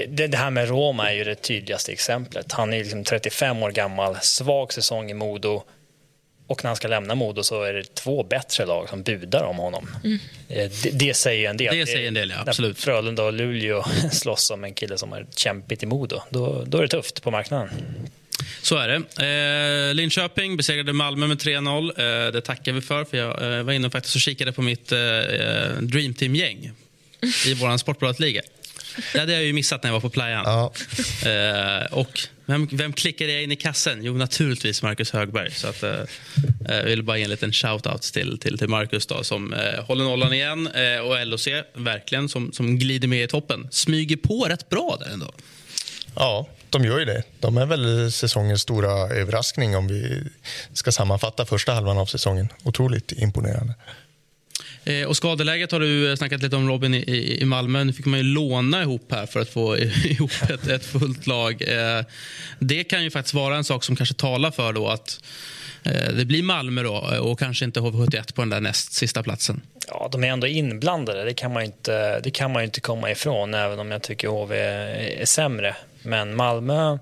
Det, 0.08 0.26
det 0.26 0.36
här 0.36 0.50
med 0.50 0.68
Roma 0.68 1.10
är 1.10 1.14
ju 1.14 1.24
det 1.24 1.34
tydligaste 1.34 1.92
exemplet. 1.92 2.52
Han 2.52 2.72
är 2.72 2.78
liksom 2.78 3.04
35 3.04 3.62
år 3.62 3.70
gammal, 3.70 4.16
svag 4.22 4.72
säsong 4.72 5.10
i 5.10 5.14
Modo 5.14 5.62
och 6.46 6.64
när 6.64 6.68
han 6.68 6.76
ska 6.76 6.88
lämna 6.88 7.14
Modo 7.14 7.42
så 7.42 7.62
är 7.62 7.72
det 7.72 7.94
två 7.94 8.22
bättre 8.22 8.66
lag 8.66 8.88
som 8.88 9.02
budar 9.02 9.44
om 9.44 9.56
honom. 9.56 9.88
Mm. 10.04 10.18
Eh, 10.48 10.70
det, 10.82 10.90
det, 10.90 11.14
säger 11.14 11.50
en 11.50 11.56
del. 11.56 11.78
Det 11.78 11.86
säger 11.86 12.08
en 12.08 12.14
del, 12.14 12.30
ja. 12.30 12.36
Absolut. 12.46 12.76
När 12.76 12.82
Frölunda 12.82 13.22
och 13.22 13.32
Luleå 13.32 13.84
slåss 14.12 14.50
om 14.50 14.64
en 14.64 14.74
kille 14.74 14.98
som 14.98 15.12
är 15.12 15.26
kämpigt 15.36 15.82
i 15.82 15.86
Modo, 15.86 16.20
då, 16.30 16.64
då 16.66 16.78
är 16.78 16.82
det 16.82 16.88
tufft 16.88 17.22
på 17.22 17.30
marknaden. 17.30 17.68
Så 18.62 18.76
är 18.76 18.88
det. 18.88 19.88
Eh, 19.88 19.94
Linköping 19.94 20.56
besegrade 20.56 20.92
Malmö 20.92 21.26
med 21.26 21.38
3-0. 21.38 22.26
Eh, 22.26 22.32
det 22.32 22.40
tackar 22.40 22.72
vi 22.72 22.80
för. 22.80 23.04
för 23.04 23.16
Jag 23.16 23.58
eh, 23.58 23.62
var 23.62 23.72
inne 23.72 23.86
och, 23.86 23.92
faktiskt 23.92 24.14
och 24.14 24.20
kikade 24.20 24.52
på 24.52 24.62
mitt 24.62 24.92
eh, 24.92 24.98
eh 24.98 25.72
Dreamteam-gäng 25.80 26.72
i 27.46 27.54
vår 27.54 27.76
Sportbladet-liga. 27.76 28.42
Det 29.12 29.18
hade 29.18 29.32
jag 29.32 29.44
ju 29.44 29.52
missat 29.52 29.82
när 29.82 29.90
jag 29.90 29.94
var 29.94 30.00
på 30.00 30.10
playan. 30.10 30.44
Ja. 30.46 30.72
Eh, 31.30 31.92
och 31.92 32.28
vem, 32.46 32.68
vem 32.72 32.92
klickade 32.92 33.32
jag 33.32 33.42
in 33.42 33.52
i 33.52 33.56
kassen? 33.56 33.98
Jo, 34.02 34.14
naturligtvis 34.14 34.82
Marcus 34.82 35.10
Högberg. 35.10 35.50
Så 35.50 35.68
att, 35.68 35.82
eh, 35.82 36.00
eh, 36.68 36.76
jag 36.76 36.84
vill 36.84 37.02
bara 37.02 37.18
ge 37.18 37.24
en 37.24 37.30
liten 37.30 37.52
shout-out 37.52 38.12
till, 38.12 38.38
till, 38.38 38.58
till 38.58 38.68
Marcus 38.68 39.06
då, 39.06 39.24
som 39.24 39.52
eh, 39.52 39.84
håller 39.84 40.04
nollan 40.04 40.32
igen. 40.32 40.66
Eh, 40.66 41.00
och 41.00 41.26
LOC, 41.26 41.48
verkligen, 41.74 42.28
som, 42.28 42.52
som 42.52 42.78
glider 42.78 43.08
med 43.08 43.24
i 43.24 43.28
toppen. 43.28 43.68
Smyger 43.70 44.16
på 44.16 44.44
rätt 44.44 44.68
bra 44.68 44.96
där 45.00 45.12
ändå. 45.12 45.32
Ja, 46.14 46.48
de 46.70 46.84
gör 46.84 46.98
ju 46.98 47.04
det. 47.04 47.22
De 47.40 47.56
är 47.56 47.66
väl 47.66 48.12
säsongens 48.12 48.62
stora 48.62 48.90
överraskning 48.90 49.76
om 49.76 49.88
vi 49.88 50.22
ska 50.72 50.92
sammanfatta 50.92 51.46
första 51.46 51.72
halvan 51.72 51.98
av 51.98 52.06
säsongen. 52.06 52.48
Otroligt 52.62 53.12
imponerande. 53.12 53.74
Eh, 54.86 55.06
och 55.06 55.16
skadeläget 55.16 55.72
har 55.72 55.80
du 55.80 56.10
eh, 56.10 56.16
snackat 56.16 56.42
lite 56.42 56.56
om 56.56 56.68
Robin 56.68 56.94
i, 56.94 57.38
i 57.40 57.44
Malmö. 57.44 57.84
Nu 57.84 57.92
fick 57.92 58.06
man 58.06 58.18
ju 58.18 58.22
låna 58.22 58.82
ihop 58.82 59.12
här 59.12 59.26
för 59.26 59.40
att 59.40 59.48
få 59.48 59.78
ihop 60.04 60.30
ett, 60.50 60.68
ett 60.68 60.84
fullt 60.84 61.26
lag. 61.26 61.62
Eh, 61.62 62.04
det 62.58 62.84
kan 62.84 63.04
ju 63.04 63.10
faktiskt 63.10 63.34
vara 63.34 63.56
en 63.56 63.64
sak 63.64 63.84
som 63.84 63.96
kanske 63.96 64.14
talar 64.14 64.50
för 64.50 64.72
då 64.72 64.88
att 64.88 65.20
eh, 65.82 66.12
det 66.12 66.24
blir 66.24 66.42
Malmö 66.42 66.82
då 66.82 67.10
eh, 67.12 67.18
och 67.18 67.38
kanske 67.38 67.64
inte 67.64 67.80
HV71 67.80 68.34
på 68.34 68.42
den 68.42 68.50
där 68.50 68.60
näst 68.60 68.92
sista 68.92 69.22
platsen. 69.22 69.60
Ja, 69.88 70.08
de 70.12 70.24
är 70.24 70.28
ändå 70.28 70.46
inblandade. 70.46 71.24
Det 71.24 71.34
kan 71.34 71.52
man 71.52 71.62
inte, 71.62 72.20
det 72.20 72.30
kan 72.30 72.52
man 72.52 72.64
inte 72.64 72.80
komma 72.80 73.10
ifrån, 73.10 73.54
även 73.54 73.78
om 73.78 73.90
jag 73.90 74.02
tycker 74.02 74.28
HV 74.28 74.56
är 74.56 75.24
sämre. 75.24 75.76
Men 76.02 76.36
Malmö 76.36 76.98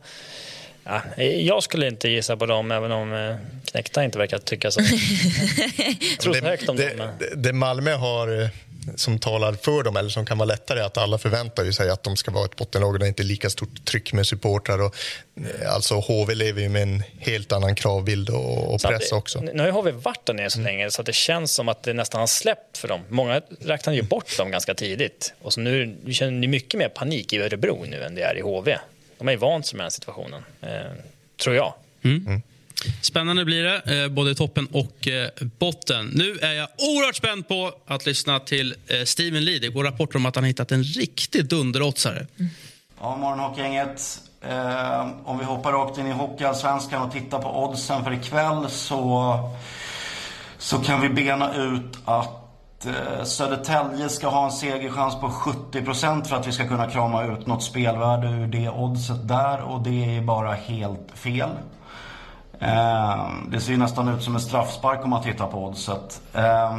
Ja, 0.85 1.03
jag 1.23 1.63
skulle 1.63 1.89
inte 1.89 2.09
gissa 2.09 2.37
på 2.37 2.47
dem, 2.47 2.71
även 2.71 2.93
om 2.93 3.13
eh, 3.13 3.37
Knäckta 3.65 4.05
inte 4.05 4.19
verkar 4.19 4.39
tycka 4.39 4.71
så. 4.71 4.81
Tror 6.21 6.33
det, 6.35 6.41
högt 6.41 6.69
om 6.69 6.77
det, 6.77 6.97
dem. 6.97 7.09
Det, 7.19 7.35
det 7.37 7.53
Malmö 7.53 7.95
har 7.95 8.43
eh, 8.43 8.49
som 8.95 9.19
talar 9.19 9.53
för 9.53 9.83
dem, 9.83 9.97
eller 9.97 10.09
som 10.09 10.27
kan 10.27 10.39
vara 10.39 10.47
lättare, 10.47 10.81
att 10.81 10.99
alla 10.99 11.19
förväntar 11.19 11.71
sig 11.71 11.91
att 11.91 12.03
de 12.03 12.17
ska 12.17 12.31
vara 12.31 12.45
ett 12.45 12.57
bottenlag 12.57 12.93
och 12.93 12.99
det 12.99 13.07
är 13.07 13.09
inte 13.09 13.23
lika 13.23 13.51
stort 13.51 13.85
tryck 13.85 14.13
med 14.13 14.27
supportrar. 14.27 14.83
Och, 14.83 14.97
eh, 15.37 15.75
alltså 15.75 15.95
HV 15.95 16.35
lever 16.35 16.63
ju 16.63 16.69
med 16.69 16.83
en 16.83 17.03
helt 17.19 17.53
annan 17.53 17.75
kravbild 17.75 18.31
och, 18.31 18.75
och 18.75 18.83
press 18.83 19.11
det, 19.11 19.17
också. 19.17 19.41
Nu 19.41 19.63
har 19.63 19.71
HV 19.71 19.91
varit 19.91 20.27
där 20.27 20.35
nere 20.35 20.51
så 20.51 20.59
mm. 20.59 20.73
länge 20.73 20.91
så 20.91 21.03
att 21.03 21.07
det 21.07 21.15
känns 21.15 21.55
som 21.55 21.69
att 21.69 21.83
det 21.83 21.93
nästan 21.93 22.21
har 22.21 22.27
släppt 22.27 22.79
för 22.79 22.89
dem. 22.89 23.01
Många 23.09 23.43
räknade 23.61 23.97
ju 23.97 24.03
bort 24.03 24.39
dem 24.39 24.51
ganska 24.51 24.75
tidigt 24.75 25.35
och 25.43 25.53
så 25.53 25.61
nu 25.61 25.97
känner 26.13 26.31
ni 26.31 26.47
mycket 26.47 26.79
mer 26.79 26.89
panik 26.89 27.33
i 27.33 27.39
Örebro 27.39 27.85
nu 27.89 28.03
än 28.03 28.15
det 28.15 28.23
är 28.23 28.37
i 28.37 28.41
HV. 28.41 28.79
De 29.19 29.29
är 29.29 29.37
vant 29.37 29.67
sig 29.67 29.77
med 29.77 29.85
den 29.85 29.91
situationen, 29.91 30.43
eh, 30.61 30.69
tror 31.43 31.57
jag. 31.57 31.75
Mm. 32.03 32.27
Mm. 32.27 32.43
Spännande 33.01 33.45
blir 33.45 33.63
det, 33.63 34.03
eh, 34.03 34.09
både 34.09 34.35
toppen 34.35 34.67
och 34.67 35.09
eh, 35.09 35.29
botten. 35.59 36.11
Nu 36.15 36.39
är 36.43 36.53
jag 36.53 36.69
oerhört 36.79 37.17
spänd 37.17 37.49
på 37.49 37.73
att 37.87 38.07
lyssna 38.07 38.41
till 38.41 38.75
Steven 39.05 39.45
Lee. 39.45 39.59
Det 39.59 39.69
går 39.69 39.85
rapporter 39.85 40.17
om 40.17 40.27
att 40.27 40.35
han 40.35 40.45
hittat 40.45 40.73
en 40.73 40.83
riktig 40.83 41.47
dunderoddsare. 41.49 42.27
Mm. 42.39 42.51
Ja, 43.01 43.17
morgonhockeygänget. 43.17 44.21
Eh, 44.49 45.09
om 45.25 45.39
vi 45.39 45.45
hoppar 45.45 45.73
rakt 45.73 45.99
in 45.99 46.07
i 46.07 46.13
Hockeyallsvenskan 46.13 47.03
och 47.03 47.13
tittar 47.13 47.43
på 47.43 47.65
oddsen 47.65 48.05
för 48.05 48.13
ikväll 48.13 48.71
så, 48.71 49.39
så 50.59 50.79
kan 50.79 51.01
vi 51.01 51.09
bena 51.09 51.55
ut 51.55 51.99
att 52.05 52.44
Eh, 52.87 53.25
Södertälje 53.25 54.09
ska 54.09 54.29
ha 54.29 54.45
en 54.45 54.53
segerchans 54.53 55.21
på 55.21 55.29
70% 55.29 56.25
för 56.25 56.37
att 56.37 56.47
vi 56.47 56.53
ska 56.53 56.69
kunna 56.69 56.91
krama 56.91 57.25
ut 57.25 57.47
något 57.47 57.63
spelvärde 57.63 58.29
ur 58.29 58.47
det 58.47 58.71
oddset 58.71 59.29
där 59.29 59.61
och 59.61 59.83
det 59.83 60.17
är 60.17 60.23
bara 60.23 60.53
helt 60.53 61.11
fel. 61.15 61.51
Eh, 62.59 63.29
det 63.49 63.61
ser 63.61 63.73
ju 63.73 63.79
nästan 63.79 64.09
ut 64.09 64.23
som 64.23 64.35
en 64.35 64.41
straffspark 64.41 65.05
om 65.05 65.11
man 65.11 65.23
tittar 65.23 65.47
på 65.47 65.65
oddset. 65.65 66.23
Eh, 66.35 66.79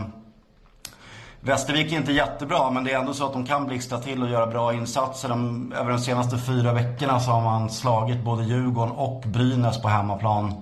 Västervik 1.39 1.91
är 1.91 1.97
inte 1.97 2.11
jättebra, 2.11 2.71
men 2.71 2.83
det 2.83 2.91
är 2.91 2.99
ändå 2.99 3.13
så 3.13 3.25
att 3.25 3.33
de 3.33 3.45
kan 3.45 3.65
blixtra 3.65 3.99
till 3.99 4.23
och 4.23 4.29
göra 4.29 4.47
bra 4.47 4.73
insatser. 4.73 5.29
De, 5.29 5.73
över 5.73 5.91
de 5.91 5.99
senaste 5.99 6.37
fyra 6.37 6.73
veckorna 6.73 7.19
så 7.19 7.31
har 7.31 7.41
man 7.41 7.69
slagit 7.69 8.23
både 8.23 8.43
Djurgården 8.43 8.95
och 8.95 9.23
Brynäs 9.25 9.81
på 9.81 9.87
hemmaplan. 9.87 10.53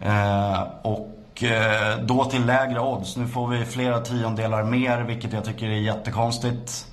Eh, 0.00 0.62
och 0.82 1.15
och 1.36 1.42
eh, 1.42 1.98
då 1.98 2.24
till 2.24 2.46
lägre 2.46 2.80
odds. 2.80 3.16
Nu 3.16 3.28
får 3.28 3.48
vi 3.48 3.64
flera 3.64 4.00
tiondelar 4.00 4.64
mer, 4.64 5.00
vilket 5.00 5.32
jag 5.32 5.44
tycker 5.44 5.66
är 5.66 5.70
jättekonstigt. 5.70 6.86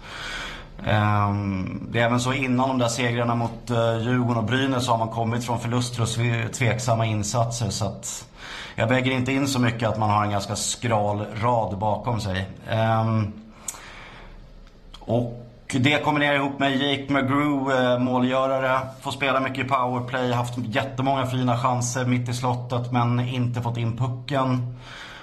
Ehm, 0.85 1.87
det 1.91 1.99
är 1.99 2.05
även 2.05 2.19
så 2.19 2.33
innan 2.33 2.69
de 2.69 2.77
där 2.77 2.87
segrarna 2.87 3.35
mot 3.35 3.69
eh, 3.69 3.97
Djurgården 3.97 4.37
och 4.37 4.43
Brynäs 4.43 4.85
så 4.85 4.91
har 4.91 4.97
man 4.97 5.07
kommit 5.07 5.45
från 5.45 5.59
förluster 5.59 6.01
och 6.01 6.53
tveksamma 6.53 7.05
insatser. 7.05 7.69
Så 7.69 7.85
att 7.85 8.27
jag 8.75 8.87
väger 8.87 9.11
inte 9.11 9.31
in 9.31 9.47
så 9.47 9.59
mycket 9.59 9.89
att 9.89 9.99
man 9.99 10.09
har 10.09 10.23
en 10.23 10.31
ganska 10.31 10.55
skral 10.55 11.25
rad 11.41 11.77
bakom 11.77 12.21
sig. 12.21 12.49
Ehm, 12.69 13.33
och 14.99 15.52
det 15.79 16.03
kombinerar 16.03 16.35
ihop 16.35 16.59
med 16.59 16.77
Jake 16.77 17.13
McGrew, 17.13 17.73
eh, 17.73 17.99
målgörare. 17.99 18.79
Får 19.01 19.11
spela 19.11 19.39
mycket 19.39 19.65
i 19.65 19.69
powerplay, 19.69 20.31
haft 20.31 20.57
jättemånga 20.57 21.25
fina 21.25 21.57
chanser 21.57 22.05
mitt 22.05 22.29
i 22.29 22.33
slottet 22.33 22.91
men 22.91 23.19
inte 23.19 23.61
fått 23.61 23.77
in 23.77 23.97
pucken. 23.97 24.77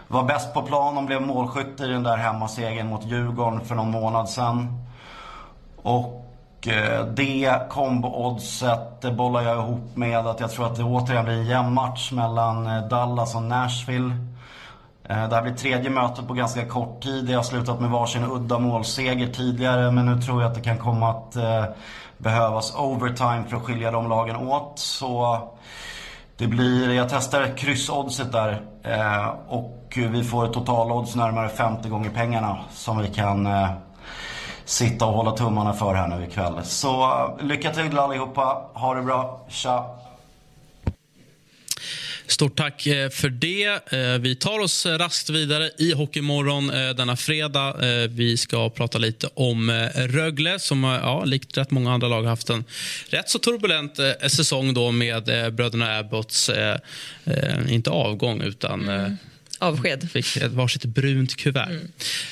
Var 0.08 0.22
bäst 0.22 0.54
på 0.54 0.62
plan 0.62 0.98
och 0.98 1.04
blev 1.04 1.22
målskytt 1.22 1.80
i 1.80 1.86
den 1.86 2.02
där 2.02 2.16
hemmasegern 2.16 2.86
mot 2.86 3.04
Djurgården 3.04 3.60
för 3.60 3.74
någon 3.74 3.90
månad 3.90 4.28
sedan. 4.28 4.68
Och 5.82 6.68
eh, 6.68 7.06
det 7.06 7.68
kombo-oddset 7.68 9.16
bollar 9.16 9.42
jag 9.42 9.58
ihop 9.58 9.96
med 9.96 10.26
att 10.26 10.40
jag 10.40 10.50
tror 10.50 10.66
att 10.66 10.76
det 10.76 10.84
återigen 10.84 11.24
blir 11.24 11.34
en 11.34 11.46
jämn 11.46 11.74
match 11.74 12.12
mellan 12.12 12.66
eh, 12.66 12.88
Dallas 12.88 13.34
och 13.34 13.42
Nashville. 13.42 14.14
Eh, 15.10 15.28
det 15.28 15.34
här 15.34 15.42
blir 15.42 15.54
tredje 15.54 15.90
mötet 15.90 16.28
på 16.28 16.34
ganska 16.34 16.66
kort 16.66 17.02
tid. 17.02 17.24
Det 17.24 17.32
har 17.32 17.42
slutat 17.42 17.80
med 17.80 17.90
varsin 17.90 18.24
udda 18.24 18.58
målseger 18.58 19.26
tidigare 19.26 19.90
men 19.90 20.06
nu 20.06 20.22
tror 20.22 20.42
jag 20.42 20.48
att 20.48 20.54
det 20.54 20.60
kan 20.60 20.78
komma 20.78 21.10
att 21.10 21.36
eh, 21.36 21.64
behövas 22.18 22.74
overtime 22.74 23.44
för 23.48 23.56
att 23.56 23.62
skilja 23.62 23.90
de 23.90 24.08
lagen 24.08 24.36
åt. 24.36 24.78
Så 24.78 25.38
det 26.36 26.46
blir, 26.46 26.90
jag 26.94 27.08
testar 27.08 27.56
kryssoddset 27.56 28.32
där 28.32 28.62
eh, 28.82 29.28
och 29.48 29.98
vi 30.10 30.24
får 30.24 30.44
ett 30.44 30.52
totalodds 30.52 31.14
närmare 31.14 31.48
50 31.48 31.88
gånger 31.88 32.10
pengarna 32.10 32.58
som 32.70 32.98
vi 32.98 33.08
kan 33.08 33.48
sitta 34.64 35.06
och 35.06 35.12
hålla 35.12 35.30
tummarna 35.30 35.72
för 35.72 35.94
här 35.94 36.08
nu 36.08 36.24
ikväll. 36.24 36.54
Så 36.62 37.10
lycka 37.40 37.70
till 37.70 37.98
allihopa. 37.98 38.62
Ha 38.74 38.94
det 38.94 39.02
bra. 39.02 39.46
Tja! 39.48 39.99
Stort 42.30 42.56
tack 42.56 42.86
eh, 42.86 43.10
för 43.10 43.28
det. 43.28 43.92
Eh, 43.92 44.18
vi 44.20 44.36
tar 44.36 44.58
oss 44.58 44.86
raskt 44.86 45.30
vidare 45.30 45.70
i 45.78 45.92
Hockeymorgon 45.92 46.70
eh, 46.70 46.90
denna 46.90 47.16
fredag. 47.16 47.76
Vi 48.08 48.36
ska 48.36 48.70
prata 48.70 48.98
lite 48.98 49.28
om 49.34 49.88
Rögle 49.94 50.58
som 50.58 50.84
ja, 50.84 51.24
likt 51.24 51.58
rätt 51.58 51.70
många 51.70 51.92
andra 51.92 52.08
lag 52.08 52.22
har 52.22 52.28
haft 52.28 52.50
en 52.50 52.64
rätt 53.08 53.28
så 53.28 53.38
turbulent 53.38 53.96
säsong 54.28 54.74
då 54.74 54.90
med 54.90 55.24
bröderna 55.54 55.98
Abbotts, 55.98 56.50
inte 57.68 57.90
avgång, 57.90 58.42
utan 58.42 58.88
mm 58.88 59.16
Avsked. 59.60 60.10
Fick 60.10 60.36
ett 60.36 60.52
varsitt 60.52 60.84
brunt 60.84 61.36
kuvert. 61.36 61.80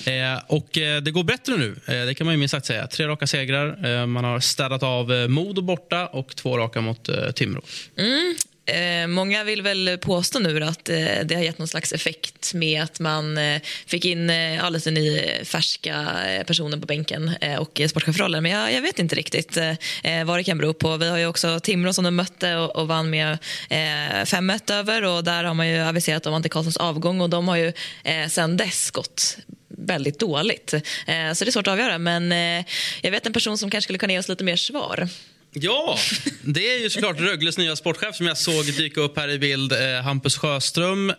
Mm. 0.06 0.34
Eh, 0.34 0.42
och 0.46 0.78
eh, 0.78 1.02
det 1.02 1.10
går 1.10 1.24
bättre 1.24 1.56
nu, 1.56 1.76
eh, 1.86 2.06
det 2.06 2.14
kan 2.14 2.24
man 2.24 2.34
ju 2.34 2.38
minst 2.38 2.52
sagt 2.52 2.66
säga. 2.66 2.86
Tre 2.86 3.08
raka 3.08 3.26
segrar. 3.26 3.86
Eh, 3.86 4.06
man 4.06 4.24
har 4.24 4.40
städat 4.40 4.82
av 4.82 5.12
eh, 5.12 5.28
Modo 5.28 5.62
borta 5.62 6.06
och 6.06 6.36
två 6.36 6.58
raka 6.58 6.80
mot 6.80 7.08
eh, 7.08 7.30
Timrå. 7.30 7.62
Mm. 7.96 8.36
Eh, 8.68 9.06
många 9.06 9.44
vill 9.44 9.62
väl 9.62 9.98
påstå 9.98 10.38
nu 10.38 10.64
att 10.64 10.88
eh, 10.88 10.96
det 11.24 11.34
har 11.34 11.42
gett 11.42 11.58
någon 11.58 11.68
slags 11.68 11.92
effekt 11.92 12.54
med 12.54 12.82
att 12.82 13.00
man 13.00 13.38
eh, 13.38 13.62
fick 13.86 14.04
in 14.04 14.30
eh, 14.30 14.64
alldeles 14.64 14.86
ny 14.86 15.18
eh, 15.18 15.44
färska 15.44 16.06
eh, 16.28 16.44
personer 16.44 16.78
på 16.78 16.86
bänken 16.86 17.30
eh, 17.40 17.56
och 17.56 17.80
eh, 17.80 17.88
sportchefrollen. 17.88 18.42
Men 18.42 18.52
jag, 18.52 18.72
jag, 18.72 18.82
vet 18.82 18.98
inte 18.98 19.14
riktigt 19.14 19.56
eh, 19.56 19.70
eh, 20.02 20.24
vad 20.24 20.38
det 20.38 20.44
kan 20.44 20.58
bero 20.58 20.74
på. 20.74 20.96
Vi 20.96 21.08
har 21.08 21.18
ju 21.18 21.26
också 21.26 21.60
Timrå 21.60 21.92
som 21.92 22.04
de 22.04 22.16
mötte 22.16 22.56
och, 22.56 22.76
och 22.76 22.88
vann 22.88 23.10
med 23.10 23.32
eh, 23.70 24.24
5-1 24.24 24.72
över 24.72 25.04
och 25.04 25.24
där 25.24 25.44
har 25.44 25.54
man 25.54 25.68
ju 25.68 25.78
aviserat 25.78 26.26
om 26.26 26.34
Ante 26.34 26.48
Karlssons 26.48 26.76
avgång 26.76 27.20
och 27.20 27.30
de 27.30 27.48
har 27.48 27.56
ju 27.56 27.72
eh, 28.04 28.28
sen 28.28 28.56
dess 28.56 28.90
gått 28.90 29.38
väldigt 29.68 30.18
dåligt. 30.18 30.72
Eh, 30.72 31.32
så 31.34 31.44
det 31.44 31.48
är 31.48 31.50
svårt 31.50 31.66
att 31.66 31.72
avgöra 31.72 31.98
men 31.98 32.32
eh, 32.32 32.64
jag 33.00 33.10
vet 33.10 33.26
en 33.26 33.32
person 33.32 33.58
som 33.58 33.70
kanske 33.70 33.86
skulle 33.86 33.98
kunna 33.98 34.12
ge 34.12 34.18
oss 34.18 34.28
lite 34.28 34.44
mer 34.44 34.56
svar. 34.56 35.08
Ja, 35.52 35.96
det 36.44 36.74
är 36.74 36.82
ju 36.82 36.90
såklart 36.90 37.20
Rögles 37.20 37.58
nya 37.58 37.76
sportchef 37.76 38.14
som 38.14 38.26
jag 38.26 38.36
såg 38.36 38.64
dyka 38.64 39.00
upp 39.00 39.18
här 39.18 39.28
i 39.28 39.38
bild, 39.38 39.72
eh, 39.72 40.02
Hampus 40.04 40.38
Sjöström. 40.38 41.10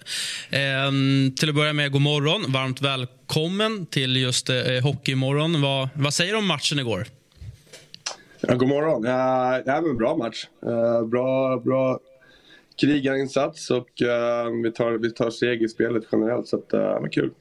Eh, 0.49 0.91
till 1.39 1.49
att 1.49 1.55
börja 1.55 1.73
med, 1.73 1.91
god 1.91 2.01
morgon. 2.01 2.51
Varmt 2.51 2.81
välkommen 2.81 3.85
till 3.85 4.15
just 4.15 4.49
eh, 4.49 4.57
eh 4.57 4.83
Hockeymorgon. 4.83 5.61
Vad, 5.61 5.89
vad 5.93 6.13
säger 6.13 6.31
du 6.31 6.37
om 6.37 6.47
matchen 6.47 6.79
igår? 6.79 7.05
Ja, 8.41 8.55
god 8.55 8.67
morgon. 8.67 9.05
Uh, 9.05 9.11
det 9.65 9.71
här 9.71 9.81
var 9.81 9.89
en 9.89 9.97
bra 9.97 10.17
match. 10.17 10.47
Uh, 10.65 11.07
bra, 11.07 11.59
bra 11.59 11.99
krigarinsats 12.81 13.69
och 13.71 14.01
uh, 14.01 14.61
vi, 14.63 14.71
tar, 14.71 14.91
vi 14.91 15.11
tar 15.11 15.29
steg 15.29 15.61
i 15.61 15.67
spelet 15.67 16.03
generellt, 16.11 16.47
så 16.47 16.55
att, 16.57 16.73
uh, 16.73 16.79
det 16.79 16.99
var 16.99 17.11
kul. 17.11 17.31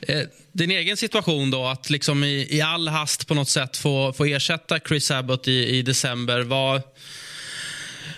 Eh, 0.00 0.22
din 0.52 0.70
egen 0.70 0.96
situation 0.96 1.50
då, 1.50 1.66
att 1.66 1.90
liksom 1.90 2.24
i, 2.24 2.46
i 2.50 2.60
all 2.60 2.88
hast 2.88 3.28
på 3.28 3.34
något 3.34 3.48
sätt 3.48 3.76
få, 3.76 4.12
få 4.12 4.24
ersätta 4.24 4.80
Chris 4.80 5.10
Abbott 5.10 5.48
i, 5.48 5.76
i 5.78 5.82
december. 5.82 6.42
Var, 6.42 6.82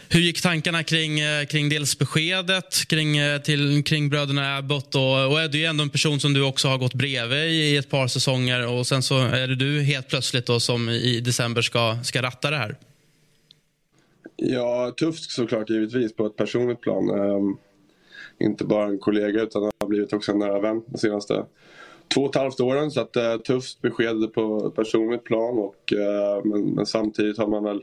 hur 0.09 0.21
gick 0.21 0.43
tankarna 0.43 0.83
kring, 0.83 1.21
eh, 1.21 1.47
kring 1.47 1.69
dels 1.69 1.99
beskedet 1.99 2.89
kring, 2.89 3.19
eh, 3.19 3.41
till, 3.41 3.85
kring 3.85 4.09
bröderna 4.09 4.57
Abbott? 4.57 4.95
Och, 4.95 5.33
och 5.33 5.41
är 5.41 5.49
du 5.49 5.65
är 5.65 5.69
ändå 5.69 5.83
en 5.83 5.91
person 5.91 6.21
som 6.21 6.33
du 6.33 6.43
också 6.43 6.69
har 6.69 6.79
gått 6.79 6.95
bredvid 6.95 7.51
i 7.51 7.77
ett 7.77 7.91
par 7.91 8.07
säsonger 8.07 8.67
och 8.67 8.87
sen 8.87 9.03
så 9.03 9.19
är 9.19 9.49
det 9.49 9.57
du 9.57 9.83
helt 9.83 10.09
plötsligt 10.09 10.47
då 10.47 10.61
som 10.61 10.89
i 10.89 11.21
december 11.21 11.63
ska, 11.63 11.99
ska 12.03 12.23
ratta 12.23 12.51
det 12.51 12.57
här. 12.57 12.77
Ja, 14.37 14.95
tufft 14.97 15.31
såklart 15.31 15.71
givetvis 15.71 16.17
på 16.17 16.27
ett 16.27 16.37
personligt 16.37 16.81
plan. 16.81 17.11
Ehm, 17.11 17.57
inte 18.41 18.65
bara 18.65 18.85
en 18.85 18.99
kollega 18.99 19.43
utan 19.43 19.63
har 19.63 19.89
blivit 19.89 20.13
också 20.13 20.33
en 20.33 20.39
nära 20.39 20.61
vän 20.61 20.83
de 20.87 20.99
senaste 20.99 21.45
två 22.15 22.21
och 22.21 22.31
ett 22.31 22.41
halvt 22.41 22.61
åren. 22.61 22.91
Så 22.91 23.01
att, 23.01 23.17
eh, 23.17 23.37
tufft 23.37 23.83
besked 23.83 24.33
på 24.33 24.71
personligt 24.71 25.25
plan. 25.25 25.59
Och, 25.59 25.93
eh, 25.93 26.45
men, 26.45 26.71
men, 26.71 26.87
samtidigt 26.87 27.39
har 27.39 27.47
man 27.47 27.65
väl 27.65 27.83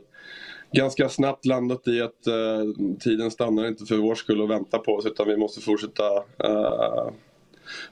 ganska 0.72 1.08
snabbt 1.08 1.46
landat 1.46 1.88
i 1.88 2.00
att 2.00 2.26
eh, 2.26 2.96
tiden 3.00 3.30
stannar 3.30 3.66
inte 3.66 3.84
för 3.84 3.96
vår 3.96 4.14
skull 4.14 4.40
och 4.40 4.50
vänta 4.50 4.78
på 4.78 4.92
oss 4.92 5.06
utan 5.06 5.28
vi 5.28 5.36
måste 5.36 5.60
fortsätta 5.60 6.16
eh, 6.44 7.10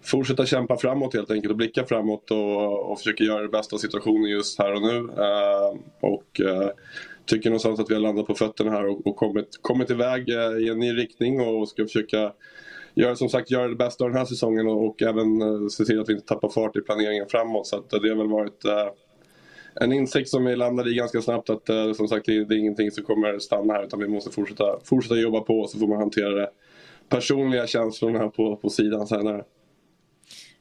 fortsätta 0.02 0.46
kämpa 0.46 0.76
framåt 0.76 1.14
helt 1.14 1.30
enkelt 1.30 1.50
och 1.50 1.56
blicka 1.56 1.84
framåt 1.84 2.30
och, 2.30 2.90
och 2.90 2.98
försöka 2.98 3.24
göra 3.24 3.42
det 3.42 3.48
bästa 3.48 3.76
av 3.76 3.78
situationen 3.78 4.30
just 4.30 4.58
här 4.58 4.72
och 4.72 4.82
nu. 4.82 4.98
Uh, 4.98 5.78
och 6.00 6.40
uh, 6.40 6.68
tycker 7.26 7.50
någonstans 7.50 7.80
att 7.80 7.90
vi 7.90 7.94
har 7.94 8.00
landat 8.00 8.26
på 8.26 8.34
fötterna 8.34 8.70
här 8.70 8.86
och, 8.86 9.06
och 9.06 9.16
kommit, 9.16 9.58
kommit 9.62 9.90
iväg 9.90 10.28
eh, 10.28 10.58
i 10.58 10.68
en 10.68 10.78
ny 10.78 10.92
riktning 10.92 11.40
och 11.40 11.68
ska 11.68 11.82
försöka 11.82 12.32
göra, 12.94 13.16
som 13.16 13.28
sagt, 13.28 13.50
göra 13.50 13.68
det 13.68 13.76
bästa 13.76 14.04
av 14.04 14.10
den 14.10 14.18
här 14.18 14.26
säsongen 14.26 14.66
och, 14.66 14.86
och 14.86 15.02
även 15.02 15.42
eh, 15.42 15.68
se 15.68 15.84
till 15.84 16.00
att 16.00 16.08
vi 16.08 16.12
inte 16.12 16.26
tappar 16.26 16.48
fart 16.48 16.76
i 16.76 16.80
planeringen 16.80 17.26
framåt. 17.28 17.66
Så 17.66 17.76
att, 17.76 17.92
eh, 17.92 18.00
det 18.00 18.08
har 18.08 18.16
väl 18.16 18.28
varit 18.28 18.64
eh, 18.64 18.88
en 19.80 19.92
insikt 19.92 20.28
som 20.28 20.44
vi 20.44 20.56
landade 20.56 20.90
i 20.90 20.94
ganska 20.94 21.22
snabbt 21.22 21.50
att 21.50 21.68
eh, 21.68 21.92
som 21.92 22.08
sagt 22.08 22.26
det, 22.26 22.44
det, 22.44 22.54
är 22.54 22.58
ingenting 22.58 22.90
som 22.90 23.04
kommer 23.04 23.38
stanna 23.38 23.72
här 23.72 23.84
utan 23.84 24.00
vi 24.00 24.08
måste 24.08 24.30
fortsätta, 24.30 24.78
fortsätta 24.84 25.16
jobba 25.16 25.40
på 25.40 25.60
och 25.60 25.70
så 25.70 25.78
får 25.78 25.86
man 25.86 25.98
hantera 25.98 26.30
det 26.30 26.50
personliga 27.08 27.66
känslorna 27.66 28.28
på, 28.28 28.56
på 28.56 28.70
sidan 28.70 29.06
senare. 29.06 29.44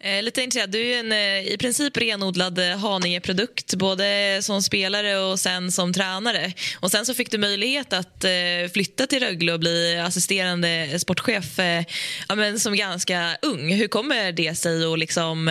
Eh, 0.06 0.24
lite 0.24 0.42
intresserad. 0.42 0.70
Du 0.70 0.92
är 0.92 1.00
en 1.00 1.12
eh, 1.12 1.54
i 1.54 1.58
princip 1.60 1.98
renodlad 1.98 2.60
Haningeprodukt, 2.60 2.82
Haninge-produkt 2.82 3.76
både 3.76 4.40
som 4.42 4.62
spelare 4.62 5.18
och 5.18 5.40
sen 5.40 5.72
som 5.72 5.94
tränare. 5.94 6.54
Och 6.80 6.92
Sen 6.92 7.06
så 7.06 7.14
fick 7.14 7.32
du 7.32 7.38
möjlighet 7.38 7.94
att 7.94 8.24
eh, 8.24 8.72
flytta 8.74 9.08
till 9.08 9.24
Rögle 9.24 9.54
och 9.54 9.60
bli 9.60 9.98
assisterande 9.98 11.00
sportchef 11.00 11.60
eh, 11.60 11.84
ja, 12.30 12.36
men 12.36 12.60
som 12.60 12.76
ganska 12.76 13.38
ung. 13.42 13.74
Hur 13.74 13.88
kommer 13.88 14.32
det 14.32 14.56
sig 14.56 14.86
och 14.86 14.98
liksom, 14.98 15.48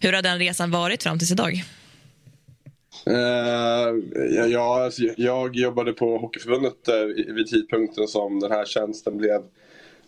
hur 0.00 0.12
har 0.12 0.22
den 0.22 0.38
resan 0.38 0.70
varit 0.70 1.02
fram 1.02 1.18
till 1.18 1.32
idag? 1.32 1.64
Uh, 3.08 4.46
ja, 4.50 4.84
alltså, 4.84 5.02
jag 5.16 5.56
jobbade 5.56 5.92
på 5.92 6.18
Hockeyförbundet 6.18 6.88
uh, 6.88 7.34
vid 7.34 7.46
tidpunkten 7.46 8.08
som 8.08 8.40
den 8.40 8.52
här 8.52 8.64
tjänsten 8.64 9.18
blev 9.18 9.40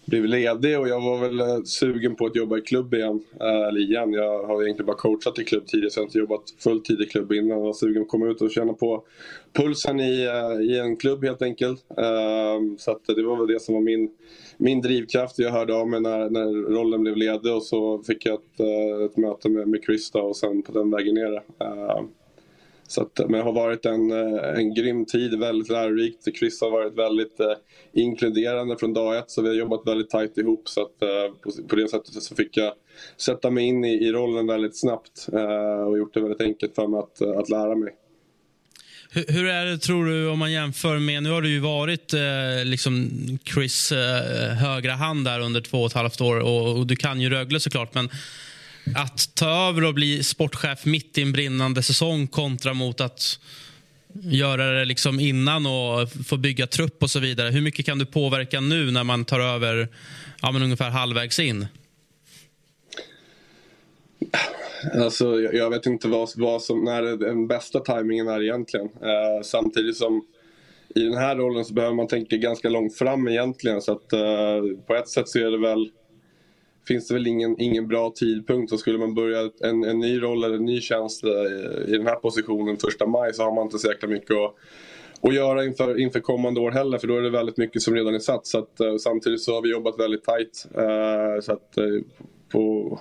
blev 0.05 0.25
ledig 0.25 0.79
och 0.79 0.89
jag 0.89 1.01
var 1.01 1.19
väl 1.19 1.41
eh, 1.41 1.63
sugen 1.65 2.17
på 2.17 2.27
att 2.27 2.37
jobba 2.37 2.59
i 2.59 2.61
klubb 2.61 2.95
igen. 2.95 3.21
Eh, 3.41 3.69
eller 3.69 3.81
igen, 3.81 4.13
jag 4.13 4.47
har 4.47 4.63
egentligen 4.63 4.87
bara 4.87 4.97
coachat 4.97 5.39
i 5.39 5.45
klubb 5.45 5.67
tidigare 5.67 5.91
så 5.91 5.99
jag 5.99 6.03
har 6.03 6.07
inte 6.07 6.19
jobbat 6.19 6.43
fulltid 6.59 7.01
i 7.01 7.07
klubb 7.07 7.33
innan. 7.33 7.49
Jag 7.49 7.61
var 7.61 7.73
sugen 7.73 7.95
på 7.95 8.03
att 8.03 8.09
komma 8.09 8.27
ut 8.27 8.43
och 8.43 8.51
känna 8.51 8.73
på 8.73 9.05
pulsen 9.53 10.01
i, 10.01 10.25
eh, 10.25 10.61
i 10.61 10.79
en 10.79 10.97
klubb 10.97 11.25
helt 11.25 11.43
enkelt. 11.43 11.85
Ehm, 11.91 12.79
så 12.79 12.91
att 12.91 13.07
det 13.07 13.23
var 13.23 13.37
väl 13.37 13.47
det 13.47 13.61
som 13.61 13.75
var 13.75 13.83
min, 13.83 14.11
min 14.57 14.81
drivkraft. 14.81 15.39
Jag 15.39 15.51
hörde 15.51 15.75
av 15.75 15.89
mig 15.89 16.01
när, 16.01 16.31
när 16.31 16.75
rollen 16.75 17.03
blev 17.03 17.17
ledig 17.17 17.55
och 17.55 17.63
så 17.63 18.03
fick 18.03 18.27
jag 18.27 18.35
ett, 18.35 18.61
ett 19.11 19.17
möte 19.17 19.49
med, 19.49 19.69
med 19.69 19.81
Chris 19.85 20.11
och 20.11 20.37
sen 20.37 20.63
på 20.63 20.73
den 20.73 20.91
vägen 20.91 21.15
ner. 21.15 21.43
Ehm, 21.59 22.09
så 22.89 23.03
att, 23.03 23.19
men 23.19 23.33
det 23.33 23.43
har 23.43 23.53
varit 23.53 23.87
en, 23.87 24.11
eh, 24.11 24.59
en 24.59 24.75
grym 24.75 25.07
tid, 25.07 25.39
väldigt 25.39 25.69
lärorikt. 25.69 26.37
Chris 26.39 26.61
har 26.61 26.71
varit 26.71 26.99
väldigt 26.99 27.41
eh, 27.41 27.53
inkluderande 27.93 28.77
från 28.77 28.95
dag 28.95 29.19
ett 29.19 29.31
så 29.31 29.43
vi 29.43 29.49
har 29.49 29.55
jobbat 29.55 29.87
väldigt 29.87 30.11
tajt 30.11 30.39
ihop. 30.39 30.69
Så 30.69 30.83
att, 30.83 31.03
eh, 31.03 31.35
på, 31.43 31.69
på, 31.69 31.77
det 31.77 31.89
sättet 31.89 32.23
så 32.23 32.35
fick 32.35 32.57
jag 32.57 32.73
sätta 33.17 33.51
mig 33.51 33.65
in 33.65 33.85
i, 33.85 33.93
i 33.93 34.13
rollen 34.13 34.47
väldigt 34.47 34.81
snabbt 34.81 35.29
eh, 35.33 35.83
och 35.89 35.99
gjort 35.99 36.15
det 36.15 36.21
väldigt 36.21 36.41
enkelt 36.41 36.75
för 36.75 36.87
mig 36.87 36.99
att, 36.99 37.21
eh, 37.21 37.39
att 37.39 37.49
lära 37.49 37.75
mig. 37.75 37.93
Hur, 39.11 39.25
hur, 39.29 39.47
är 39.47 39.67
det, 39.67 39.79
tror 39.79 40.07
du, 40.07 40.29
om 40.29 40.39
man 40.39 40.53
jämför 40.53 40.99
med... 40.99 41.23
Nu 41.23 41.31
har 41.31 41.43
du 41.43 41.49
ju 41.49 41.61
varit 41.61 42.15
eh, 42.15 42.65
liksom 42.65 43.11
Chris 43.45 43.93
eh, 43.93 44.55
högra 44.55 44.93
hand 44.93 45.25
där 45.25 45.41
under 45.41 45.61
två 45.61 45.79
och 45.79 45.87
ett 45.87 45.93
halvt 45.93 46.21
år 46.21 46.41
och, 46.41 46.79
och 46.79 46.87
du 46.87 46.97
kan 46.97 47.21
ju 47.21 47.31
Rögle 47.31 47.61
såklart, 47.61 47.95
men 47.95 48.11
att 48.95 49.35
ta 49.35 49.69
över 49.69 49.85
och 49.85 49.95
bli 49.95 50.23
sportchef 50.23 50.85
mitt 50.85 51.19
i 51.19 51.23
en 51.23 51.33
brinnande 51.33 51.83
säsong 51.83 52.27
kontra 52.27 52.75
mot 52.75 53.01
att 53.01 53.39
göra 54.15 54.73
det 54.73 54.85
liksom 54.85 55.21
innan 55.21 55.67
och 55.67 56.13
få 56.27 56.37
bygga 56.37 56.67
trupp 56.67 57.03
och 57.03 57.11
så 57.11 57.21
vidare. 57.21 57.51
Hur 57.51 57.61
mycket 57.61 57.87
kan 57.87 57.99
du 57.99 58.07
påverka 58.07 58.61
nu 58.61 58.91
när 58.91 59.05
man 59.05 59.25
tar 59.25 59.41
över 59.41 59.89
ja, 60.43 60.53
men 60.53 60.63
ungefär 60.63 60.91
halvvägs 60.91 61.39
in? 61.39 61.67
Alltså, 64.95 65.41
jag 65.41 65.71
vet 65.71 65.87
inte 65.87 66.09
vad, 66.09 66.29
vad 66.37 66.63
som, 66.63 66.85
när 66.85 67.03
den 67.03 67.47
bästa 67.47 67.81
tajmingen 67.81 68.29
är 68.29 68.43
egentligen. 68.43 68.87
Eh, 68.87 69.43
samtidigt 69.43 69.97
som 69.97 70.25
i 70.95 71.01
den 71.01 71.17
här 71.17 71.37
rollen 71.37 71.65
så 71.65 71.75
behöver 71.75 71.95
man 71.95 72.09
tänka 72.09 72.37
ganska 72.37 72.69
långt 72.69 72.99
fram 72.99 73.29
egentligen. 73.29 73.83
Så 73.83 73.93
att, 73.93 74.13
eh, 74.13 74.79
på 74.87 74.95
ett 74.95 75.09
sätt 75.09 75.29
så 75.29 75.39
är 75.39 75.51
det 75.51 75.59
väl, 75.59 75.91
finns 76.89 77.09
det 77.09 77.15
väl 77.15 77.27
ingen, 77.27 77.61
ingen 77.61 77.89
bra 77.89 78.11
tidpunkt. 78.11 78.73
Och 78.73 78.81
skulle 78.81 78.99
man 78.99 79.15
börja 79.15 79.51
en, 79.61 79.85
en 79.85 79.99
ny 79.99 80.23
roll 80.23 80.45
eller 80.45 80.57
en 80.57 80.65
ny 80.65 80.81
tjänst 80.81 81.25
i, 81.25 81.29
i 81.89 81.93
den 81.97 82.07
här 82.07 82.15
positionen 82.15 82.77
första 82.77 83.07
maj 83.07 83.35
så 83.35 83.43
har 83.43 83.55
man 83.55 83.65
inte 83.65 83.79
så 83.79 83.89
jäkla 83.89 84.09
mycket 84.09 84.37
att 84.37 84.55
att 85.23 85.35
göra 85.35 85.65
inför, 85.65 86.01
inför 86.01 86.21
kommande 86.21 86.61
år 86.61 86.71
heller 86.71 86.99
för 86.99 87.07
då 87.07 87.17
är 87.17 87.23
det 87.23 87.31
väldigt 87.31 87.57
mycket 87.57 87.83
som 87.83 87.95
redan 87.95 88.15
är 88.15 88.19
satt. 88.19 88.47
Så 88.47 88.59
att, 88.59 88.81
eh, 88.81 88.97
samtidigt 88.97 89.43
så 89.43 89.55
har 89.55 89.63
vi 89.63 89.71
jobbat 89.71 90.01
väldigt 90.01 90.25
tajt. 90.25 90.67
Uh, 90.79 90.85
eh, 90.85 91.41
så 91.41 91.53
att, 91.53 91.79
på, 92.49 92.99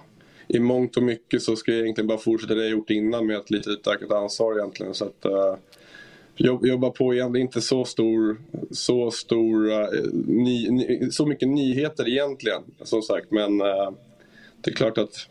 i 0.48 0.60
mångt 0.60 0.98
och 0.98 1.04
mycket 1.04 1.42
så 1.42 1.56
ska 1.56 1.72
jag 1.72 1.82
egentligen 1.82 2.08
bara 2.08 2.18
fortsätta 2.18 2.56
det 2.56 2.62
jag 2.62 2.72
gjort 2.72 2.90
innan 2.90 3.28
med 3.28 3.38
ett 3.38 3.52
lite 3.52 3.70
utökat 3.70 4.12
ansvar 4.12 4.58
egentligen. 4.58 4.94
Så 4.94 5.06
att, 5.06 5.26
uh, 5.26 5.56
jobba 6.42 6.89
på 6.89 7.14
igen. 7.14 7.32
Det 7.32 7.39
är 7.39 7.42
inte 7.42 7.62
så 7.62 7.86
stor, 7.86 8.42
så 8.72 9.12
stor, 9.12 9.66
uh, 9.66 9.74
eh, 9.74 9.88
ny, 10.28 10.70
ny, 10.70 11.12
så 11.12 11.26
mycket 11.26 11.50
nyheter 11.50 12.10
egentligen 12.10 12.62
som 12.82 13.02
sagt. 13.02 13.32
Men 13.32 13.62
uh, 13.62 13.92
det 14.62 14.72
är 14.72 14.76
klart 14.76 14.98
att 14.98 15.28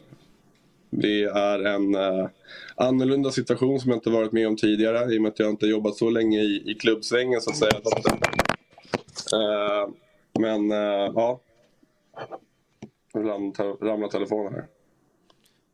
det 0.91 1.23
är 1.23 1.65
en 1.65 1.95
uh, 1.95 2.29
annorlunda 2.75 3.31
situation 3.31 3.81
som 3.81 3.91
jag 3.91 3.97
inte 3.97 4.11
varit 4.11 4.33
med 4.33 4.49
om 4.49 4.57
tidigare 4.57 5.15
i 5.15 5.19
och 5.19 5.23
med 5.23 5.29
att 5.29 5.39
jag 5.39 5.51
inte 5.51 5.67
jobbat 5.67 5.97
så 5.97 6.11
länge 6.11 6.41
i, 6.41 6.63
i 6.71 6.75
klubbsvängen 6.75 7.41
så 7.41 7.51
att 7.51 7.57
säga. 7.57 7.81
Uh, 9.35 9.93
men 10.41 10.73
uh, 10.73 11.13
ja, 11.15 11.41
ramlar 13.15 14.09
telefonen 14.09 14.53
här. 14.53 14.80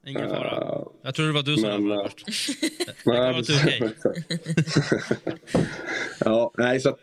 Ingen 0.06 0.28
fara. 0.28 0.78
Uh, 0.78 0.86
jag 1.02 1.14
tror 1.14 1.26
det 1.26 1.32
var 1.32 1.42
du 1.42 1.56
som 1.56 1.62
men, 1.62 1.72
ramlade 1.72 2.10
först. 2.26 2.48
nej, 3.04 3.40
okay. 3.40 3.90
ja, 6.24 6.52
nej, 6.58 6.80
så 6.80 6.88
att, 6.88 7.00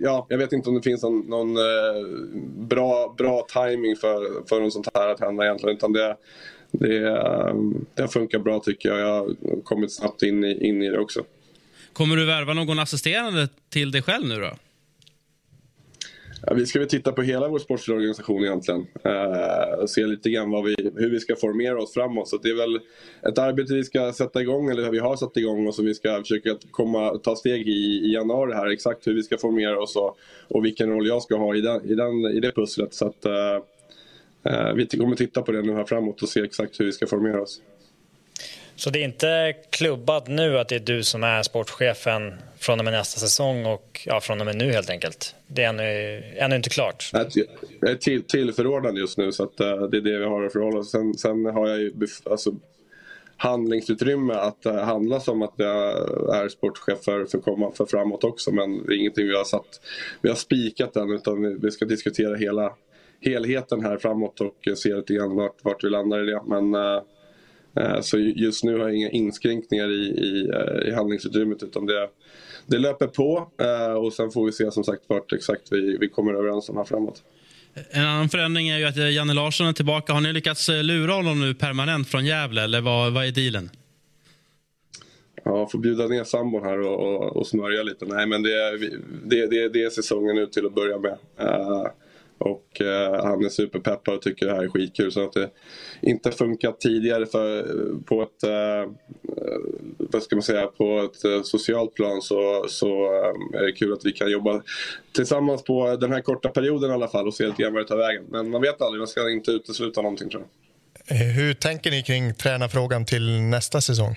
ja, 0.00 0.26
jag 0.28 0.38
vet 0.38 0.52
inte 0.52 0.68
om 0.68 0.74
det 0.74 0.82
finns 0.82 1.02
någon, 1.02 1.20
någon 1.20 1.54
bra, 2.68 3.14
bra 3.18 3.46
timing 3.52 3.96
för, 3.96 4.48
för 4.48 4.60
något 4.60 4.72
sånt 4.72 4.88
här 4.94 5.08
att 5.08 5.20
hända 5.20 5.44
egentligen. 5.44 5.76
Utan 5.76 5.92
det, 5.92 6.16
det, 6.72 7.00
det 7.94 8.02
har 8.02 8.08
funkat 8.08 8.44
bra 8.44 8.60
tycker 8.60 8.88
jag. 8.88 8.98
Jag 8.98 9.14
har 9.14 9.62
kommit 9.64 9.92
snabbt 9.92 10.22
in 10.22 10.44
i, 10.44 10.68
in 10.68 10.82
i 10.82 10.90
det 10.90 10.98
också. 10.98 11.24
Kommer 11.92 12.16
du 12.16 12.24
värva 12.24 12.54
någon 12.54 12.78
assisterande 12.78 13.48
till 13.68 13.90
dig 13.90 14.02
själv 14.02 14.26
nu 14.26 14.40
då? 14.40 14.50
Ja, 16.46 16.54
vi 16.54 16.66
ska 16.66 16.78
väl 16.78 16.88
titta 16.88 17.12
på 17.12 17.22
hela 17.22 17.48
vår 17.48 17.58
sportsliga 17.58 17.96
organisation 17.96 18.44
egentligen. 18.44 18.86
Eh, 19.04 19.78
och 19.82 19.90
se 19.90 20.06
lite 20.06 20.30
grann 20.30 20.50
vad 20.50 20.64
vi, 20.64 20.74
hur 20.96 21.10
vi 21.10 21.20
ska 21.20 21.36
formera 21.36 21.82
oss 21.82 21.94
framåt. 21.94 22.28
Så 22.28 22.36
det 22.36 22.48
är 22.48 22.54
väl 22.54 22.80
ett 23.22 23.38
arbete 23.38 23.74
vi 23.74 23.84
ska 23.84 24.12
sätta 24.12 24.42
igång, 24.42 24.70
eller 24.70 24.90
vi 24.90 24.98
har 24.98 25.16
satt 25.16 25.36
igång 25.36 25.66
och 25.66 25.74
som 25.74 25.84
vi 25.84 25.94
ska 25.94 26.20
försöka 26.20 26.56
komma, 26.70 27.18
ta 27.18 27.36
steg 27.36 27.68
i, 27.68 28.06
i 28.06 28.12
januari 28.12 28.52
här. 28.52 28.66
Exakt 28.66 29.06
hur 29.06 29.14
vi 29.14 29.22
ska 29.22 29.38
formera 29.38 29.82
oss 29.82 29.96
och, 29.96 30.16
och 30.48 30.64
vilken 30.64 30.90
roll 30.90 31.06
jag 31.06 31.22
ska 31.22 31.36
ha 31.36 31.56
i, 31.56 31.60
den, 31.60 31.84
i, 31.84 31.94
den, 31.94 32.24
i 32.24 32.40
det 32.40 32.52
pusslet. 32.52 32.94
Så 32.94 33.06
att, 33.06 33.24
eh, 33.24 33.56
eh 34.44 34.74
vi 34.74 34.86
kommer 34.86 35.16
titta 35.16 35.42
på 35.42 35.52
det 35.52 35.62
nu 35.62 35.72
här 35.72 35.84
framåt 35.84 36.22
och 36.22 36.28
se 36.28 36.40
exakt 36.40 36.80
hur 36.80 36.84
vi 36.84 36.92
ska 36.92 37.06
formera 37.06 37.42
oss. 37.42 37.60
Så 38.76 38.90
det 38.90 38.98
är 38.98 39.04
inte 39.04 39.54
klubbat 39.70 40.28
nu 40.28 40.58
att 40.58 40.68
det 40.68 40.74
är 40.74 40.80
du 40.80 41.02
som 41.02 41.24
är 41.24 41.42
sportchefen 41.42 42.34
från 42.58 42.78
och 42.78 42.84
med 42.84 42.94
nästa 42.94 43.20
säsong 43.20 43.66
och 43.66 44.00
ja, 44.06 44.20
från 44.20 44.40
och 44.40 44.46
med 44.46 44.56
nu 44.56 44.72
helt 44.72 44.90
enkelt? 44.90 45.34
Det 45.46 45.62
är 45.62 45.68
ännu, 45.68 46.22
ännu 46.36 46.56
inte 46.56 46.70
klart? 46.70 47.10
Jag 47.12 47.90
är 47.90 47.94
till, 47.94 48.22
tillförordnad 48.22 48.98
just 48.98 49.18
nu 49.18 49.32
så 49.32 49.42
att, 49.42 49.60
uh, 49.60 49.82
det 49.82 49.96
är 49.96 50.00
det 50.00 50.18
vi 50.18 50.24
har 50.24 50.44
att 50.44 50.52
förhålla 50.52 50.78
oss 50.78 50.90
sen, 50.90 51.14
sen 51.14 51.44
har 51.44 51.68
jag 51.68 51.80
ju 51.80 51.92
alltså, 52.30 52.54
handlingsutrymme 53.36 54.34
att 54.34 54.66
uh, 54.66 54.74
handla 54.74 55.20
som 55.20 55.42
att 55.42 55.54
jag 55.56 55.88
är 56.36 56.48
sportchef 56.48 57.04
för, 57.04 57.24
för, 57.24 57.38
komma, 57.38 57.72
för 57.72 57.86
framåt 57.86 58.24
också 58.24 58.50
men 58.52 58.86
det 58.86 58.94
är 58.94 58.96
ingenting 58.96 59.26
vi 59.26 59.36
har 59.36 59.44
satt, 59.44 59.80
vi 60.22 60.28
har 60.28 60.36
spikat 60.36 60.96
än 60.96 61.10
utan 61.10 61.42
vi, 61.42 61.56
vi 61.62 61.70
ska 61.70 61.84
diskutera 61.84 62.36
hela 62.36 62.72
helheten 63.20 63.84
här 63.84 63.96
framåt 63.96 64.40
och 64.40 64.68
eh, 64.68 64.74
se 64.74 64.94
lite 64.94 65.14
grann 65.14 65.36
vart, 65.36 65.64
vart 65.64 65.84
vi 65.84 65.90
landar 65.90 66.22
i 66.22 66.26
det. 66.32 66.42
Men 66.46 66.74
uh, 66.74 67.02
så 68.00 68.18
just 68.18 68.64
nu 68.64 68.78
har 68.78 68.88
jag 68.88 68.96
inga 68.96 69.10
inskränkningar 69.10 69.88
i, 69.90 70.04
i, 70.04 70.50
eh, 70.54 70.88
i 70.88 70.92
handlingsutrymmet 70.94 71.62
utan 71.62 71.86
det, 71.86 72.08
det 72.66 72.78
löper 72.78 73.06
på 73.06 73.50
eh, 73.60 73.92
och 73.92 74.12
sen 74.12 74.30
får 74.30 74.46
vi 74.46 74.52
se 74.52 74.70
som 74.70 74.84
sagt 74.84 75.02
vart 75.06 75.32
exakt 75.32 75.62
vi, 75.70 75.96
vi 76.00 76.08
kommer 76.08 76.34
överens 76.34 76.68
om 76.68 76.76
här 76.76 76.84
framåt. 76.84 77.22
En 77.90 78.04
annan 78.04 78.28
förändring 78.28 78.68
är 78.68 78.78
ju 78.78 78.84
att 78.84 78.96
Janne 78.96 79.34
Larsson 79.34 79.66
är 79.66 79.72
tillbaka. 79.72 80.12
Har 80.12 80.20
ni 80.20 80.32
lyckats 80.32 80.68
lura 80.68 81.12
honom 81.12 81.40
nu 81.40 81.54
permanent 81.54 82.08
från 82.08 82.26
Gävle 82.26 82.62
eller 82.62 82.80
vad, 82.80 83.12
vad 83.12 83.26
är 83.26 83.32
dealen? 83.32 83.70
Ja, 85.44 85.68
får 85.68 85.78
bjuda 85.78 86.06
ner 86.06 86.24
sambon 86.24 86.62
här 86.62 86.80
och, 86.80 87.14
och, 87.14 87.36
och 87.36 87.46
smörja 87.46 87.82
lite. 87.82 88.04
Nej, 88.04 88.26
men 88.26 88.42
det 88.42 88.52
är, 88.52 88.78
det, 89.24 89.46
det, 89.46 89.68
det 89.68 89.82
är 89.82 89.90
säsongen 89.90 90.38
ut 90.38 90.52
till 90.52 90.66
att 90.66 90.74
börja 90.74 90.98
med. 90.98 91.18
Uh, 91.40 91.86
och 92.38 92.80
eh, 92.80 93.24
han 93.24 93.44
är 93.44 93.48
superpeppad 93.48 94.14
och 94.14 94.22
tycker 94.22 94.46
det 94.46 94.52
här 94.52 94.62
är 94.62 94.68
skitkul. 94.68 95.12
Så 95.12 95.24
att 95.24 95.32
det 95.32 95.50
inte 96.00 96.30
funkat 96.30 96.80
tidigare 96.80 97.26
för, 97.26 97.64
på 98.04 98.22
ett, 98.22 98.42
eh, 98.42 98.92
vad 99.98 100.22
ska 100.22 100.36
man 100.36 100.42
säga, 100.42 100.66
på 100.66 101.00
ett 101.00 101.24
eh, 101.24 101.42
socialt 101.42 101.94
plan 101.94 102.22
så, 102.22 102.64
så 102.68 102.86
eh, 102.86 103.60
är 103.60 103.66
det 103.66 103.72
kul 103.72 103.92
att 103.92 104.04
vi 104.04 104.12
kan 104.12 104.30
jobba 104.30 104.62
tillsammans 105.12 105.64
på 105.64 105.96
den 105.96 106.12
här 106.12 106.20
korta 106.20 106.48
perioden 106.48 106.90
i 106.90 106.94
alla 106.94 107.08
fall 107.08 107.26
och 107.26 107.34
se 107.34 107.46
lite 107.46 107.62
grann 107.62 107.72
vad 107.72 107.82
det 107.82 107.88
tar 107.88 107.96
vägen. 107.96 108.24
Men 108.30 108.50
man 108.50 108.62
vet 108.62 108.82
aldrig, 108.82 108.98
man 108.98 109.08
ska 109.08 109.30
inte 109.30 109.50
utesluta 109.50 110.02
någonting 110.02 110.30
tror 110.30 110.42
jag. 110.42 110.50
Eh, 111.06 111.26
hur 111.26 111.54
tänker 111.54 111.90
ni 111.90 112.02
kring 112.02 112.34
tränarfrågan 112.34 113.04
till 113.04 113.40
nästa 113.40 113.80
säsong? 113.80 114.14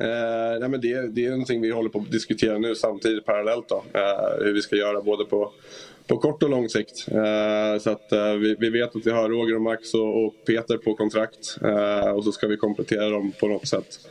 Eh, 0.00 0.60
nej 0.60 0.68
men 0.68 0.80
det, 0.80 1.08
det 1.08 1.26
är 1.26 1.30
någonting 1.30 1.60
vi 1.60 1.70
håller 1.70 1.90
på 1.90 1.98
att 1.98 2.10
diskutera 2.10 2.58
nu 2.58 2.74
samtidigt 2.74 3.24
parallellt. 3.24 3.68
Då, 3.68 3.84
eh, 3.94 4.44
hur 4.44 4.52
vi 4.52 4.62
ska 4.62 4.76
göra 4.76 5.02
både 5.02 5.24
på 5.24 5.52
på 6.12 6.18
kort 6.18 6.42
och 6.42 6.50
lång 6.50 6.68
sikt. 6.68 7.08
Eh, 7.08 7.80
så 7.80 7.90
att 7.90 8.12
eh, 8.12 8.32
vi, 8.32 8.56
vi, 8.58 8.70
vet 8.70 8.96
att 8.96 9.06
vi 9.06 9.10
har 9.10 9.28
Roger 9.28 9.54
och 9.54 9.62
Max 9.62 9.94
och, 9.94 10.24
och 10.24 10.34
Peter 10.46 10.76
på 10.76 10.94
kontrakt 10.94 11.58
eh, 11.64 12.10
och 12.10 12.24
så 12.24 12.32
ska 12.32 12.46
vi 12.46 12.56
komplettera 12.56 13.10
dem 13.10 13.32
på 13.40 13.48
något 13.48 13.68
sätt. 13.68 14.08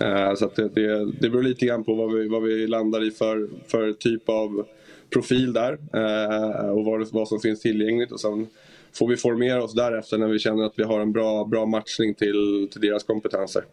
Eh, 0.00 0.34
så 0.34 0.44
att 0.44 0.56
det, 0.56 0.68
det, 0.68 1.12
det 1.20 1.30
beror 1.30 1.42
lite 1.42 1.66
grann 1.66 1.84
på 1.84 1.94
vad 1.94 2.14
vi, 2.14 2.28
vad 2.28 2.42
vi 2.42 2.66
landar 2.66 3.04
i 3.04 3.10
för, 3.10 3.48
för 3.66 3.92
typ 3.92 4.28
av 4.28 4.66
profil 5.10 5.52
där 5.52 5.72
eh, 5.72 6.70
och 6.70 6.84
vad, 6.84 7.12
vad 7.12 7.28
som 7.28 7.40
finns 7.40 7.60
tillgängligt. 7.60 8.12
Och 8.12 8.20
sen 8.20 8.46
får 8.92 9.08
vi 9.08 9.16
formera 9.16 9.62
oss 9.62 9.74
därefter 9.74 10.18
när 10.18 10.28
vi 10.28 10.38
känner 10.38 10.64
att 10.64 10.74
vi 10.76 10.82
har 10.82 11.00
en 11.00 11.12
bra, 11.12 11.44
bra 11.44 11.66
matchning 11.66 12.14
till, 12.14 12.68
till 12.72 12.80
deras 12.80 13.04
kompetenser. 13.04 13.64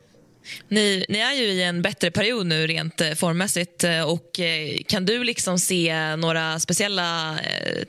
Ni, 0.67 1.05
ni, 1.09 1.19
är 1.19 1.33
ju 1.33 1.43
i 1.43 1.63
en 1.63 1.81
bättre 1.81 2.11
period 2.11 2.45
nu 2.45 2.67
rent 2.67 3.01
eh, 3.01 3.11
formmässigt. 3.11 3.83
Eh, 3.83 4.03
och 4.03 4.39
eh, 4.39 4.77
kan 4.87 5.05
du 5.05 5.23
liksom 5.23 5.59
se 5.59 6.15
några 6.15 6.59
speciella 6.59 7.39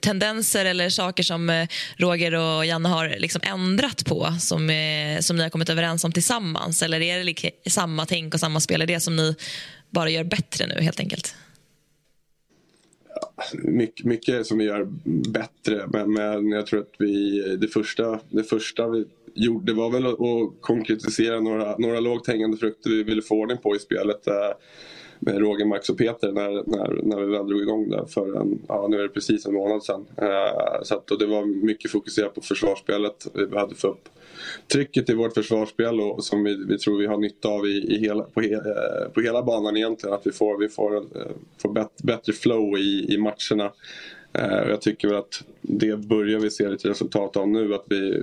tendenser 0.00 0.64
eller 0.64 0.88
saker 0.88 1.22
som 1.22 1.66
Roger 1.96 2.34
och 2.34 2.66
Janne 2.66 2.88
har 2.88 3.14
liksom 3.18 3.40
ändrat 3.44 4.04
på 4.04 4.36
som, 4.40 4.58
som 5.20 5.36
ni 5.36 5.42
har 5.42 5.50
kommit 5.50 5.70
överens 5.70 6.04
om 6.04 6.12
tillsammans? 6.12 6.82
Eller 6.82 7.00
är 7.00 7.18
det 7.18 7.24
liksom 7.24 7.50
samma 7.66 8.06
tänk 8.06 8.34
och 8.34 8.40
samma 8.40 8.60
spelidé 8.60 9.00
som 9.00 9.16
ni 9.16 9.34
bara 9.90 10.10
gör 10.10 10.24
bättre 10.24 10.66
nu 10.66 10.82
helt 10.82 11.00
enkelt? 11.00 11.34
mycket, 13.52 14.06
mycket 14.06 14.46
som 14.46 14.58
vi 14.58 14.64
gör 14.64 14.88
bättre 15.30 15.86
men, 15.92 16.12
men 16.12 16.50
jag 16.50 16.66
tror 16.66 16.80
att 16.80 16.94
vi, 16.98 17.40
det 17.60 17.68
första, 17.68 18.20
det 18.30 18.44
första 18.44 18.88
vi 18.88 19.04
gjorde 19.34 19.72
var 19.72 19.90
väl 19.90 20.06
att 20.06 20.60
konkretisera 20.60 21.40
några, 21.40 21.76
några 21.78 22.00
lågt 22.00 22.26
hängande 22.26 22.56
frukter 22.56 22.90
vi 22.90 23.02
ville 23.02 23.22
få 23.22 23.34
ordning 23.34 23.58
på 23.58 23.76
i 23.76 23.78
spelet. 23.78 24.26
Eh, 24.26 24.52
med 25.24 25.38
Roger, 25.38 25.64
Max 25.64 25.88
och 25.88 25.98
Peter 25.98 26.32
när, 26.32 26.50
när, 26.50 27.02
när 27.02 27.20
vi 27.20 27.32
väl 27.32 27.46
drog 27.46 27.62
igång 27.62 27.90
det 27.90 28.06
för 28.08 28.40
en, 28.40 28.62
ja, 28.68 28.86
nu 28.90 28.98
är 28.98 29.02
det 29.02 29.08
precis 29.08 29.46
en 29.46 29.54
månad 29.54 29.84
sedan. 29.84 30.06
Eh, 30.16 30.82
så 30.82 30.94
att, 30.94 31.10
och 31.10 31.18
det 31.18 31.26
var 31.26 31.64
mycket 31.66 31.90
fokuserat 31.90 32.34
på 32.34 32.40
försvarsspelet. 32.40 33.26
Vi 33.34 33.46
behövde 33.46 33.74
få 33.74 33.88
upp 33.88 34.08
trycket 34.72 35.10
i 35.10 35.14
vårt 35.14 35.34
försvarsspel 35.34 36.00
och, 36.00 36.24
som 36.24 36.44
vi, 36.44 36.64
vi 36.68 36.78
tror 36.78 36.98
vi 36.98 37.06
har 37.06 37.18
nytta 37.18 37.48
av 37.48 37.66
i, 37.66 37.94
i 37.94 37.98
hela, 37.98 38.22
på, 38.24 38.40
he, 38.40 38.60
på 39.14 39.20
hela 39.20 39.42
banan 39.42 39.76
egentligen. 39.76 40.14
Att 40.14 40.26
vi 40.26 40.32
får, 40.32 40.58
vi 40.58 40.68
får, 40.68 40.96
eh, 40.96 41.32
får 41.58 41.86
bättre 42.02 42.32
flow 42.32 42.78
i, 42.78 43.14
i 43.14 43.18
matcherna. 43.18 43.72
Eh, 44.34 44.68
jag 44.68 44.80
tycker 44.80 45.08
väl 45.08 45.16
att 45.16 45.42
det 45.60 45.96
börjar 45.96 46.40
vi 46.40 46.50
se 46.50 46.68
lite 46.68 46.88
resultat 46.88 47.36
av 47.36 47.48
nu. 47.48 47.74
Att 47.74 47.84
vi, 47.88 48.22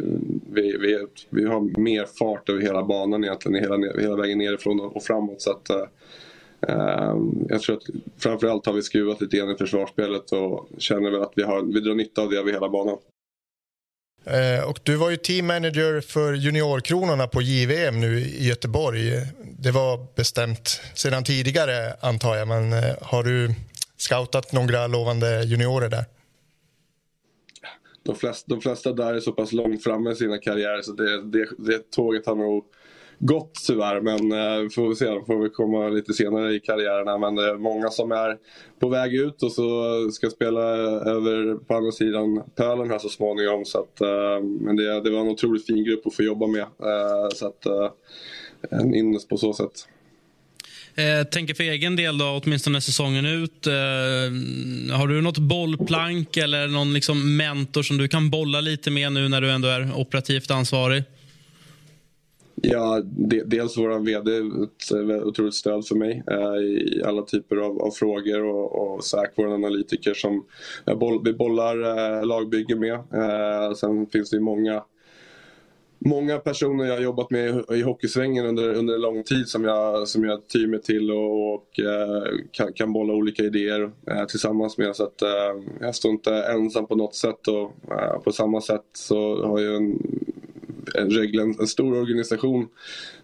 vi, 0.52 0.78
vi, 0.78 1.06
vi 1.30 1.46
har 1.46 1.80
mer 1.80 2.06
fart 2.06 2.50
över 2.50 2.62
hela 2.62 2.84
banan 2.84 3.24
egentligen, 3.24 3.64
hela, 3.64 4.02
hela 4.02 4.16
vägen 4.16 4.38
nerifrån 4.38 4.80
och, 4.80 5.04
framåt. 5.04 5.42
Så 5.42 5.52
att, 5.52 5.70
eh, 5.70 5.86
eh, 6.68 7.16
jag 7.50 7.62
tror 7.62 7.76
att 7.78 7.84
framförallt 8.18 8.66
har 8.66 8.74
vi 8.74 8.82
skruvat 8.82 9.22
lite 9.22 9.38
grann 9.38 9.52
i 9.52 9.56
försvarsspelet 9.56 10.32
och 10.32 10.70
känner 10.78 11.12
väl 11.12 11.22
att 11.22 11.34
vi, 11.36 11.44
har, 11.44 11.62
vi 11.62 11.80
drar 11.80 11.96
nytta 11.96 12.22
av 12.22 12.30
det 12.30 12.38
över 12.38 12.52
hela 12.52 12.70
banan. 12.70 12.98
Eh, 14.26 14.70
och 14.70 14.80
du 14.84 14.96
var 14.96 15.10
ju 15.10 15.18
team 15.18 15.48
manager 15.48 16.02
för 16.02 16.34
juniorkronorna 16.34 17.28
på 17.28 17.42
JVM 17.42 18.00
nu 18.00 18.20
i 18.20 18.48
Göteborg. 18.48 19.12
Det 19.60 19.72
var 19.72 20.16
bestämt 20.16 20.82
sedan 20.96 21.24
tidigare 21.24 21.94
antar 22.02 22.36
jag, 22.36 22.48
men 22.48 22.74
har 23.02 23.24
du 23.24 23.54
scoutat 24.02 24.54
några 24.54 24.88
lovande 24.88 25.44
juniorer 25.44 25.90
där? 25.90 26.06
De 28.04 28.16
flesta, 28.16 28.56
de 28.56 28.62
flesta 28.62 28.94
där 28.94 29.14
är 29.14 29.20
så 29.20 29.32
pass 29.32 29.52
långt 29.52 29.84
framme 29.84 30.12
i 30.12 30.16
sina 30.16 30.38
karriärer 30.38 30.82
så 30.82 30.92
det, 30.92 31.22
det, 31.22 31.48
det 31.58 31.92
tåget 31.92 32.26
har 32.26 32.36
nog 32.36 32.66
gått 33.20 33.54
tyvärr. 33.68 34.02
Men 34.02 34.32
eh, 34.32 34.70
får 34.70 34.96
se, 34.96 35.06
de 35.06 35.26
får 35.26 35.44
vi 35.44 35.50
komma 35.50 35.90
lite 35.90 36.14
senare 36.14 36.54
i 36.54 36.60
karriärerna. 36.60 37.18
Men 37.18 37.36
det 37.36 37.50
är 37.50 37.58
många 37.58 37.90
som 37.90 38.12
är 38.12 38.38
på 38.80 38.90
väg 38.90 39.16
ut 39.16 39.44
och 39.44 39.52
så 39.52 40.12
ska 40.12 40.30
spela 40.30 40.62
över 41.10 41.56
på 41.56 41.76
andra 41.76 41.92
sidan 41.92 42.44
pölen 42.56 42.90
här 42.90 43.00
så 43.00 43.10
småningom. 43.10 43.66
Så 43.66 43.80
att, 43.80 44.02
eh, 44.02 44.44
men 44.44 44.76
det, 44.76 45.02
det 45.02 45.10
var 45.10 45.20
en 45.20 45.30
otroligt 45.30 45.66
fin 45.66 45.84
grupp 45.84 46.08
att 46.08 46.16
få 46.16 46.24
jobba 46.24 46.48
med. 46.48 46.62
Eh, 46.62 47.30
så 47.34 47.48
att, 47.48 47.66
eh, 47.66 47.92
en 48.70 48.96
innes 48.96 49.28
på 49.28 49.38
så 49.38 49.54
sätt. 49.54 49.88
Eh, 51.00 51.24
tänker 51.24 51.54
för 51.54 51.64
egen 51.64 51.96
del, 51.96 52.18
då, 52.18 52.42
åtminstone 52.44 52.82
säsongen 52.82 53.26
ut. 53.26 53.68
Eh, 53.68 53.74
har 54.98 55.08
du 55.08 55.22
något 55.22 55.38
bollplank 55.38 56.38
eller 56.38 56.68
någon 56.68 56.94
liksom 56.94 57.38
mentor 57.38 57.84
som 57.84 57.98
du 57.98 58.08
kan 58.08 58.30
bolla 58.30 58.62
lite 58.62 58.92
med 58.92 59.12
nu 59.12 59.30
när 59.30 59.42
du 59.42 59.52
ändå 59.52 59.68
är 59.68 60.00
operativt 60.00 60.52
ansvarig? 60.52 61.04
Ja, 62.62 63.02
de, 63.04 63.44
dels 63.46 63.78
vår 63.78 64.00
VD 64.00 64.38
ett 64.64 65.24
otroligt 65.24 65.56
stöd 65.56 65.88
för 65.88 65.96
mig 65.96 66.24
eh, 66.32 66.62
i 66.98 67.04
alla 67.06 67.22
typer 67.22 67.56
av, 67.56 67.82
av 67.82 67.92
frågor 67.92 68.44
och, 68.44 68.94
och 68.96 69.04
Zack, 69.04 69.34
vår 69.36 69.54
analytiker 69.54 70.14
som 70.14 70.46
boll, 71.00 71.22
vi 71.24 71.34
bollar 71.34 71.82
eh, 71.82 72.26
lagbygge 72.26 72.76
med. 72.76 72.94
Eh, 72.94 73.74
sen 73.76 74.08
finns 74.08 74.30
det 74.30 74.40
många 74.40 74.84
Många 76.00 76.38
personer 76.38 76.86
jag 76.86 76.94
har 76.94 77.02
jobbat 77.02 77.32
med 77.32 77.64
i 77.72 77.82
hockeysvängen 77.82 78.46
under, 78.46 78.74
under 78.74 78.94
en 78.94 79.02
lång 79.02 79.24
tid 79.24 79.48
som 79.48 79.64
jag, 79.64 80.08
som 80.08 80.24
jag 80.24 80.48
tyr 80.48 80.68
mig 80.68 80.82
till 80.82 81.12
och, 81.12 81.54
och 81.54 81.80
eh, 81.80 82.24
kan, 82.52 82.74
kan 82.74 82.94
bolla 82.94 83.14
olika 83.14 83.44
idéer 83.44 83.92
eh, 84.08 84.26
tillsammans 84.26 84.78
med. 84.78 84.96
Så 84.96 85.04
att, 85.04 85.22
eh, 85.22 85.30
jag 85.80 85.96
står 85.96 86.12
inte 86.12 86.44
ensam 86.44 86.88
på 86.88 86.96
något 86.96 87.16
sätt 87.16 87.48
och 87.48 87.94
eh, 87.94 88.20
på 88.20 88.32
samma 88.32 88.62
sätt 88.62 88.86
så 88.94 89.46
har 89.46 89.60
jag 89.60 89.76
en 89.76 90.00
en, 90.96 91.60
en 91.60 91.68
stor 91.68 91.98
organisation 91.98 92.68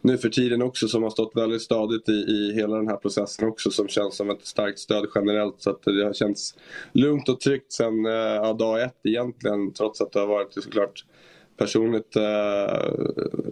nu 0.02 0.18
för 0.18 0.30
tiden 0.30 0.62
också 0.62 0.88
som 0.88 1.04
har 1.04 1.10
stått 1.10 1.32
väldigt 1.36 1.62
stadigt 1.62 2.10
i, 2.10 2.12
i 2.12 2.54
hela 2.56 2.76
den 2.76 2.88
här 2.88 2.96
processen 2.96 3.48
också 3.48 3.72
som 3.72 3.88
känns 3.88 4.16
som 4.16 4.30
ett 4.30 4.46
starkt 4.46 4.80
stöd 4.80 5.06
generellt. 5.16 5.56
Så 5.58 5.70
att 5.70 5.84
det 5.84 6.06
har 6.06 6.14
känts 6.14 6.56
lugnt 6.92 7.30
och 7.30 7.40
tryggt 7.40 7.72
sen 7.72 8.06
eh, 8.06 8.58
dag 8.58 8.82
ett 8.82 9.00
egentligen 9.04 9.74
trots 9.74 10.02
att 10.02 10.12
det 10.12 10.20
har 10.20 10.28
varit 10.28 10.54
såklart 10.54 11.06
personligt 11.58 12.16
eh, 12.16 12.92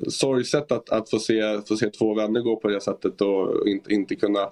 sorgset 0.08 0.72
att, 0.72 0.89
att 0.89 1.10
få, 1.10 1.20
se, 1.20 1.62
få 1.68 1.76
se 1.76 1.89
två 1.89 2.14
vänner 2.14 2.41
gå 2.41 2.56
på 2.56 2.68
det 2.68 2.82
sättet 2.82 3.22
och 3.22 3.68
inte, 3.68 3.93
inte 3.93 4.16
kunna 4.16 4.49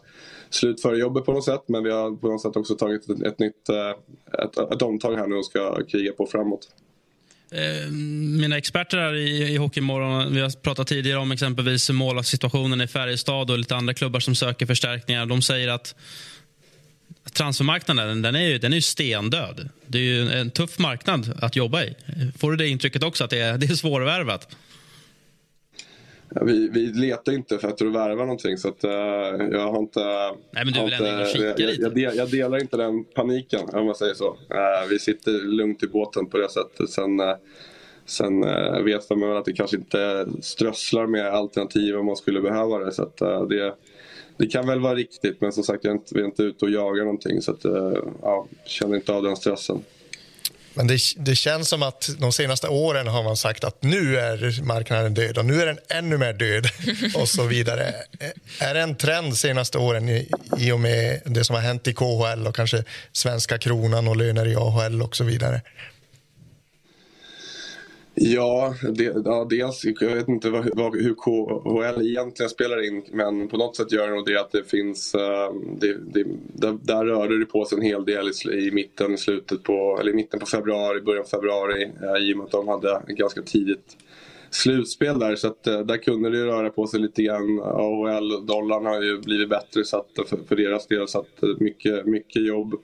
slutföra 0.50 0.96
jobbet 0.96 1.26
på 1.26 1.34
något 1.34 1.46
sätt. 1.46 1.64
Men 1.68 1.84
vi 1.84 1.92
har 1.92 2.16
på 2.16 2.28
något 2.28 2.42
sätt 2.42 2.56
också 2.56 2.76
tagit 2.76 3.10
ett, 3.10 3.22
ett 3.22 3.40
nytt 3.40 3.70
eh, 3.70 3.90
ett, 4.44 4.58
ett 4.58 4.82
omtag 4.82 5.16
här 5.16 5.28
nu 5.28 5.36
och 5.36 5.46
ska 5.46 5.84
kriga 5.84 6.14
på 6.14 6.26
framåt. 6.26 6.68
Eh, 7.52 7.92
mina 8.40 8.58
experter 8.58 8.98
här 8.98 9.16
i, 9.16 9.54
i 9.54 9.58
Hockeymorgon, 9.58 10.34
vi 10.34 10.42
har 10.42 10.62
pratat 10.62 10.88
tidigare 10.88 11.20
om 11.20 11.32
exempelvis 11.32 11.90
målvaktssituationen 11.90 12.82
i 12.82 12.88
Färjestad 12.88 13.52
och 13.52 13.58
lite 13.58 13.76
andra 13.76 13.94
klubbar 13.94 14.20
som 14.20 14.36
söker 14.36 14.66
förstärkningar. 14.66 15.26
De 15.26 15.42
säger 15.42 15.68
att 15.68 15.96
transfermarknaden 17.34 18.22
den 18.22 18.36
är, 18.36 18.48
ju, 18.48 18.58
den 18.58 18.72
är 18.72 18.76
ju 18.76 18.82
stendöd. 18.82 19.70
Det 19.88 19.98
är 19.98 20.04
ju 20.04 20.32
en 20.32 20.52
tuff 20.52 20.80
marknad 20.80 21.34
att 21.42 21.56
jobba 21.56 21.84
i. 21.84 21.96
Får 22.38 22.52
du 22.52 22.58
det 22.58 22.68
intrycket 22.68 23.04
också, 23.04 23.24
att 23.24 23.30
det 23.30 23.40
är, 23.40 23.58
det 23.58 23.66
är 23.66 23.76
svårvärvat? 23.76 24.56
Ja, 26.36 26.44
vi, 26.44 26.70
vi 26.70 26.86
letar 26.86 27.32
inte 27.32 27.56
efter 27.56 27.86
att 27.86 27.96
värva 27.96 28.22
någonting 28.24 28.58
så 28.58 28.68
att, 28.68 28.84
uh, 28.84 28.92
jag 29.52 29.72
har 29.72 29.80
inte... 29.80 30.00
Nej 30.52 30.66
men 30.66 30.74
du 30.74 30.84
vill 30.84 30.94
ändå 30.94 31.26
kika 31.26 31.46
jag, 31.46 31.60
lite? 31.60 31.82
Jag, 31.82 31.98
jag, 31.98 32.16
jag, 32.16 32.32
delar 32.32 32.62
inte 32.62 32.78
den 32.78 33.04
paniken 33.04 33.70
om 33.74 33.86
man 33.86 33.96
säger 33.96 34.14
så. 34.14 34.30
Uh, 34.30 34.90
vi 34.90 35.00
sitter 35.00 35.32
lugnt 35.32 35.84
i 35.84 35.88
båten 35.88 36.26
på 36.26 36.38
det 36.38 36.50
sättet. 36.50 36.90
Sen, 36.90 37.20
uh, 37.20 37.36
sen 38.06 38.42
vet 38.86 39.10
man 39.10 39.20
väl 39.20 39.38
att 39.38 39.46
det 39.46 39.54
kanske 39.54 39.78
inte 39.78 40.28
strösslar 40.42 41.08
med 41.08 41.28
alternativ 41.28 41.96
om 41.96 42.06
man 42.06 42.16
skulle 42.16 42.42
behöva 42.42 42.78
det. 42.78 42.92
Så 42.92 43.04
att, 43.04 43.18
det, 43.50 43.76
det 44.38 44.48
kan 44.48 44.68
väl 44.68 44.80
vara 44.80 44.96
riktigt 44.96 45.42
men 45.42 45.52
som 45.52 45.64
sagt 45.64 45.84
jag 45.84 45.92
är 45.92 45.96
inte, 45.96 46.16
vi 46.16 46.22
är 46.22 46.26
inte 46.26 46.44
ute 46.44 46.66
och 46.66 46.72
jagar 46.72 47.04
någonting 47.04 47.42
så 47.42 47.52
att, 47.52 47.66
ja, 48.22 48.48
känner 48.66 48.96
inte 48.96 49.14
av 49.14 49.24
den 49.24 49.36
stressen. 49.36 49.84
Men 50.74 50.88
det, 50.88 50.98
det, 51.18 51.36
känns 51.36 51.70
som 51.70 51.84
att 51.84 52.10
de 52.20 52.32
senaste 52.32 52.68
åren 52.68 53.08
har 53.08 53.24
man 53.24 53.38
sagt 53.38 53.64
att 53.64 53.84
nu 53.84 54.18
är 54.18 54.64
marknaden 54.64 55.14
död 55.14 55.38
och 55.38 55.46
nu 55.46 55.62
är 55.62 55.66
den 55.66 55.80
ännu 55.90 56.18
mer 56.18 56.34
död 56.34 56.68
och 57.22 57.30
så 57.30 57.44
vidare. 57.44 57.94
Är 58.60 58.74
det 58.74 58.82
en 58.82 58.96
trend 58.96 59.38
senaste 59.38 59.78
åren 59.78 60.10
i, 60.10 60.30
i 60.60 60.72
och 60.72 60.80
med 60.80 61.22
det 61.26 61.44
som 61.44 61.56
har 61.56 61.64
hänt 61.64 61.88
i 61.88 61.94
KHL 61.94 62.48
och 62.48 62.56
kanske 62.56 62.84
svenska 63.12 63.58
kronan 63.58 64.08
och 64.08 64.16
löner 64.16 64.48
i 64.48 64.56
AHL 64.56 65.02
och 65.02 65.16
så 65.16 65.24
vidare? 65.24 65.62
Ja, 68.24 68.76
det, 68.94 69.04
ja, 69.26 69.48
dels, 69.50 69.86
jag 69.86 70.16
vet 70.16 70.28
inte 70.28 70.50
vad, 70.50 70.70
vad, 70.74 70.96
hur 70.96 71.14
KHL 71.14 72.02
egentligen 72.02 72.50
spelar 72.50 72.88
in 72.88 73.04
men 73.12 73.48
på 73.48 73.58
något 73.58 73.76
sätt 73.76 73.92
gör 73.92 74.08
det 74.08 74.16
nog 74.16 74.26
det 74.26 74.42
att 74.42 74.52
det 74.52 74.64
finns, 74.64 75.16
uh, 75.16 75.62
det, 75.80 75.98
det, 76.14 76.26
där, 76.54 76.78
där 76.82 77.06
rörde 77.06 77.40
det 77.40 77.46
på 77.46 77.66
sig 77.66 77.78
en 77.78 77.84
hel 77.84 78.06
del 78.06 78.30
i, 78.30 78.68
i 78.68 78.72
mitten, 78.72 79.18
slutet 79.18 79.64
på, 79.64 79.98
eller 80.02 80.12
i 80.12 80.16
mitten 80.16 80.40
på 80.40 80.46
februari, 80.46 81.02
början 81.02 81.24
på 81.24 81.30
februari 81.30 81.86
uh, 81.86 82.30
i 82.30 82.34
och 82.34 82.38
med 82.38 82.46
att 82.46 82.52
de 82.52 82.68
hade 82.68 82.96
ett 83.08 83.18
ganska 83.18 83.42
tidigt 83.42 83.98
slutspel 84.50 85.20
där 85.20 85.36
så 85.36 85.48
att 85.48 85.68
uh, 85.68 85.80
där 85.80 85.98
kunde 85.98 86.30
det 86.30 86.46
röra 86.46 86.70
på 86.70 86.88
sig 86.88 87.00
lite 87.00 87.24
grann. 87.24 87.60
AHL-dollarn 87.60 88.86
har 88.86 89.02
ju 89.02 89.20
blivit 89.20 89.50
bättre 89.50 89.84
så 89.84 89.98
att, 89.98 90.30
för, 90.30 90.38
för 90.48 90.56
deras 90.56 90.88
del 90.88 91.08
så 91.08 91.20
att 91.20 91.60
mycket, 91.60 92.06
mycket 92.06 92.46
jobb 92.46 92.76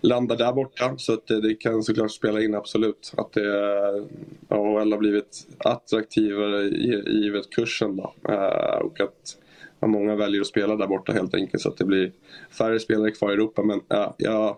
landar 0.00 0.36
där 0.36 0.52
borta. 0.52 0.94
Så 0.98 1.12
att 1.12 1.26
det, 1.26 1.40
det 1.40 1.54
kan 1.54 1.82
såklart 1.82 2.12
spela 2.12 2.42
in 2.42 2.54
absolut. 2.54 3.12
Att 3.16 3.32
det 3.32 3.46
eh, 3.46 4.04
AHL 4.48 4.92
har 4.92 4.98
blivit 4.98 5.46
attraktivare 5.58 6.62
givet 7.10 7.50
kursen. 7.50 7.96
Då. 7.96 8.14
Eh, 8.28 8.78
och 8.78 9.00
att 9.00 9.36
många 9.80 10.16
väljer 10.16 10.40
att 10.40 10.46
spela 10.46 10.76
där 10.76 10.86
borta 10.86 11.12
helt 11.12 11.34
enkelt. 11.34 11.62
Så 11.62 11.68
att 11.68 11.76
det 11.76 11.84
blir 11.84 12.12
färre 12.50 12.80
spelare 12.80 13.10
kvar 13.10 13.30
i 13.30 13.32
Europa. 13.32 13.62
Men 13.62 13.80
ja, 13.88 14.14
jag 14.18 14.56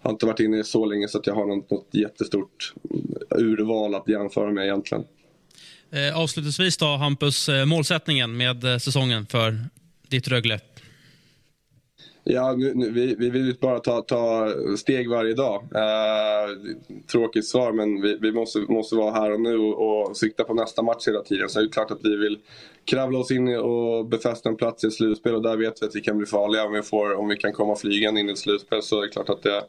har 0.00 0.10
inte 0.10 0.26
varit 0.26 0.40
inne 0.40 0.58
i 0.58 0.64
så 0.64 0.84
länge 0.84 1.08
så 1.08 1.18
att 1.18 1.26
jag 1.26 1.34
har 1.34 1.46
något, 1.46 1.70
något 1.70 1.88
jättestort 1.90 2.74
urval 3.30 3.94
att 3.94 4.08
jämföra 4.08 4.50
med 4.50 4.64
egentligen. 4.64 5.04
Eh, 5.90 6.18
avslutningsvis 6.18 6.76
då, 6.76 6.86
Hampus, 6.86 7.48
eh, 7.48 7.64
målsättningen 7.64 8.36
med 8.36 8.82
säsongen 8.82 9.26
för 9.26 9.58
ditt 10.08 10.28
Rögle? 10.28 10.60
Ja, 12.24 12.52
nu, 12.52 12.72
nu, 12.74 12.90
vi, 12.90 13.14
vi 13.14 13.30
vill 13.30 13.56
bara 13.60 13.78
ta, 13.78 14.02
ta 14.02 14.48
steg 14.76 15.10
varje 15.10 15.34
dag. 15.34 15.62
Eh, 15.74 16.74
tråkigt 17.12 17.46
svar, 17.46 17.72
men 17.72 18.02
vi, 18.02 18.18
vi, 18.20 18.32
måste, 18.32 18.58
måste 18.58 18.96
vara 18.96 19.12
här 19.12 19.32
och 19.32 19.40
nu 19.40 19.58
och, 19.58 20.08
och 20.08 20.16
sikta 20.16 20.44
på 20.44 20.54
nästa 20.54 20.82
match 20.82 21.08
hela 21.08 21.22
tiden. 21.22 21.48
Så 21.48 21.60
det 21.60 21.66
är 21.66 21.68
klart 21.68 21.90
att 21.90 22.04
vi 22.04 22.16
vill 22.16 22.38
kravla 22.84 23.18
oss 23.18 23.30
in 23.30 23.56
och 23.56 24.06
befästa 24.06 24.48
en 24.48 24.56
plats 24.56 24.84
i 24.84 24.86
ett 24.86 24.92
slutspel 24.92 25.34
och 25.34 25.42
där 25.42 25.56
vet 25.56 25.82
vi 25.82 25.86
att 25.86 25.96
vi 25.96 26.00
kan 26.00 26.18
bli 26.18 26.26
farliga. 26.26 26.64
Om 26.64 26.72
vi, 26.72 26.82
får, 26.82 27.14
om 27.14 27.28
vi 27.28 27.36
kan 27.36 27.52
komma 27.52 27.76
flygande 27.76 28.20
in 28.20 28.28
i 28.28 28.32
ett 28.32 28.38
slutspel 28.38 28.82
så 28.82 29.00
det 29.00 29.06
är 29.06 29.10
klart 29.10 29.28
att 29.28 29.42
det 29.42 29.62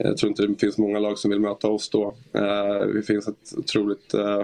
jag 0.00 0.16
tror 0.16 0.30
inte 0.30 0.46
det 0.46 0.60
finns 0.60 0.78
många 0.78 0.98
lag 0.98 1.18
som 1.18 1.30
vill 1.30 1.40
möta 1.40 1.68
oss 1.68 1.90
då. 1.90 2.14
Eh, 2.32 2.86
det 2.94 3.02
finns 3.02 3.28
ett 3.28 3.54
otroligt 3.56 4.14
eh, 4.14 4.42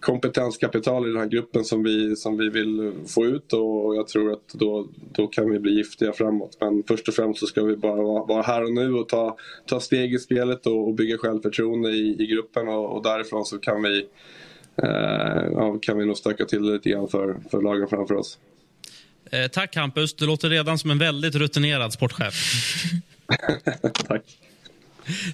kompetenskapital 0.00 1.06
i 1.06 1.08
den 1.08 1.20
här 1.20 1.28
gruppen 1.28 1.64
som 1.64 1.82
vi, 1.82 2.16
som 2.16 2.36
vi 2.38 2.48
vill 2.48 2.92
få 3.06 3.26
ut 3.26 3.52
och 3.52 3.96
jag 3.96 4.08
tror 4.08 4.32
att 4.32 4.48
då, 4.52 4.88
då 5.12 5.26
kan 5.26 5.50
vi 5.50 5.58
bli 5.58 5.72
giftiga 5.72 6.12
framåt. 6.12 6.56
Men 6.60 6.82
först 6.88 7.08
och 7.08 7.14
främst 7.14 7.40
så 7.40 7.46
ska 7.46 7.62
vi 7.62 7.76
bara 7.76 8.02
vara, 8.02 8.24
vara 8.24 8.42
här 8.42 8.62
och 8.62 8.72
nu 8.72 8.94
och 8.94 9.08
ta, 9.08 9.36
ta 9.66 9.80
steg 9.80 10.14
i 10.14 10.18
spelet 10.18 10.66
och, 10.66 10.88
och 10.88 10.94
bygga 10.94 11.18
självförtroende 11.18 11.90
i, 11.90 12.22
i 12.22 12.26
gruppen 12.26 12.68
och, 12.68 12.96
och 12.96 13.02
därifrån 13.02 13.44
så 13.44 13.58
kan 13.58 13.82
vi, 13.82 14.06
eh, 14.82 15.44
ja, 15.52 15.78
kan 15.82 15.98
vi 15.98 16.06
nog 16.06 16.16
stöka 16.16 16.44
till 16.44 16.66
det 16.66 16.72
lite 16.72 16.90
grann 16.90 17.08
för, 17.08 17.36
för 17.50 17.62
lagen 17.62 17.88
framför 17.88 18.14
oss. 18.14 18.38
Eh, 19.30 19.48
tack 19.48 19.76
Hampus, 19.76 20.14
du 20.14 20.26
låter 20.26 20.48
redan 20.50 20.78
som 20.78 20.90
en 20.90 20.98
väldigt 20.98 21.34
rutinerad 21.34 21.92
sportchef. 21.92 22.34
Tack. 24.08 24.22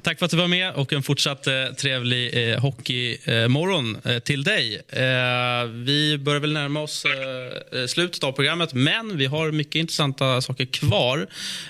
Tack 0.03 0.19
för 0.19 0.25
att 0.25 0.31
du 0.31 0.37
var 0.37 0.49
med 0.49 0.73
och 0.73 0.93
en 0.93 1.03
fortsatt 1.03 1.47
eh, 1.47 1.65
trevlig 1.77 2.51
eh, 2.51 2.61
hockeymorgon 2.61 3.97
eh, 4.05 4.19
till 4.19 4.45
dig. 4.45 4.83
Eh, 4.89 5.65
vi 5.65 6.19
börjar 6.19 6.41
väl 6.41 6.53
närma 6.53 6.81
oss 6.81 7.05
eh, 7.05 7.81
eh, 7.81 7.87
slutet 7.87 8.25
av 8.25 8.33
programmet, 8.33 8.75
men 8.75 9.17
vi 9.17 9.27
har 9.27 9.53
mycket 9.53 9.75
intressanta 9.75 10.41
saker 10.41 10.67
kvar. 10.67 11.27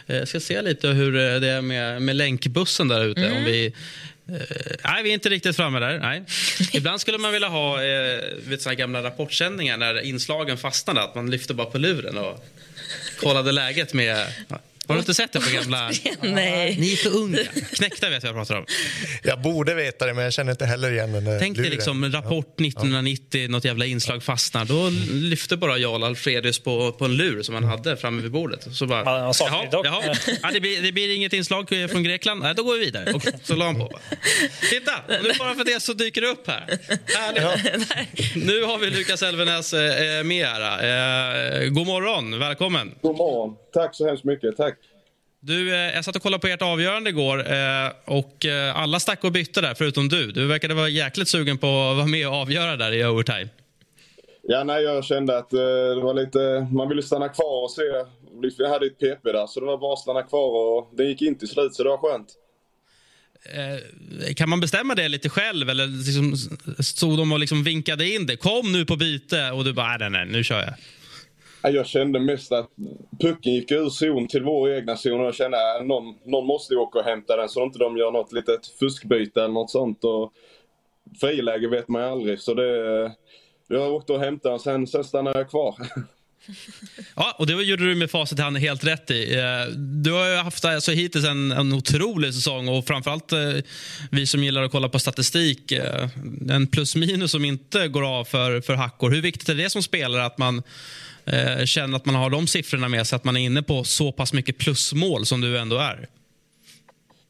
Jag 0.06 0.16
eh, 0.16 0.24
ska 0.24 0.40
se 0.40 0.62
lite 0.62 0.88
hur 0.88 1.16
eh, 1.16 1.40
det 1.40 1.48
är 1.48 1.60
med, 1.60 2.02
med 2.02 2.16
länkbussen 2.16 2.88
där 2.88 3.04
ute. 3.04 3.20
Mm. 3.20 3.36
Om 3.36 3.44
vi, 3.44 3.66
eh, 4.28 4.34
nej, 4.84 5.02
vi 5.02 5.10
är 5.10 5.14
inte 5.14 5.28
riktigt 5.28 5.56
framme 5.56 5.80
där. 5.80 5.98
Nej. 5.98 6.24
Ibland 6.72 7.00
skulle 7.00 7.18
man 7.18 7.32
vilja 7.32 7.48
ha 7.48 7.84
eh, 7.84 8.20
vet, 8.46 8.62
såna 8.62 8.70
här 8.70 8.78
gamla 8.78 9.02
rapportsändningar 9.02 9.76
när 9.76 10.00
inslagen 10.00 10.56
fastnade, 10.56 11.02
att 11.02 11.14
man 11.14 11.30
lyfter 11.30 11.54
bara 11.54 11.66
på 11.66 11.78
luren 11.78 12.18
och 12.18 12.44
kollade 13.20 13.52
läget 13.52 13.94
med... 13.94 14.26
Har 14.88 14.94
du 14.94 15.00
inte 15.00 15.14
sett 15.14 15.32
det 15.32 15.40
på 15.40 15.50
gamla... 15.50 15.90
Nej. 16.20 16.76
Ni 16.80 16.92
är 16.92 16.96
för 16.96 17.16
unga. 17.16 17.38
Knäckta 17.72 18.08
vet 18.08 18.22
jag 18.22 18.32
vad 18.32 18.40
jag 18.40 18.48
pratar 18.48 18.60
om. 18.60 18.66
Jag 19.22 19.42
borde 19.42 19.74
veta 19.74 20.06
det, 20.06 20.14
men 20.14 20.24
jag 20.24 20.32
känner 20.32 20.52
inte 20.52 20.66
heller 20.66 20.92
igen 20.92 21.12
den 21.12 21.24
där 21.24 21.38
Tänk 21.38 21.56
dig 21.56 21.70
liksom 21.70 22.12
rapport 22.12 22.60
1990, 22.60 23.48
något 23.50 23.64
jävla 23.64 23.86
inslag 23.86 24.22
fastnar. 24.22 24.64
Då 24.64 24.90
lyfter 25.12 25.56
bara 25.56 25.78
Jarl 25.78 26.04
Alfredius 26.04 26.58
på, 26.58 26.92
på 26.92 27.04
en 27.04 27.16
lur 27.16 27.42
som 27.42 27.54
han 27.54 27.64
hade 27.64 27.96
framme 27.96 28.22
vid 28.22 28.30
bordet. 28.30 28.66
Så 28.72 28.86
bara, 28.86 29.32
saknar 29.34 29.68
jaha, 29.72 29.84
jaha. 29.84 30.14
Ja, 30.42 30.50
det, 30.52 30.60
blir, 30.60 30.82
det 30.82 30.92
blir 30.92 31.16
inget 31.16 31.32
inslag 31.32 31.68
från 31.90 32.02
Grekland. 32.02 32.42
Nej, 32.42 32.54
då 32.54 32.62
går 32.62 32.74
vi 32.74 32.84
vidare. 32.84 33.12
Och 33.12 33.22
så 33.42 33.54
la 33.54 33.64
han 33.64 33.78
på. 33.78 33.98
Titta, 34.70 34.92
nu 35.08 35.32
bara 35.38 35.54
för 35.54 35.64
det 35.64 35.82
så 35.82 35.92
dyker 35.92 36.20
det 36.20 36.28
upp 36.28 36.48
här. 36.48 36.78
Härligt. 37.06 38.36
Nu 38.46 38.62
har 38.62 38.78
vi 38.78 38.90
Lukas 38.90 39.22
Elvenäs 39.22 39.72
eh, 39.72 40.24
med 40.24 40.46
här. 40.46 41.62
Eh, 41.62 41.68
god 41.68 41.86
morgon, 41.86 42.38
välkommen. 42.38 42.94
God 43.02 43.16
morgon. 43.16 43.56
Tack 43.76 43.94
så 43.94 44.06
hemskt 44.06 44.24
mycket. 44.24 44.56
Tack. 44.56 44.78
Du, 45.40 45.74
eh, 45.74 45.94
jag 45.94 46.04
satt 46.04 46.16
och 46.16 46.22
kollade 46.22 46.40
på 46.40 46.46
ert 46.46 46.62
avgörande 46.62 47.10
igår 47.10 47.38
eh, 47.38 47.92
och 48.04 48.46
eh, 48.46 48.76
alla 48.76 49.00
stack 49.00 49.24
och 49.24 49.32
bytte 49.32 49.60
där 49.60 49.74
förutom 49.74 50.08
du. 50.08 50.32
Du 50.32 50.46
verkade 50.46 50.74
vara 50.74 50.88
jäkligt 50.88 51.28
sugen 51.28 51.58
på 51.58 51.66
att 51.66 51.96
vara 51.96 52.06
med 52.06 52.28
och 52.28 52.34
avgöra 52.34 52.76
där 52.76 52.92
i 52.92 53.04
overtime. 53.04 53.48
Ja, 54.42 54.64
nej, 54.64 54.82
jag 54.82 55.04
kände 55.04 55.38
att 55.38 55.50
det 55.50 55.94
var 55.94 56.14
lite... 56.14 56.68
Man 56.72 56.88
ville 56.88 57.02
stanna 57.02 57.28
kvar 57.28 57.64
och 57.64 57.70
se. 57.70 57.82
Vi 58.58 58.68
hade 58.68 58.86
ett 58.86 58.98
PP 58.98 59.32
där, 59.32 59.46
så 59.46 59.60
det 59.60 59.66
var 59.66 59.78
bara 59.78 59.92
att 59.92 59.98
stanna 59.98 60.22
kvar 60.22 60.78
och 60.78 60.90
det 60.96 61.04
gick 61.04 61.22
inte 61.22 61.40
till 61.40 61.48
slut, 61.48 61.74
så 61.74 61.82
det 61.82 61.88
var 61.88 61.98
skönt. 61.98 62.28
Kan 64.36 64.48
man 64.48 64.60
bestämma 64.60 64.94
det 64.94 65.08
lite 65.08 65.28
själv 65.28 65.70
eller 65.70 65.86
liksom, 65.86 66.36
stod 66.82 67.18
de 67.18 67.32
och 67.32 67.38
liksom 67.38 67.64
vinkade 67.64 68.08
in 68.08 68.26
det? 68.26 68.36
Kom 68.36 68.72
nu 68.72 68.84
på 68.84 68.96
byte 68.96 69.50
och 69.50 69.64
du 69.64 69.72
bara, 69.72 69.96
nej, 69.96 70.10
nej, 70.10 70.26
nu 70.26 70.44
kör 70.44 70.60
jag. 70.60 70.74
Jag 71.62 71.86
kände 71.86 72.20
mest 72.20 72.52
att 72.52 72.70
pucken 73.20 73.54
gick 73.54 73.70
ur 73.70 73.88
zon 73.88 74.28
till 74.28 74.42
vår 74.42 74.74
egna 74.74 74.96
zon 74.96 75.20
och 75.20 75.26
jag 75.26 75.34
kände 75.34 75.76
att 75.76 75.86
någon, 75.86 76.14
någon 76.24 76.46
måste 76.46 76.74
ju 76.74 76.80
åka 76.80 76.98
och 76.98 77.04
hämta 77.04 77.36
den 77.36 77.48
så 77.48 77.64
inte 77.64 77.78
de 77.78 77.96
gör 77.96 78.10
något 78.10 78.32
litet 78.32 78.66
fuskbyte 78.66 79.40
eller 79.40 79.54
något 79.54 79.70
sånt. 79.70 80.04
Och 80.04 80.32
friläge 81.20 81.68
vet 81.68 81.88
man 81.88 82.02
ju 82.02 82.08
aldrig, 82.08 82.40
så 82.40 82.54
det... 82.54 83.12
Jag 83.68 83.92
åkte 83.92 84.12
och 84.12 84.20
hämtade 84.20 84.52
den, 84.52 84.60
sen, 84.60 84.86
sen 84.86 85.04
stannade 85.04 85.38
jag 85.38 85.50
kvar. 85.50 85.76
Ja, 87.16 87.36
och 87.38 87.46
det 87.46 87.52
gjorde 87.52 87.84
du 87.84 87.94
med 87.94 88.10
facit 88.10 88.38
i 88.38 88.42
hand 88.42 88.58
helt 88.58 88.84
rätt 88.84 89.10
i. 89.10 89.34
Eh, 89.34 89.72
du 89.76 90.12
har 90.12 90.28
ju 90.28 90.36
haft 90.36 90.64
alltså, 90.64 90.92
hittills 90.92 91.24
en, 91.24 91.52
en 91.52 91.72
otrolig 91.72 92.34
säsong 92.34 92.68
och 92.68 92.86
framförallt 92.86 93.32
eh, 93.32 93.38
vi 94.10 94.26
som 94.26 94.44
gillar 94.44 94.62
att 94.62 94.72
kolla 94.72 94.88
på 94.88 94.98
statistik, 94.98 95.72
eh, 95.72 96.08
en 96.50 96.66
plus 96.66 96.96
minus 96.96 97.30
som 97.30 97.44
inte 97.44 97.88
går 97.88 98.18
av 98.18 98.24
för, 98.24 98.60
för 98.60 98.74
hackor. 98.74 99.10
Hur 99.10 99.22
viktigt 99.22 99.48
är 99.48 99.54
det 99.54 99.70
som 99.70 99.82
spelare 99.82 100.24
att 100.24 100.38
man 100.38 100.62
eh, 101.26 101.64
känner 101.64 101.96
att 101.96 102.06
man 102.06 102.14
har 102.14 102.30
de 102.30 102.46
siffrorna 102.46 102.88
med 102.88 103.06
sig, 103.06 103.16
att 103.16 103.24
man 103.24 103.36
är 103.36 103.40
inne 103.40 103.62
på 103.62 103.84
så 103.84 104.12
pass 104.12 104.32
mycket 104.32 104.58
plusmål 104.58 105.26
som 105.26 105.40
du 105.40 105.58
ändå 105.58 105.76
är? 105.76 106.08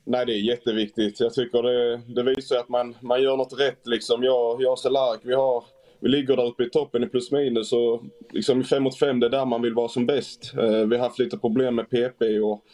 Nej, 0.08 0.26
det 0.26 0.32
är 0.32 0.40
jätteviktigt. 0.40 1.20
Jag 1.20 1.34
tycker 1.34 1.62
det, 1.62 2.00
det 2.06 2.22
visar 2.22 2.56
att 2.56 2.68
man, 2.68 2.96
man 3.00 3.22
gör 3.22 3.36
något 3.36 3.60
rätt. 3.60 3.80
Liksom. 3.84 4.22
Jag, 4.22 4.62
jag 4.62 4.72
och 4.72 4.78
Cehlarik, 4.78 5.20
vi, 5.24 5.34
har, 5.34 5.64
vi 6.00 6.08
ligger 6.08 6.36
där 6.36 6.46
uppe 6.46 6.64
i 6.64 6.70
toppen 6.70 7.04
i 7.04 7.06
plus 7.06 7.30
minus. 7.30 7.72
Och 7.72 8.02
liksom 8.30 8.60
i 8.60 8.64
5 8.64 8.82
mot 8.82 8.98
fem 8.98 9.20
det 9.20 9.26
är 9.26 9.30
där 9.30 9.44
man 9.44 9.62
vill 9.62 9.74
vara 9.74 9.88
som 9.88 10.06
bäst. 10.06 10.52
Eh, 10.58 10.86
vi 10.86 10.96
har 10.96 11.04
haft 11.04 11.18
lite 11.18 11.38
problem 11.38 11.74
med 11.74 11.90
PP 11.90 12.22
och 12.40 12.64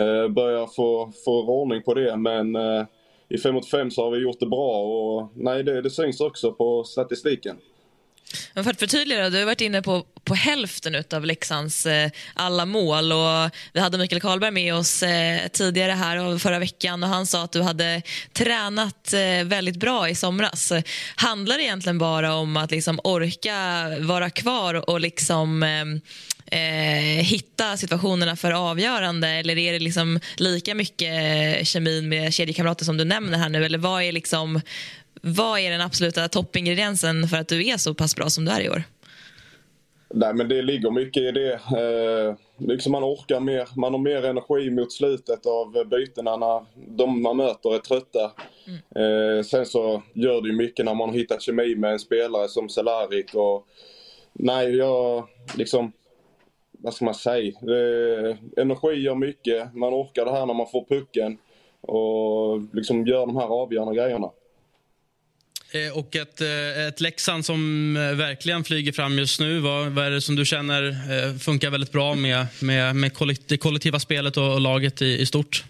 eh, 0.00 0.28
börjar 0.28 0.66
få, 0.66 1.12
få 1.24 1.46
ordning 1.46 1.82
på 1.82 1.94
det. 1.94 2.16
Men 2.16 2.56
eh, 2.56 2.84
i 3.28 3.38
fem 3.38 3.54
mot 3.54 3.70
fem 3.70 3.90
så 3.90 4.04
har 4.04 4.10
vi 4.10 4.22
gjort 4.22 4.40
det 4.40 4.46
bra. 4.46 4.82
Och, 4.82 5.28
nej, 5.34 5.62
det, 5.62 5.82
det 5.82 5.90
syns 5.90 6.20
också 6.20 6.52
på 6.52 6.84
statistiken. 6.84 7.56
Men 8.54 8.64
för 8.64 8.70
att 8.70 8.78
förtydliga, 8.78 9.30
du 9.30 9.38
har 9.38 9.44
varit 9.44 9.60
inne 9.60 9.82
på, 9.82 10.06
på 10.24 10.34
hälften 10.34 11.04
av 11.14 11.24
Leksands 11.24 11.86
eh, 11.86 12.10
alla 12.34 12.66
mål. 12.66 13.12
Och 13.12 13.50
vi 13.72 13.80
hade 13.80 13.98
Mikael 13.98 14.20
Karlberg 14.20 14.50
med 14.50 14.74
oss 14.74 15.02
eh, 15.02 15.48
tidigare 15.48 15.92
här 15.92 16.16
och 16.16 16.40
förra 16.40 16.58
veckan 16.58 17.02
och 17.02 17.08
han 17.08 17.26
sa 17.26 17.44
att 17.44 17.52
du 17.52 17.62
hade 17.62 18.02
tränat 18.32 19.12
eh, 19.12 19.44
väldigt 19.44 19.76
bra 19.76 20.08
i 20.08 20.14
somras. 20.14 20.72
Handlar 21.14 21.58
det 21.58 21.62
egentligen 21.62 21.98
bara 21.98 22.34
om 22.34 22.56
att 22.56 22.70
liksom 22.70 23.00
orka 23.04 23.88
vara 24.00 24.30
kvar 24.30 24.90
och 24.90 25.00
liksom 25.00 25.62
eh, 25.62 25.82
eh 26.60 27.22
hitta 27.22 27.76
situationerna 27.76 28.36
för 28.36 28.52
avgörande 28.52 29.28
eller 29.28 29.58
är 29.58 29.72
det 29.72 29.78
liksom 29.78 30.20
lika 30.36 30.74
mycket 30.74 31.12
eh, 31.12 31.64
kemin 31.64 32.08
med 32.08 32.34
kedjekamrater 32.34 32.84
som 32.84 32.96
du 32.96 33.04
nämner 33.04 33.38
här 33.38 33.48
nu? 33.48 33.64
Eller 33.64 33.78
vad 33.78 34.02
är 34.02 34.12
liksom 34.12 34.60
vad 35.22 35.60
är 35.60 35.70
den 35.70 35.80
absoluta 35.80 36.28
toppingrediensen 36.28 37.28
för 37.28 37.36
att 37.36 37.48
du 37.48 37.68
är 37.68 37.76
så 37.76 37.94
pass 37.94 38.16
bra 38.16 38.28
som 38.28 38.44
du 38.44 38.50
är 38.50 38.60
i 38.60 38.68
år? 38.68 38.82
Nej, 40.14 40.34
men 40.34 40.48
det 40.48 40.62
ligger 40.62 40.90
mycket 40.90 41.22
i 41.22 41.30
det. 41.30 41.52
Eh, 41.52 42.34
liksom 42.68 42.92
man 42.92 43.04
orkar 43.04 43.40
mer, 43.40 43.68
man 43.76 43.92
har 43.92 44.00
mer 44.00 44.24
energi 44.24 44.70
mot 44.70 44.92
slutet 44.92 45.46
av 45.46 45.88
bytena 45.88 46.36
när 46.36 46.64
de 46.74 47.22
man 47.22 47.36
möter 47.36 47.74
är 47.74 47.78
trötta. 47.78 48.32
Eh, 48.96 49.44
sen 49.44 49.66
så 49.66 50.02
gör 50.12 50.42
det 50.42 50.48
ju 50.48 50.56
mycket 50.56 50.84
när 50.84 50.94
man 50.94 51.08
har 51.08 51.16
hittat 51.16 51.42
kemi 51.42 51.74
med 51.76 51.92
en 51.92 51.98
spelare 51.98 52.48
som 52.48 52.68
Cehlárik 52.68 53.34
och 53.34 53.66
nej, 54.32 54.76
jag 54.76 55.28
liksom 55.56 55.92
vad 56.82 56.94
ska 56.94 57.04
man 57.04 57.14
säga? 57.14 57.52
Det, 57.60 58.36
energi 58.56 58.94
gör 58.94 59.14
mycket. 59.14 59.74
Man 59.74 59.94
orkar 59.94 60.24
det 60.24 60.32
här 60.32 60.46
när 60.46 60.54
man 60.54 60.66
får 60.66 60.84
pucken 60.84 61.38
och 61.80 62.60
liksom 62.72 63.06
gör 63.06 63.26
de 63.26 63.36
här 63.36 63.46
avgörande 63.46 63.94
grejerna. 63.94 64.30
Eh, 65.74 65.98
och 65.98 66.16
ett, 66.16 66.40
eh, 66.40 66.86
ett 66.86 67.00
Leksand 67.00 67.44
som 67.44 67.96
eh, 67.96 68.16
verkligen 68.16 68.64
flyger 68.64 68.92
fram 68.92 69.18
just 69.18 69.40
nu. 69.40 69.58
Vad, 69.58 69.86
vad 69.86 70.04
är 70.04 70.10
det 70.10 70.20
som 70.20 70.36
du 70.36 70.44
känner 70.44 71.38
funkar 71.38 71.70
väldigt 71.70 71.92
bra 71.92 72.14
med, 72.14 72.46
med, 72.62 72.96
med 72.96 73.10
det 73.46 73.56
kollektiva 73.56 73.98
spelet 73.98 74.36
och, 74.36 74.52
och 74.52 74.60
laget 74.60 75.02
i, 75.02 75.20
i 75.20 75.26
stort? 75.26 75.64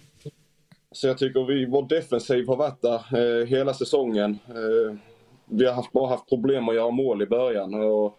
Så 0.92 1.06
jag 1.06 1.18
tycker 1.18 1.44
vi, 1.44 1.66
vår 1.66 1.88
defensiv 1.88 2.46
har 2.46 2.56
varit 2.56 2.82
där 2.82 3.40
eh, 3.40 3.46
hela 3.46 3.74
säsongen. 3.74 4.38
Eh, 4.48 4.96
vi 5.44 5.66
har 5.66 5.72
haft, 5.72 5.92
bara 5.92 6.08
haft 6.08 6.28
problem 6.28 6.68
att 6.68 6.74
göra 6.74 6.90
mål 6.90 7.22
i 7.22 7.26
början. 7.26 7.74
Och, 7.74 8.18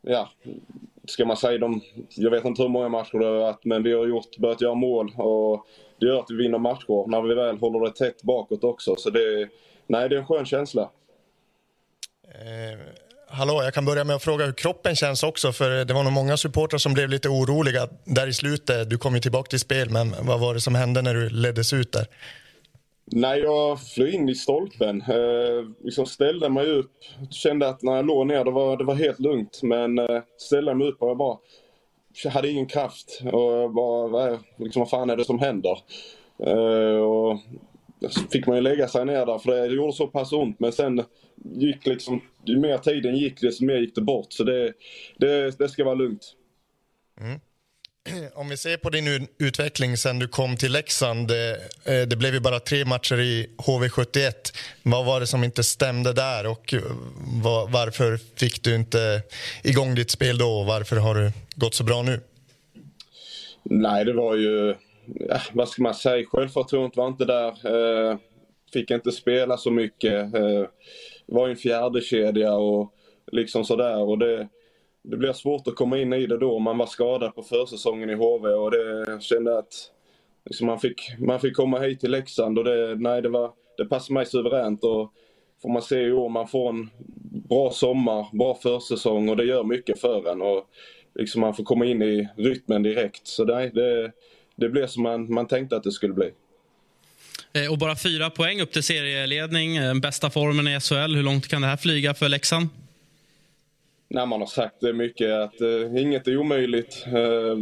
ja, 0.00 0.30
ska 1.04 1.24
man 1.24 1.36
säga 1.36 1.58
de, 1.58 1.80
jag 2.08 2.30
vet 2.30 2.44
inte 2.44 2.62
hur 2.62 2.68
många 2.68 2.88
matcher 2.88 3.18
det 3.18 3.26
har 3.26 3.34
varit, 3.34 3.64
men 3.64 3.82
vi 3.82 3.92
har 3.92 4.06
gjort, 4.06 4.36
börjat 4.36 4.60
göra 4.60 4.74
mål 4.74 5.12
och 5.16 5.66
det 6.00 6.06
gör 6.06 6.20
att 6.20 6.30
vi 6.30 6.36
vinner 6.36 6.58
matcher 6.58 7.08
när 7.08 7.22
vi 7.22 7.34
väl 7.34 7.58
håller 7.58 7.86
det 7.86 7.92
tätt 7.92 8.22
bakåt 8.22 8.64
också. 8.64 8.94
Så 8.96 9.10
det, 9.10 9.48
nej, 9.86 10.08
det 10.08 10.14
är 10.14 10.20
en 10.20 10.26
skön 10.26 10.46
känsla. 10.46 10.90
Eh, 12.34 12.78
hallå, 13.28 13.62
jag 13.62 13.74
kan 13.74 13.84
börja 13.84 14.04
med 14.04 14.16
att 14.16 14.22
fråga 14.22 14.44
hur 14.46 14.52
kroppen 14.52 14.96
känns 14.96 15.22
också. 15.22 15.52
För 15.52 15.84
Det 15.84 15.94
var 15.94 16.02
nog 16.04 16.12
många 16.12 16.36
supportrar 16.36 16.78
som 16.78 16.94
blev 16.94 17.08
lite 17.08 17.28
oroliga 17.28 17.88
där 18.04 18.26
i 18.26 18.32
slutet. 18.32 18.90
Du 18.90 18.98
kom 18.98 19.14
ju 19.14 19.20
tillbaka 19.20 19.48
till 19.48 19.60
spel, 19.60 19.90
men 19.90 20.14
vad 20.26 20.40
var 20.40 20.54
det 20.54 20.60
som 20.60 20.74
hände 20.74 21.02
när 21.02 21.14
du 21.14 21.28
leddes 21.30 21.72
ut 21.72 21.92
där? 21.92 22.06
Nej, 23.12 23.40
jag 23.40 23.80
flög 23.82 24.14
in 24.14 24.28
i 24.28 24.34
stolpen. 24.34 25.02
Eh, 25.02 25.84
liksom 25.84 26.06
ställde 26.06 26.48
mig 26.48 26.66
upp. 26.72 26.92
Kände 27.30 27.68
att 27.68 27.82
när 27.82 27.96
jag 27.96 28.06
låg 28.06 28.26
ner, 28.26 28.44
det 28.44 28.50
var, 28.50 28.76
det 28.76 28.84
var 28.84 28.94
helt 28.94 29.20
lugnt. 29.20 29.60
Men 29.62 29.98
eh, 29.98 30.20
ställde 30.38 30.74
mig 30.74 30.88
upp 30.88 31.02
och 31.02 31.08
jag 31.08 31.16
bara... 31.16 31.38
Jag 32.24 32.30
hade 32.30 32.48
ingen 32.48 32.66
kraft. 32.66 33.20
Och 33.32 33.52
jag 33.52 33.74
bara, 33.74 34.08
vad, 34.08 34.28
är- 34.32 34.38
liksom, 34.56 34.80
vad 34.80 34.90
fan 34.90 35.10
är 35.10 35.16
det 35.16 35.24
som 35.24 35.38
händer? 35.38 35.78
Eh, 36.46 37.00
och 37.02 37.38
fick 38.32 38.46
man 38.46 38.56
ju 38.56 38.62
lägga 38.62 38.88
sig 38.88 39.04
ner 39.04 39.26
där, 39.26 39.38
för 39.38 39.50
det 39.68 39.74
gjorde 39.74 39.92
så 39.92 40.06
pass 40.06 40.32
ont. 40.32 40.60
Men 40.60 40.72
sen 40.72 41.04
gick 41.56 41.86
liksom... 41.86 42.22
Ju 42.46 42.58
mer 42.58 42.78
tiden 42.78 43.16
gick, 43.16 43.40
desto 43.40 43.64
mer 43.64 43.76
gick 43.76 43.94
det 43.94 44.00
bort. 44.00 44.32
Så 44.32 44.44
det, 44.44 44.72
det, 45.18 45.58
det 45.58 45.68
ska 45.68 45.84
vara 45.84 45.94
lugnt. 45.94 46.34
Om 48.34 48.48
vi 48.48 48.56
ser 48.56 48.76
på 48.76 48.90
din 48.90 49.28
utveckling 49.38 49.96
sen 49.96 50.18
du 50.18 50.28
kom 50.28 50.56
till 50.56 50.72
Leksand. 50.72 51.30
eh, 51.30 51.36
eh, 51.94 52.06
Det 52.08 52.16
blev 52.16 52.34
ju 52.34 52.40
bara 52.40 52.60
tre 52.60 52.84
matcher 52.84 53.20
i 53.20 53.50
HV71. 53.58 54.32
Vad 54.82 55.06
var 55.06 55.20
det 55.20 55.26
som 55.26 55.44
inte 55.44 55.64
stämde 55.64 56.12
där 56.12 56.46
och 56.46 56.74
eh, 56.74 56.80
vad- 57.42 57.70
varför 57.72 58.18
fick 58.36 58.62
du 58.62 58.74
inte 58.74 59.22
igång 59.64 59.94
ditt 59.94 60.10
spel 60.10 60.38
då 60.38 60.48
och 60.60 60.66
varför 60.66 60.96
har 60.96 61.14
du 61.14 61.32
gått 61.54 61.74
så 61.74 61.84
bra 61.84 62.02
nu? 62.02 62.20
Nej, 63.62 64.04
det 64.04 64.12
var 64.12 64.36
ju... 64.36 64.74
Ja, 65.04 65.40
vad 65.52 65.68
ska 65.68 65.82
man 65.82 65.94
säga? 65.94 66.26
Självförtroendet 66.26 66.96
var 66.96 67.08
inte 67.08 67.24
där. 67.24 67.48
Eh, 67.48 68.16
fick 68.72 68.90
inte 68.90 69.12
spela 69.12 69.56
så 69.56 69.70
mycket. 69.70 70.34
Eh, 70.34 70.64
var 71.26 71.48
i 71.48 71.50
en 71.50 71.56
fjärde 71.56 72.00
kedja 72.00 72.54
och 72.54 72.94
liksom 73.32 73.64
sådär. 73.64 73.98
Och 73.98 74.18
det, 74.18 74.48
det 75.02 75.16
blir 75.16 75.32
svårt 75.32 75.68
att 75.68 75.74
komma 75.74 75.98
in 75.98 76.12
i 76.12 76.26
det 76.26 76.38
då. 76.38 76.58
Man 76.58 76.78
var 76.78 76.86
skadad 76.86 77.34
på 77.34 77.42
försäsongen 77.42 78.10
i 78.10 78.14
HV 78.14 78.48
och 78.48 78.70
det 78.70 79.22
kände 79.22 79.58
att 79.58 79.74
liksom 80.44 80.66
man, 80.66 80.78
fick, 80.78 81.18
man 81.18 81.40
fick 81.40 81.56
komma 81.56 81.78
hit 81.78 82.00
till 82.00 82.10
Leksand 82.10 82.58
och 82.58 82.64
det, 82.64 82.94
nej, 82.94 83.22
det, 83.22 83.28
var, 83.28 83.52
det 83.76 83.84
passade 83.84 84.14
mig 84.14 84.26
suveränt. 84.26 84.84
Och 84.84 85.12
får 85.62 85.68
man 85.68 85.82
se 85.82 86.00
i 86.00 86.12
år, 86.12 86.28
man 86.28 86.48
får 86.48 86.68
en 86.68 86.90
bra 87.48 87.70
sommar, 87.70 88.26
bra 88.32 88.54
försäsong 88.54 89.28
och 89.28 89.36
det 89.36 89.44
gör 89.44 89.64
mycket 89.64 90.00
för 90.00 90.32
en. 90.32 90.42
Och 90.42 90.66
liksom 91.14 91.40
man 91.40 91.54
får 91.54 91.64
komma 91.64 91.84
in 91.84 92.02
i 92.02 92.28
rytmen 92.36 92.82
direkt. 92.82 93.26
Så 93.26 93.44
nej, 93.44 93.70
det, 93.74 94.12
det 94.60 94.68
blev 94.68 94.86
som 94.86 95.02
man, 95.02 95.34
man 95.34 95.46
tänkte 95.46 95.76
att 95.76 95.82
det 95.82 95.92
skulle 95.92 96.14
bli. 96.14 96.30
Eh, 97.52 97.72
och 97.72 97.78
bara 97.78 97.96
fyra 97.96 98.30
poäng 98.30 98.60
upp 98.60 98.72
till 98.72 98.82
serieledning, 98.82 99.76
eh, 99.76 99.94
bästa 99.94 100.30
formen 100.30 100.68
i 100.68 100.80
SHL. 100.80 101.14
Hur 101.16 101.22
långt 101.22 101.48
kan 101.48 101.62
det 101.62 101.68
här 101.68 101.76
flyga 101.76 102.14
för 102.14 102.28
Leksand? 102.28 102.68
när 104.10 104.26
man 104.26 104.40
har 104.40 104.46
sagt 104.46 104.80
det 104.80 104.92
mycket 104.92 105.32
att 105.32 105.60
eh, 105.60 106.02
inget 106.02 106.28
är 106.28 106.36
omöjligt. 106.36 107.04
Eh, 107.06 107.58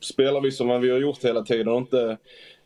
spelar 0.00 0.40
vi 0.40 0.50
som 0.50 0.80
vi 0.80 0.90
har 0.90 0.98
gjort 0.98 1.24
hela 1.24 1.42
tiden 1.42 1.68
och 1.68 1.78
inte 1.78 2.16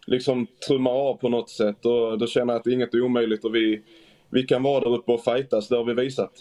liksom 0.07 0.47
trummar 0.67 0.91
av 0.91 1.15
på 1.15 1.29
något 1.29 1.51
sätt, 1.51 1.77
då, 1.81 2.17
då 2.17 2.27
känner 2.27 2.53
jag 2.53 2.61
att 2.61 2.67
inget 2.67 2.95
är 2.95 3.01
omöjligt 3.01 3.45
och 3.45 3.55
vi, 3.55 3.83
vi 4.31 4.43
kan 4.43 4.63
vara 4.63 4.81
där 4.81 4.95
uppe 4.95 5.13
och 5.13 5.25
fightas. 5.25 5.69
Det 5.69 5.77
har 5.77 5.85
vi 5.85 5.95
visat. 5.95 6.33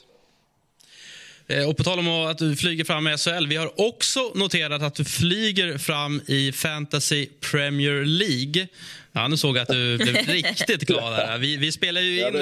Eh, 1.47 1.69
och 1.69 1.77
på 1.77 1.83
tal 1.83 1.99
om 1.99 2.07
att 2.07 2.37
du 2.37 2.55
flyger 2.55 2.83
fram 2.83 3.07
i 3.07 3.17
SHL, 3.17 3.47
vi 3.47 3.55
har 3.55 3.81
också 3.81 4.31
noterat 4.35 4.81
att 4.81 4.95
du 4.95 5.05
flyger 5.05 5.77
fram 5.77 6.21
i 6.27 6.51
Fantasy 6.51 7.27
Premier 7.51 8.05
League. 8.05 8.67
Ja, 9.15 9.27
nu 9.27 9.37
såg 9.37 9.57
jag 9.57 9.61
att 9.61 9.67
du 9.67 9.97
blev 9.97 10.15
riktigt 10.27 10.81
glad. 10.81 11.13
Här. 11.13 11.37
Vi, 11.37 11.57
vi 11.57 11.71
spelar 11.71 12.01
ju 12.01 12.19
in 12.19 12.35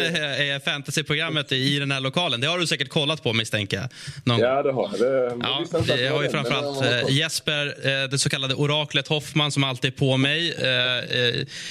ja, 0.48 0.60
fantasyprogrammet 0.60 1.52
i 1.52 1.80
den 1.80 1.92
här 1.92 2.00
lokalen. 2.00 2.42
Det 2.42 2.48
har 2.48 2.60
du 2.60 2.68
säkert 2.68 2.90
kollat 2.90 3.24
på 3.24 3.34
misstänker 3.34 3.78
jag. 3.78 3.90
Någon 4.24 4.40
ja, 4.40 4.64
det 4.64 4.72
har 4.72 4.90
jag. 4.92 5.00
Det, 5.00 5.38
ja, 5.42 5.66
det 5.98 6.08
har 6.08 6.24
ju 6.24 6.30
framförallt 6.30 7.10
Jesper, 7.10 8.08
det 8.08 8.20
så 8.20 8.30
kallade 8.30 8.56
oraklet 8.56 9.08
Hoffman 9.08 9.52
som 9.52 9.64
alltid 9.64 9.94
är 9.94 9.98
på 9.98 10.18
mig. 10.18 10.56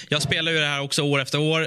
Jag 0.09 0.23
spelar 0.23 0.53
ju 0.53 0.59
det 0.59 0.67
här 0.67 0.81
också 0.81 1.03
år 1.03 1.21
efter 1.21 1.41
år. 1.41 1.61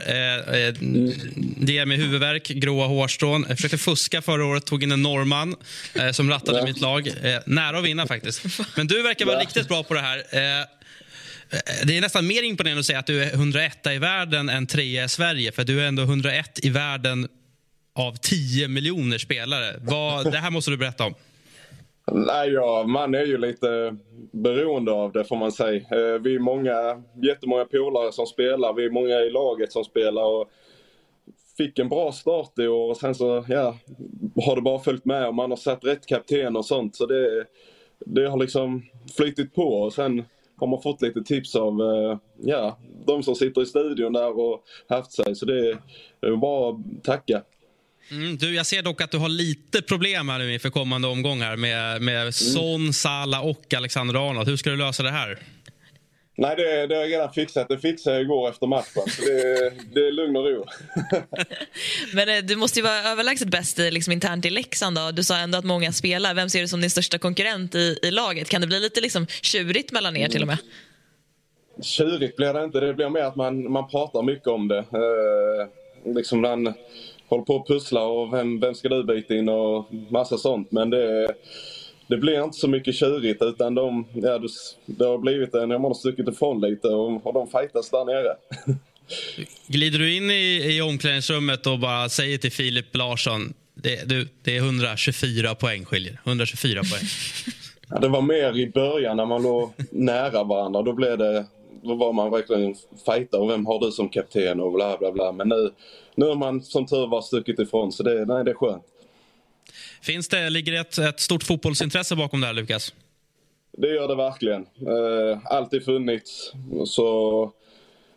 Det 1.66 1.74
ger 1.74 1.86
mig 1.86 1.98
huvudvärk, 1.98 2.48
gråa 2.48 2.88
hårstrån. 2.88 3.46
Jag 3.48 3.58
försökte 3.58 3.78
fuska 3.78 4.22
förra 4.22 4.46
året, 4.46 4.66
tog 4.66 4.84
in 4.84 4.92
en 4.92 5.02
norrman 5.02 5.56
som 6.12 6.30
rattade 6.30 6.60
ja. 6.60 6.66
mitt 6.66 6.82
lag. 6.82 7.12
Nära 7.46 7.78
att 7.78 7.84
vinna 7.84 8.08
faktiskt. 8.08 8.46
Men 8.76 8.88
du 8.88 9.04
verkar 9.04 9.26
vara 9.26 9.36
ja. 9.36 9.42
riktigt 9.42 9.68
bra 9.68 9.84
på 9.84 9.94
det 9.94 10.02
här. 10.02 10.24
Eh, 11.54 11.88
det 11.88 11.98
är 11.98 12.02
nästan 12.02 12.28
mer 12.28 12.44
imponerande 12.44 12.80
att 12.80 12.86
säga 12.86 13.00
att 13.00 13.06
du 13.06 13.24
är 13.24 13.34
101 13.34 13.88
i 13.88 13.98
världen 13.98 14.50
än 14.50 14.68
3 14.68 15.04
i 15.04 15.10
Sverige. 15.10 15.52
För 15.52 15.64
du 15.64 15.82
är 15.82 15.88
ändå 15.88 16.04
101 16.04 16.66
i 16.66 16.70
världen 16.70 17.28
av 17.96 18.16
10 18.16 18.68
miljoner 18.68 19.18
spelare. 19.18 19.76
Vad, 19.82 20.32
det 20.32 20.38
här 20.38 20.52
måste 20.52 20.72
du 20.72 20.78
berätta 20.78 21.06
om. 21.06 21.14
Nej, 22.12 22.50
ja, 22.50 22.84
man 22.88 23.16
är 23.16 23.26
ju 23.26 23.38
lite 23.38 23.96
beroende 24.32 24.92
av 24.92 25.12
det 25.12 25.26
får 25.26 25.36
man 25.36 25.52
säga. 25.52 25.76
Eh, 25.76 26.22
vi 26.22 26.36
är 26.36 26.40
många, 26.40 27.04
jättemånga 27.24 27.66
polare 27.66 28.12
som 28.12 28.26
spelar, 28.26 28.74
vi 28.74 28.86
är 28.86 28.90
många 28.90 29.20
i 29.20 29.30
laget 29.30 29.72
som 29.72 29.84
spelar. 29.84 30.24
Och 30.24 30.52
fick 31.58 31.80
en 31.80 31.90
bra 31.90 32.12
start 32.12 32.60
i 32.60 32.68
år 32.68 32.90
och 32.90 32.98
sen 32.98 33.16
så 33.16 33.46
ja, 33.48 33.78
har 34.46 34.56
det 34.56 34.62
bara 34.62 34.80
följt 34.80 35.06
med 35.06 35.28
och 35.28 35.36
man 35.36 35.50
har 35.50 35.58
satt 35.58 35.86
rätt 35.86 36.06
kapten 36.06 36.56
och 36.56 36.66
sånt. 36.66 36.96
Så 36.96 37.06
det, 37.06 37.46
det 38.06 38.30
har 38.30 38.38
liksom 38.38 38.84
flytit 39.18 39.56
på 39.56 39.82
och 39.82 39.94
sen 39.94 40.24
har 40.58 40.68
man 40.68 40.82
fått 40.82 41.02
lite 41.02 41.22
tips 41.22 41.56
av 41.56 41.82
eh, 41.82 42.18
ja, 42.42 42.80
de 43.06 43.24
som 43.24 43.36
sitter 43.36 43.62
i 43.62 43.66
studion 43.66 44.14
där 44.14 44.40
och 44.40 44.64
haft 44.90 45.12
sig. 45.12 45.36
Så 45.36 45.46
det 45.46 45.78
är 46.22 46.36
bara 46.36 46.70
att 46.70 47.04
tacka. 47.04 47.42
Mm, 48.12 48.38
du, 48.38 48.56
jag 48.56 48.66
ser 48.66 48.82
dock 48.84 49.02
att 49.02 49.12
du 49.12 49.18
har 49.18 49.30
lite 49.30 49.82
problem 49.82 50.30
här 50.30 50.40
nu 50.40 50.54
inför 50.54 50.70
kommande 50.70 51.08
omgångar 51.08 51.56
med, 51.56 52.02
med 52.02 52.22
mm. 52.22 52.32
Son, 52.32 52.94
Sala 52.94 53.42
och 53.42 53.74
Alexander 53.74 54.30
Arnold. 54.30 54.48
Hur 54.48 54.58
ska 54.58 54.70
du 54.70 54.78
lösa 54.78 55.04
det 55.04 55.12
här? 55.12 55.40
Nej, 56.36 56.56
det, 56.56 56.88
det 56.88 56.96
har 56.96 57.02
jag 57.02 57.12
redan 57.12 57.34
fixat. 57.34 57.68
Det 57.70 57.80
fixade 57.80 58.16
jag 58.16 58.24
igår 58.24 58.50
efter 58.50 58.68
matchen. 58.68 59.04
Så 59.08 59.22
det, 59.22 59.74
det 59.94 60.08
är 60.08 60.12
lugn 60.12 60.36
och 60.36 60.46
ro. 60.46 60.66
Men 62.14 62.30
eh, 62.30 62.44
du 62.44 62.56
måste 62.56 62.80
ju 62.80 62.84
vara 62.84 63.12
överlägset 63.12 63.48
bäst 63.48 63.78
liksom, 63.78 64.14
internt 64.14 64.46
i 64.46 64.50
Leksand. 64.50 64.98
Då. 64.98 65.12
Du 65.12 65.24
sa 65.24 65.38
ändå 65.38 65.58
att 65.58 65.66
många 65.66 65.92
spelar. 65.92 66.34
Vem 66.34 66.50
ser 66.50 66.62
du 66.62 66.68
som 66.68 66.82
din 66.82 66.90
största 66.90 67.18
konkurrent 67.18 67.76
i, 67.76 68.00
i 68.02 68.12
laget? 68.12 68.50
Kan 68.50 68.62
det 68.62 68.68
bli 68.68 68.80
lite 68.80 69.02
liksom, 69.02 69.28
tjurigt 69.28 69.92
mellan 69.92 70.18
er 70.18 70.28
till 70.28 70.42
och 70.42 70.48
med? 70.48 70.58
Tjurigt 71.82 72.36
blir 72.36 72.54
det 72.54 72.64
inte. 72.64 72.80
Det 72.80 72.94
blir 72.94 73.10
mer 73.10 73.24
att 73.24 73.36
man, 73.36 73.72
man 73.72 73.90
pratar 73.90 74.22
mycket 74.22 74.48
om 74.48 74.68
det. 74.68 74.78
Eh, 74.78 76.14
liksom 76.16 76.42
man 76.42 76.74
håller 77.28 77.44
på 77.44 77.56
att 77.56 77.68
pussla 77.68 78.04
och 78.04 78.34
vem, 78.34 78.60
vem 78.60 78.76
ska 78.76 78.90
du 78.90 79.04
byta 79.04 79.34
in 79.34 79.50
och 79.50 79.94
massa 80.10 80.38
sånt. 80.38 80.72
Men 80.72 80.90
det 80.90 81.34
det 82.08 82.18
blir 82.18 82.44
inte 82.44 82.58
så 82.58 82.68
mycket 82.68 82.96
tjurigt 82.96 83.42
utan 83.42 83.76
de, 83.76 84.06
ja, 84.14 84.40
det, 84.86 85.06
har 85.06 85.18
blivit 85.18 85.56
en, 85.56 85.70
man 85.70 85.84
har 85.84 85.94
stuckit 85.94 86.28
ifrån 86.28 86.62
lite 86.62 86.88
och, 86.88 87.28
och 87.28 87.34
de 87.34 87.48
fightas 87.48 87.90
där 87.90 88.06
nere. 88.06 88.36
Glider 89.68 90.00
du 90.00 90.16
in 90.16 90.32
i, 90.32 90.76
i 90.76 90.82
omklädningsrummet 90.82 91.68
och 91.68 91.80
bara 91.80 92.10
säger 92.10 92.38
till 92.38 92.52
Filip 92.52 92.96
Larsson 92.96 93.54
det, 93.74 94.10
du, 94.10 94.28
det 94.44 94.58
är 94.58 94.60
124 94.60 95.56
poäng 95.56 95.86
skiljer. 95.86 96.20
124 96.24 96.82
poäng. 96.82 97.04
Ja, 97.90 98.00
det 98.00 98.08
var 98.08 98.22
mer 98.22 98.58
i 98.58 98.72
början 98.72 99.18
när 99.18 99.26
man 99.26 99.44
låg 99.44 99.72
nära 99.92 100.44
varandra. 100.44 100.82
Då, 100.82 100.94
blev 100.94 101.18
det, 101.18 101.46
då 101.84 101.96
var 101.96 102.14
man 102.14 102.32
verkligen 102.32 102.76
fighter 103.06 103.40
och 103.40 103.50
vem 103.50 103.66
har 103.66 103.80
du 103.80 103.92
som 103.92 104.10
kapten 104.10 104.60
och 104.60 104.74
bla 104.74 104.98
bla 104.98 105.12
bla. 105.12 105.32
Men 105.32 105.50
nu, 105.50 105.72
nu 106.16 106.26
har 106.26 106.36
man 106.36 106.62
som 106.62 106.86
tur 106.86 107.08
var 107.08 107.22
stuckit 107.22 107.60
ifrån 107.60 107.92
så 107.92 108.04
det, 108.04 108.26
nej, 108.26 108.44
det 108.44 108.52
är 108.52 108.56
skönt. 108.56 108.84
Finns 110.02 110.28
det, 110.28 110.50
ligger 110.50 110.72
det 110.72 110.80
ett, 110.80 110.98
ett 110.98 111.20
stort 111.20 111.44
fotbollsintresse 111.44 112.16
bakom 112.16 112.42
det 112.42 112.48
här, 112.48 112.54
Lukas? 112.54 112.94
Det 113.78 113.88
gör 113.88 114.08
det 114.08 114.16
verkligen. 114.16 114.62
Eh, 114.62 115.40
alltid 115.46 115.86
funnits. 115.86 116.54
Så 116.86 117.52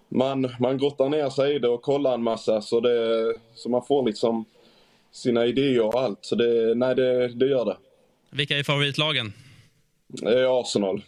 man, 0.09 0.55
man 0.61 0.79
grottar 0.79 1.09
ner 1.09 1.31
sig 1.31 1.55
i 1.55 1.59
det 1.59 1.69
och 1.69 1.83
kollar 1.83 2.15
en 2.15 2.23
massa 2.23 2.63
så, 2.63 2.81
det, 2.81 3.35
så 3.55 3.69
man 3.69 3.87
får 3.87 4.07
liksom 4.07 4.45
sina 5.13 5.47
idéer 5.47 5.81
och 5.81 6.01
allt. 6.01 6.19
Så 6.21 6.35
det, 6.35 6.75
nej, 6.75 6.95
det, 6.95 7.29
det 7.29 7.47
gör 7.47 7.65
det. 7.65 7.77
Vilka 8.31 8.59
är 8.59 8.63
favoritlagen? 8.63 9.33
Det 10.07 10.41
är 10.41 10.61
Arsenal. 10.61 11.03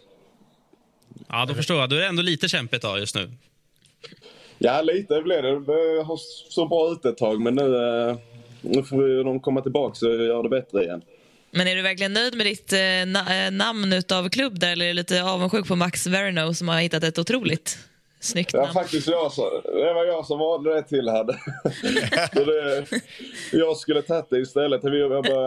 Ja, 1.28 1.46
då 1.46 1.54
förstår 1.54 1.76
jag. 1.80 1.90
Då 1.90 1.96
är 1.96 2.00
det 2.00 2.06
ändå 2.06 2.22
lite 2.22 2.48
kämpigt 2.48 2.82
då 2.82 2.98
just 2.98 3.14
nu. 3.14 3.30
Ja, 4.58 4.82
lite 4.82 5.22
blev 5.22 5.42
det. 5.42 5.60
Det 5.60 6.02
har 6.02 6.16
så 6.50 6.66
bra 6.66 6.92
ut 6.92 7.04
ett 7.04 7.16
tag, 7.18 7.40
men 7.40 7.54
nu, 7.54 7.76
eh, 7.76 8.16
nu 8.68 8.82
får 8.82 9.24
de 9.24 9.40
komma 9.40 9.60
tillbaka 9.60 10.06
och 10.06 10.14
göra 10.14 10.42
det 10.42 10.48
bättre 10.48 10.84
igen. 10.84 11.02
Men 11.50 11.68
är 11.68 11.76
du 11.76 11.82
verkligen 11.82 12.12
nöjd 12.12 12.34
med 12.34 12.46
ditt 12.46 12.72
eh, 12.72 12.78
na 13.06 13.46
eh, 13.46 13.50
namn 13.50 13.92
utav 13.92 14.28
klubb 14.28 14.58
där, 14.58 14.72
eller 14.72 14.84
är 14.84 14.88
du 14.88 14.94
lite 14.94 15.22
avundsjuk 15.22 15.66
på 15.66 15.76
Max 15.76 16.06
Verno 16.06 16.54
som 16.54 16.68
har 16.68 16.80
hittat 16.80 17.04
ett 17.04 17.18
otroligt 17.18 17.78
snyggt 18.20 18.54
namn? 18.54 18.66
Ja, 18.66 18.72
faktiskt 18.72 19.08
jag 19.08 19.32
som, 19.32 19.44
det 19.64 19.92
var 19.94 20.04
jag 20.04 20.26
som 20.26 20.38
valde 20.38 20.74
det 20.74 20.82
till 20.82 21.08
här. 21.08 21.24
det, 22.44 22.86
jag 23.52 23.76
skulle 23.76 24.02
tagit 24.02 24.30
det 24.30 24.38
istället. 24.38 24.82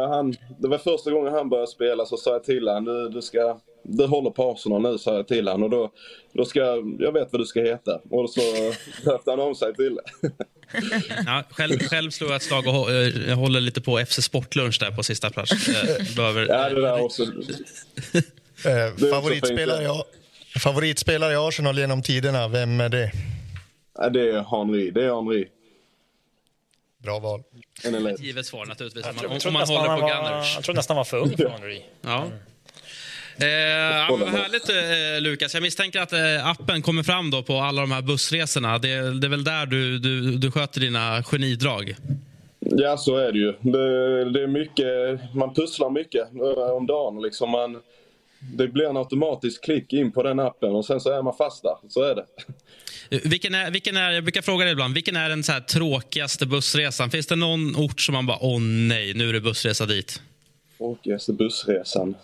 Han, 0.10 0.36
det 0.60 0.68
var 0.68 0.78
första 0.78 1.12
gången 1.12 1.34
han 1.34 1.50
började 1.50 1.72
spela 1.72 2.06
så 2.06 2.18
sa 2.18 2.32
jag 2.32 2.44
till 2.44 2.68
honom, 2.68 2.86
du, 2.86 3.10
du 3.10 3.22
ska 3.22 3.60
du 3.84 4.06
håller 4.06 4.30
på 4.30 4.52
Arsenal 4.52 4.82
nu, 4.82 4.98
sa 4.98 5.16
jag 5.16 5.28
till 5.28 5.48
honom. 5.48 5.64
Och 5.64 5.70
då, 5.70 5.92
då 6.34 6.46
ska, 6.46 6.60
jag 7.00 7.12
vet 7.12 7.28
vad 7.32 7.42
du 7.42 7.46
ska 7.46 7.62
heta. 7.62 8.00
Och 8.10 8.30
så 8.30 8.42
döpte 9.06 9.32
han 9.32 9.40
om 9.40 9.56
sig 9.56 9.74
till 9.74 9.96
det. 9.96 10.32
ja, 11.26 11.44
själv, 11.50 11.80
själv 11.80 12.12
slår 12.12 12.30
jag 12.30 12.36
ett 12.36 12.44
slag 12.44 12.68
och 12.68 12.92
jag 13.28 13.36
håller 13.36 13.62
lite 13.62 13.82
på 13.82 14.06
FC 14.06 14.24
Sportlunch 14.24 14.80
där 14.80 14.92
på 14.92 15.04
sista 15.04 15.30
plats. 15.30 15.52
Eh, 15.52 16.16
behöver... 16.16 16.48
Ja, 16.48 16.70
det 16.70 16.82
där 16.82 17.04
också. 17.04 17.24
eh, 18.66 19.10
favoritspelare, 19.12 19.84
jag, 19.84 20.04
favoritspelare 20.60 21.34
i 21.34 21.36
Arsenal 21.36 21.78
genom 21.78 22.02
tiderna, 22.02 22.48
vem 22.48 22.82
är 22.82 22.90
det? 22.90 23.12
Ja, 23.98 24.10
det 24.10 24.30
är 24.30 24.58
Henry. 24.58 24.92
Det 24.92 25.06
är 25.06 25.16
Henry. 25.16 25.48
Bra 26.98 27.20
val. 27.20 27.44
Ett 27.84 28.24
givet 28.24 28.46
svar 28.46 28.66
naturligtvis. 28.66 29.06
Jag, 29.22 29.32
om, 29.32 29.40
om 29.48 29.54
man 29.54 29.68
håller 29.68 29.98
på 29.98 30.08
Gunners. 30.08 30.56
Jag 30.56 30.64
tror 30.64 30.76
nästan 30.76 30.98
var 30.98 31.04
för 31.04 31.18
ung 31.18 31.38
för 31.38 31.50
Henry. 31.50 31.82
Ja. 32.02 32.18
Mm. 32.18 32.34
Eh, 33.40 33.48
ja, 33.48 34.26
härligt, 34.26 34.70
eh, 34.70 35.22
Lukas. 35.22 35.54
Jag 35.54 35.64
misstänker 35.64 36.02
att 36.02 36.14
eh, 36.14 36.48
appen 36.48 36.82
kommer 36.82 37.04
fram 37.04 37.32
då 37.32 37.44
på 37.44 37.58
alla 37.58 37.82
de 37.82 37.92
här 37.92 38.02
bussresorna. 38.02 38.78
Det, 38.78 39.20
det 39.20 39.28
är 39.28 39.30
väl 39.30 39.44
där 39.44 39.66
du, 39.66 40.00
du, 40.00 40.38
du 40.38 40.52
sköter 40.52 40.80
dina 40.80 41.24
genidrag? 41.24 41.96
Ja, 42.60 42.98
så 42.98 43.18
är 43.18 43.32
det 43.32 43.40
ju. 43.40 43.52
Det, 43.62 44.32
det 44.32 44.44
är 44.44 44.48
mycket, 44.48 45.20
man 45.36 45.54
pusslar 45.54 45.90
mycket 45.90 46.28
eh, 46.34 46.76
om 46.76 46.88
dagen. 46.88 47.22
Liksom 47.22 47.50
man, 47.50 47.82
det 48.42 48.68
blir 48.68 48.90
en 48.90 48.98
automatisk 48.98 49.64
klick 49.64 49.94
in 49.94 50.12
på 50.12 50.24
den 50.24 50.40
appen 50.40 50.72
och 50.72 50.86
sen 50.86 51.00
så 51.00 51.10
är 51.10 51.22
man 51.22 51.34
fast 51.38 51.64
där. 51.64 51.76
Så 51.90 52.04
är 52.04 52.16
det. 52.16 52.26
Vilken 53.30 53.56
är, 53.56 53.72
vilken 53.72 53.98
är, 53.98 54.12
jag 54.12 54.24
brukar 54.24 54.42
fråga 54.42 54.66
dig 54.66 54.72
ibland, 54.72 54.94
vilken 54.94 55.16
är 55.16 55.30
den 55.30 55.44
så 55.44 55.54
tråkigaste 55.70 56.46
bussresan? 56.46 57.12
Finns 57.12 57.28
det 57.28 57.36
någon 57.36 57.76
ort 57.76 58.02
som 58.02 58.14
man 58.14 58.26
bara, 58.26 58.38
åh 58.42 58.62
nej, 58.62 59.14
nu 59.14 59.30
är 59.30 59.34
det 59.34 59.42
bussresa 59.42 59.86
dit? 59.86 60.22
Tråkigaste 60.78 61.34
bussresan? 61.34 62.16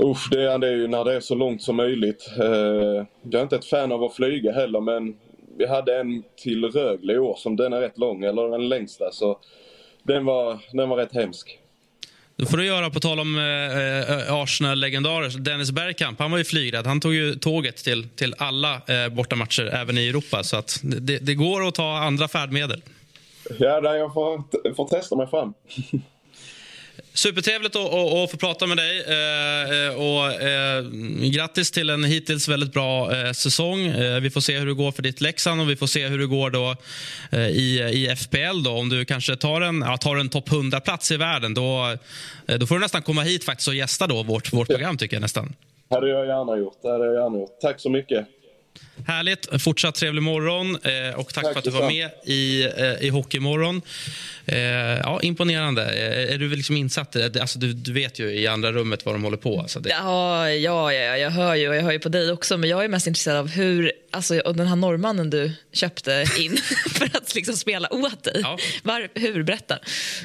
Usch, 0.00 0.28
det 0.30 0.52
är, 0.52 0.58
det 0.58 0.68
är 0.68 0.76
ju 0.76 0.86
när 0.86 1.04
det 1.04 1.14
är 1.14 1.20
så 1.20 1.34
långt 1.34 1.62
som 1.62 1.76
möjligt. 1.76 2.30
Eh, 2.38 3.06
jag 3.22 3.34
är 3.34 3.42
inte 3.42 3.56
ett 3.56 3.64
fan 3.64 3.92
av 3.92 4.04
att 4.04 4.14
flyga 4.14 4.52
heller 4.52 4.80
men 4.80 5.16
vi 5.58 5.66
hade 5.66 6.00
en 6.00 6.22
till 6.36 6.64
Rögle 6.64 7.12
i 7.12 7.18
år 7.18 7.36
som 7.38 7.56
den 7.56 7.72
är 7.72 7.80
rätt 7.80 7.98
lång, 7.98 8.24
eller 8.24 8.48
den 8.48 8.68
längsta. 8.68 9.12
Så 9.12 9.38
den 10.02 10.24
var, 10.24 10.58
den 10.72 10.88
var 10.88 10.96
rätt 10.96 11.14
hemsk. 11.14 11.58
Då 12.42 12.46
får 12.46 12.56
du 12.56 12.66
göra, 12.66 12.90
på 12.90 13.00
tal 13.00 13.20
om 13.20 13.38
eh, 13.38 13.44
eh, 13.44 14.34
Arsenal-legendarer, 14.34 15.38
Dennis 15.38 15.70
Bergkamp. 15.70 16.18
Han 16.18 16.30
var 16.30 16.38
ju 16.38 16.44
flygrädd. 16.44 16.86
Han 16.86 17.00
tog 17.00 17.14
ju 17.14 17.34
tåget 17.34 17.76
till, 17.76 18.08
till 18.08 18.34
alla 18.38 18.74
eh, 18.74 19.08
bortamatcher, 19.08 19.62
även 19.62 19.98
i 19.98 20.08
Europa. 20.08 20.42
Så 20.42 20.56
att 20.56 20.80
det, 20.82 21.18
det 21.18 21.34
går 21.34 21.68
att 21.68 21.74
ta 21.74 21.98
andra 21.98 22.28
färdmedel. 22.28 22.82
Ja, 23.58 23.96
jag 23.96 24.12
får, 24.12 24.42
får 24.74 24.88
testa 24.88 25.16
mig 25.16 25.26
fram. 25.26 25.54
Supertrevligt 27.14 27.76
att, 27.76 28.30
få 28.30 28.36
prata 28.36 28.66
med 28.66 28.76
dig. 28.76 29.00
Eh, 29.00 29.94
och, 29.94 30.42
eh, 30.42 30.84
grattis 31.30 31.70
till 31.70 31.90
en 31.90 32.04
hittills 32.04 32.48
väldigt 32.48 32.72
bra 32.72 33.16
eh, 33.16 33.32
säsong. 33.32 33.86
Eh, 33.86 34.20
vi 34.20 34.30
får 34.30 34.40
se 34.40 34.58
hur 34.58 34.66
det 34.66 34.74
går 34.74 34.92
för 34.92 35.02
ditt 35.02 35.20
Leksand 35.20 35.60
och 35.60 35.70
vi 35.70 35.76
får 35.76 35.86
se 35.86 36.06
hur 36.06 36.18
det 36.18 36.26
går 36.26 36.50
då, 36.50 36.76
eh, 37.30 37.48
i, 37.48 37.80
i 37.92 38.16
FPL. 38.16 38.62
Då. 38.64 38.70
Om 38.70 38.88
du 38.88 39.04
kanske 39.04 39.36
tar 39.36 39.60
en, 39.60 39.84
ja, 39.86 39.96
tar 39.96 40.16
en 40.16 40.28
topp 40.28 40.48
100-plats 40.48 41.10
i 41.10 41.16
världen 41.16 41.54
då, 41.54 41.96
eh, 42.46 42.58
då 42.58 42.66
får 42.66 42.74
du 42.74 42.80
nästan 42.80 43.02
komma 43.02 43.22
hit 43.22 43.44
faktiskt 43.44 43.68
och 43.68 43.74
gästa 43.74 44.06
då 44.06 44.22
vårt, 44.22 44.52
vårt 44.52 44.68
program. 44.68 44.96
tycker 44.98 45.16
jag 45.16 45.20
nästan. 45.20 45.54
Det 45.88 45.94
hade 45.94 46.08
jag 46.08 46.26
gärna 46.26 46.56
gjort. 46.56 46.78
Det 46.82 46.90
hade 46.90 47.04
jag 47.04 47.14
gärna 47.14 47.38
gjort. 47.38 47.60
Tack 47.60 47.80
så 47.80 47.90
mycket. 47.90 48.26
Härligt. 49.06 49.62
Fortsatt 49.62 49.94
trevlig 49.94 50.22
morgon. 50.22 50.78
Eh, 50.82 51.14
och 51.14 51.34
tack, 51.34 51.44
tack 51.44 51.52
för 51.52 51.58
att 51.58 51.64
du 51.64 51.70
var 51.70 51.86
med 51.86 52.10
i, 52.24 52.62
eh, 52.76 53.06
i 53.06 53.08
Hockeymorgon. 53.08 53.82
Eh, 54.46 54.58
ja, 54.58 55.20
imponerande. 55.22 55.82
Eh, 55.82 56.34
är 56.34 56.38
du 56.38 56.56
liksom 56.56 56.76
insatt? 56.76 57.16
Alltså, 57.40 57.58
du, 57.58 57.72
du 57.72 57.92
vet 57.92 58.18
ju 58.18 58.30
i 58.30 58.46
andra 58.46 58.72
rummet 58.72 59.06
vad 59.06 59.14
de 59.14 59.24
håller 59.24 59.36
på. 59.36 59.60
Alltså, 59.60 59.80
det... 59.80 59.90
ja, 59.90 60.50
ja, 60.50 60.92
ja, 60.92 61.16
jag 61.16 61.30
hör 61.30 61.54
ju 61.54 61.68
och 61.68 61.76
jag 61.76 61.82
hör 61.82 61.92
ju 61.92 61.98
på 61.98 62.08
dig 62.08 62.32
också. 62.32 62.56
Men 62.56 62.70
jag 62.70 62.84
är 62.84 62.88
mest 62.88 63.06
intresserad 63.06 63.36
av 63.36 63.48
hur, 63.48 63.92
alltså, 64.10 64.52
den 64.52 64.66
här 64.66 64.76
norrmannen 64.76 65.30
du 65.30 65.52
köpte 65.72 66.24
in 66.38 66.56
för 66.90 67.04
att 67.04 67.34
liksom 67.34 67.56
spela 67.56 67.92
åt 67.92 68.24
dig. 68.24 68.40
Ja. 68.42 68.58
Var, 68.82 69.08
hur? 69.14 69.42
Berätta. 69.42 69.78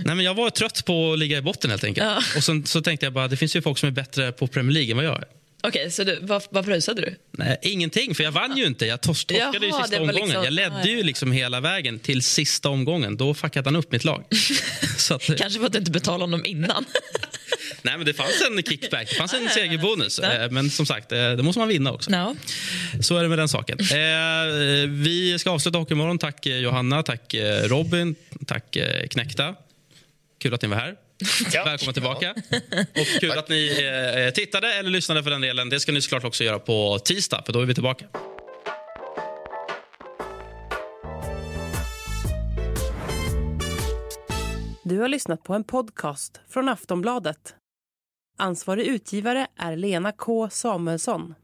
Nej, 0.06 0.16
men 0.16 0.26
jag 0.26 0.34
var 0.34 0.50
trött 0.50 0.86
på 0.86 1.14
att 1.14 1.20
ligga 1.20 1.38
i 1.38 1.42
botten 1.42 1.70
helt 1.70 1.84
enkelt. 1.84 2.08
Ja. 2.08 2.38
Och 2.38 2.44
sen, 2.44 2.66
så 2.66 2.82
tänkte 2.82 3.06
jag 3.06 3.14
bara, 3.14 3.28
det 3.28 3.38
finns 3.38 3.56
ju 3.56 3.62
folk 3.62 3.78
som 3.78 3.88
är 3.88 3.92
bättre 3.92 4.32
på 4.32 4.48
Premier 4.48 4.74
League 4.74 4.92
än 4.92 4.98
vad 4.98 5.06
jag 5.06 5.18
är. 5.18 5.37
Okej, 5.64 5.82
okay, 5.82 5.92
så 5.92 6.04
du, 6.04 6.20
vad, 6.22 6.44
vad 6.50 6.66
pröjsade 6.66 7.02
du? 7.02 7.16
Nej, 7.32 7.58
ingenting, 7.62 8.16
för 8.16 8.24
jag 8.24 8.32
vann 8.32 8.58
ju 8.58 8.66
inte. 8.66 8.86
Jag 8.86 9.02
tors 9.02 9.26
torskade 9.26 9.66
ju 9.66 9.72
sista 9.72 10.02
omgången. 10.02 10.16
Liksom, 10.16 10.44
jag 10.44 10.54
ledde 10.54 10.90
ju 10.90 11.04
liksom 11.04 11.32
hela 11.32 11.60
vägen 11.60 12.00
till 12.00 12.24
sista 12.24 12.70
omgången. 12.70 13.18
Då 13.18 13.34
fuckade 13.34 13.68
han 13.68 13.76
upp 13.76 13.92
mitt 13.92 14.04
lag. 14.04 14.24
att, 15.12 15.38
Kanske 15.38 15.60
för 15.60 15.66
att 15.66 15.72
du 15.72 15.80
inte 15.80 15.92
betalade 15.92 16.24
honom 16.24 16.46
innan. 16.46 16.86
Nej, 17.82 17.98
men 17.98 18.06
det 18.06 18.14
fanns 18.14 18.44
en 18.50 18.64
kickback, 18.64 19.10
det 19.10 19.16
fanns 19.16 19.34
en 19.34 19.50
segerbonus. 19.50 20.20
Ja. 20.24 20.50
Men 20.52 20.70
som 20.70 20.86
sagt, 20.86 21.12
eh, 21.12 21.32
det 21.32 21.44
måste 21.44 21.60
man 21.60 21.68
vinna 21.68 21.92
också. 21.92 22.12
No. 22.12 22.36
Så 23.02 23.18
är 23.18 23.24
det 23.24 23.30
med 23.30 23.38
den 23.38 23.50
saken. 23.50 23.80
Eh, 23.80 24.90
vi 24.90 25.40
ska 25.40 25.52
avsluta 25.52 25.78
Hockeymorgon. 25.78 26.18
Tack 26.18 26.46
Johanna, 26.46 27.04
tack 27.04 27.36
Robin, 27.64 28.16
tack 28.48 28.78
Knäckta. 29.10 29.56
Kul 30.40 30.54
att 30.54 30.62
ni 30.62 30.68
var 30.68 30.78
här. 30.78 30.96
Ja. 31.54 31.64
Välkomna 31.66 31.94
tillbaka. 31.94 32.36
Och 32.96 33.20
kul 33.20 33.32
att 33.32 33.50
ni 33.50 33.90
eh, 34.26 34.34
tittade 34.34 34.74
eller 34.74 34.90
lyssnade 34.90 35.24
för 35.24 35.30
den 35.30 35.42
delen. 35.42 35.70
Det 35.70 35.80
ska 35.80 35.92
ni 35.92 36.02
såklart 36.02 36.24
också 36.24 36.44
göra 36.44 36.60
på 36.60 37.00
tisdag, 37.00 37.44
för 37.46 37.54
då 37.54 37.62
är 37.62 37.66
vi 37.66 37.74
tillbaka. 37.74 38.06
Du 44.84 45.00
har 45.00 45.08
lyssnat 45.08 45.44
på 45.44 45.54
en 45.54 45.64
podcast 45.64 46.42
från 46.50 46.70
Aftonbladet. 46.70 47.56
Ansvarig 48.38 48.86
utgivare 48.86 49.48
är 49.58 49.76
Lena 49.76 50.12
K 50.12 50.50
Samuelsson. 50.50 51.36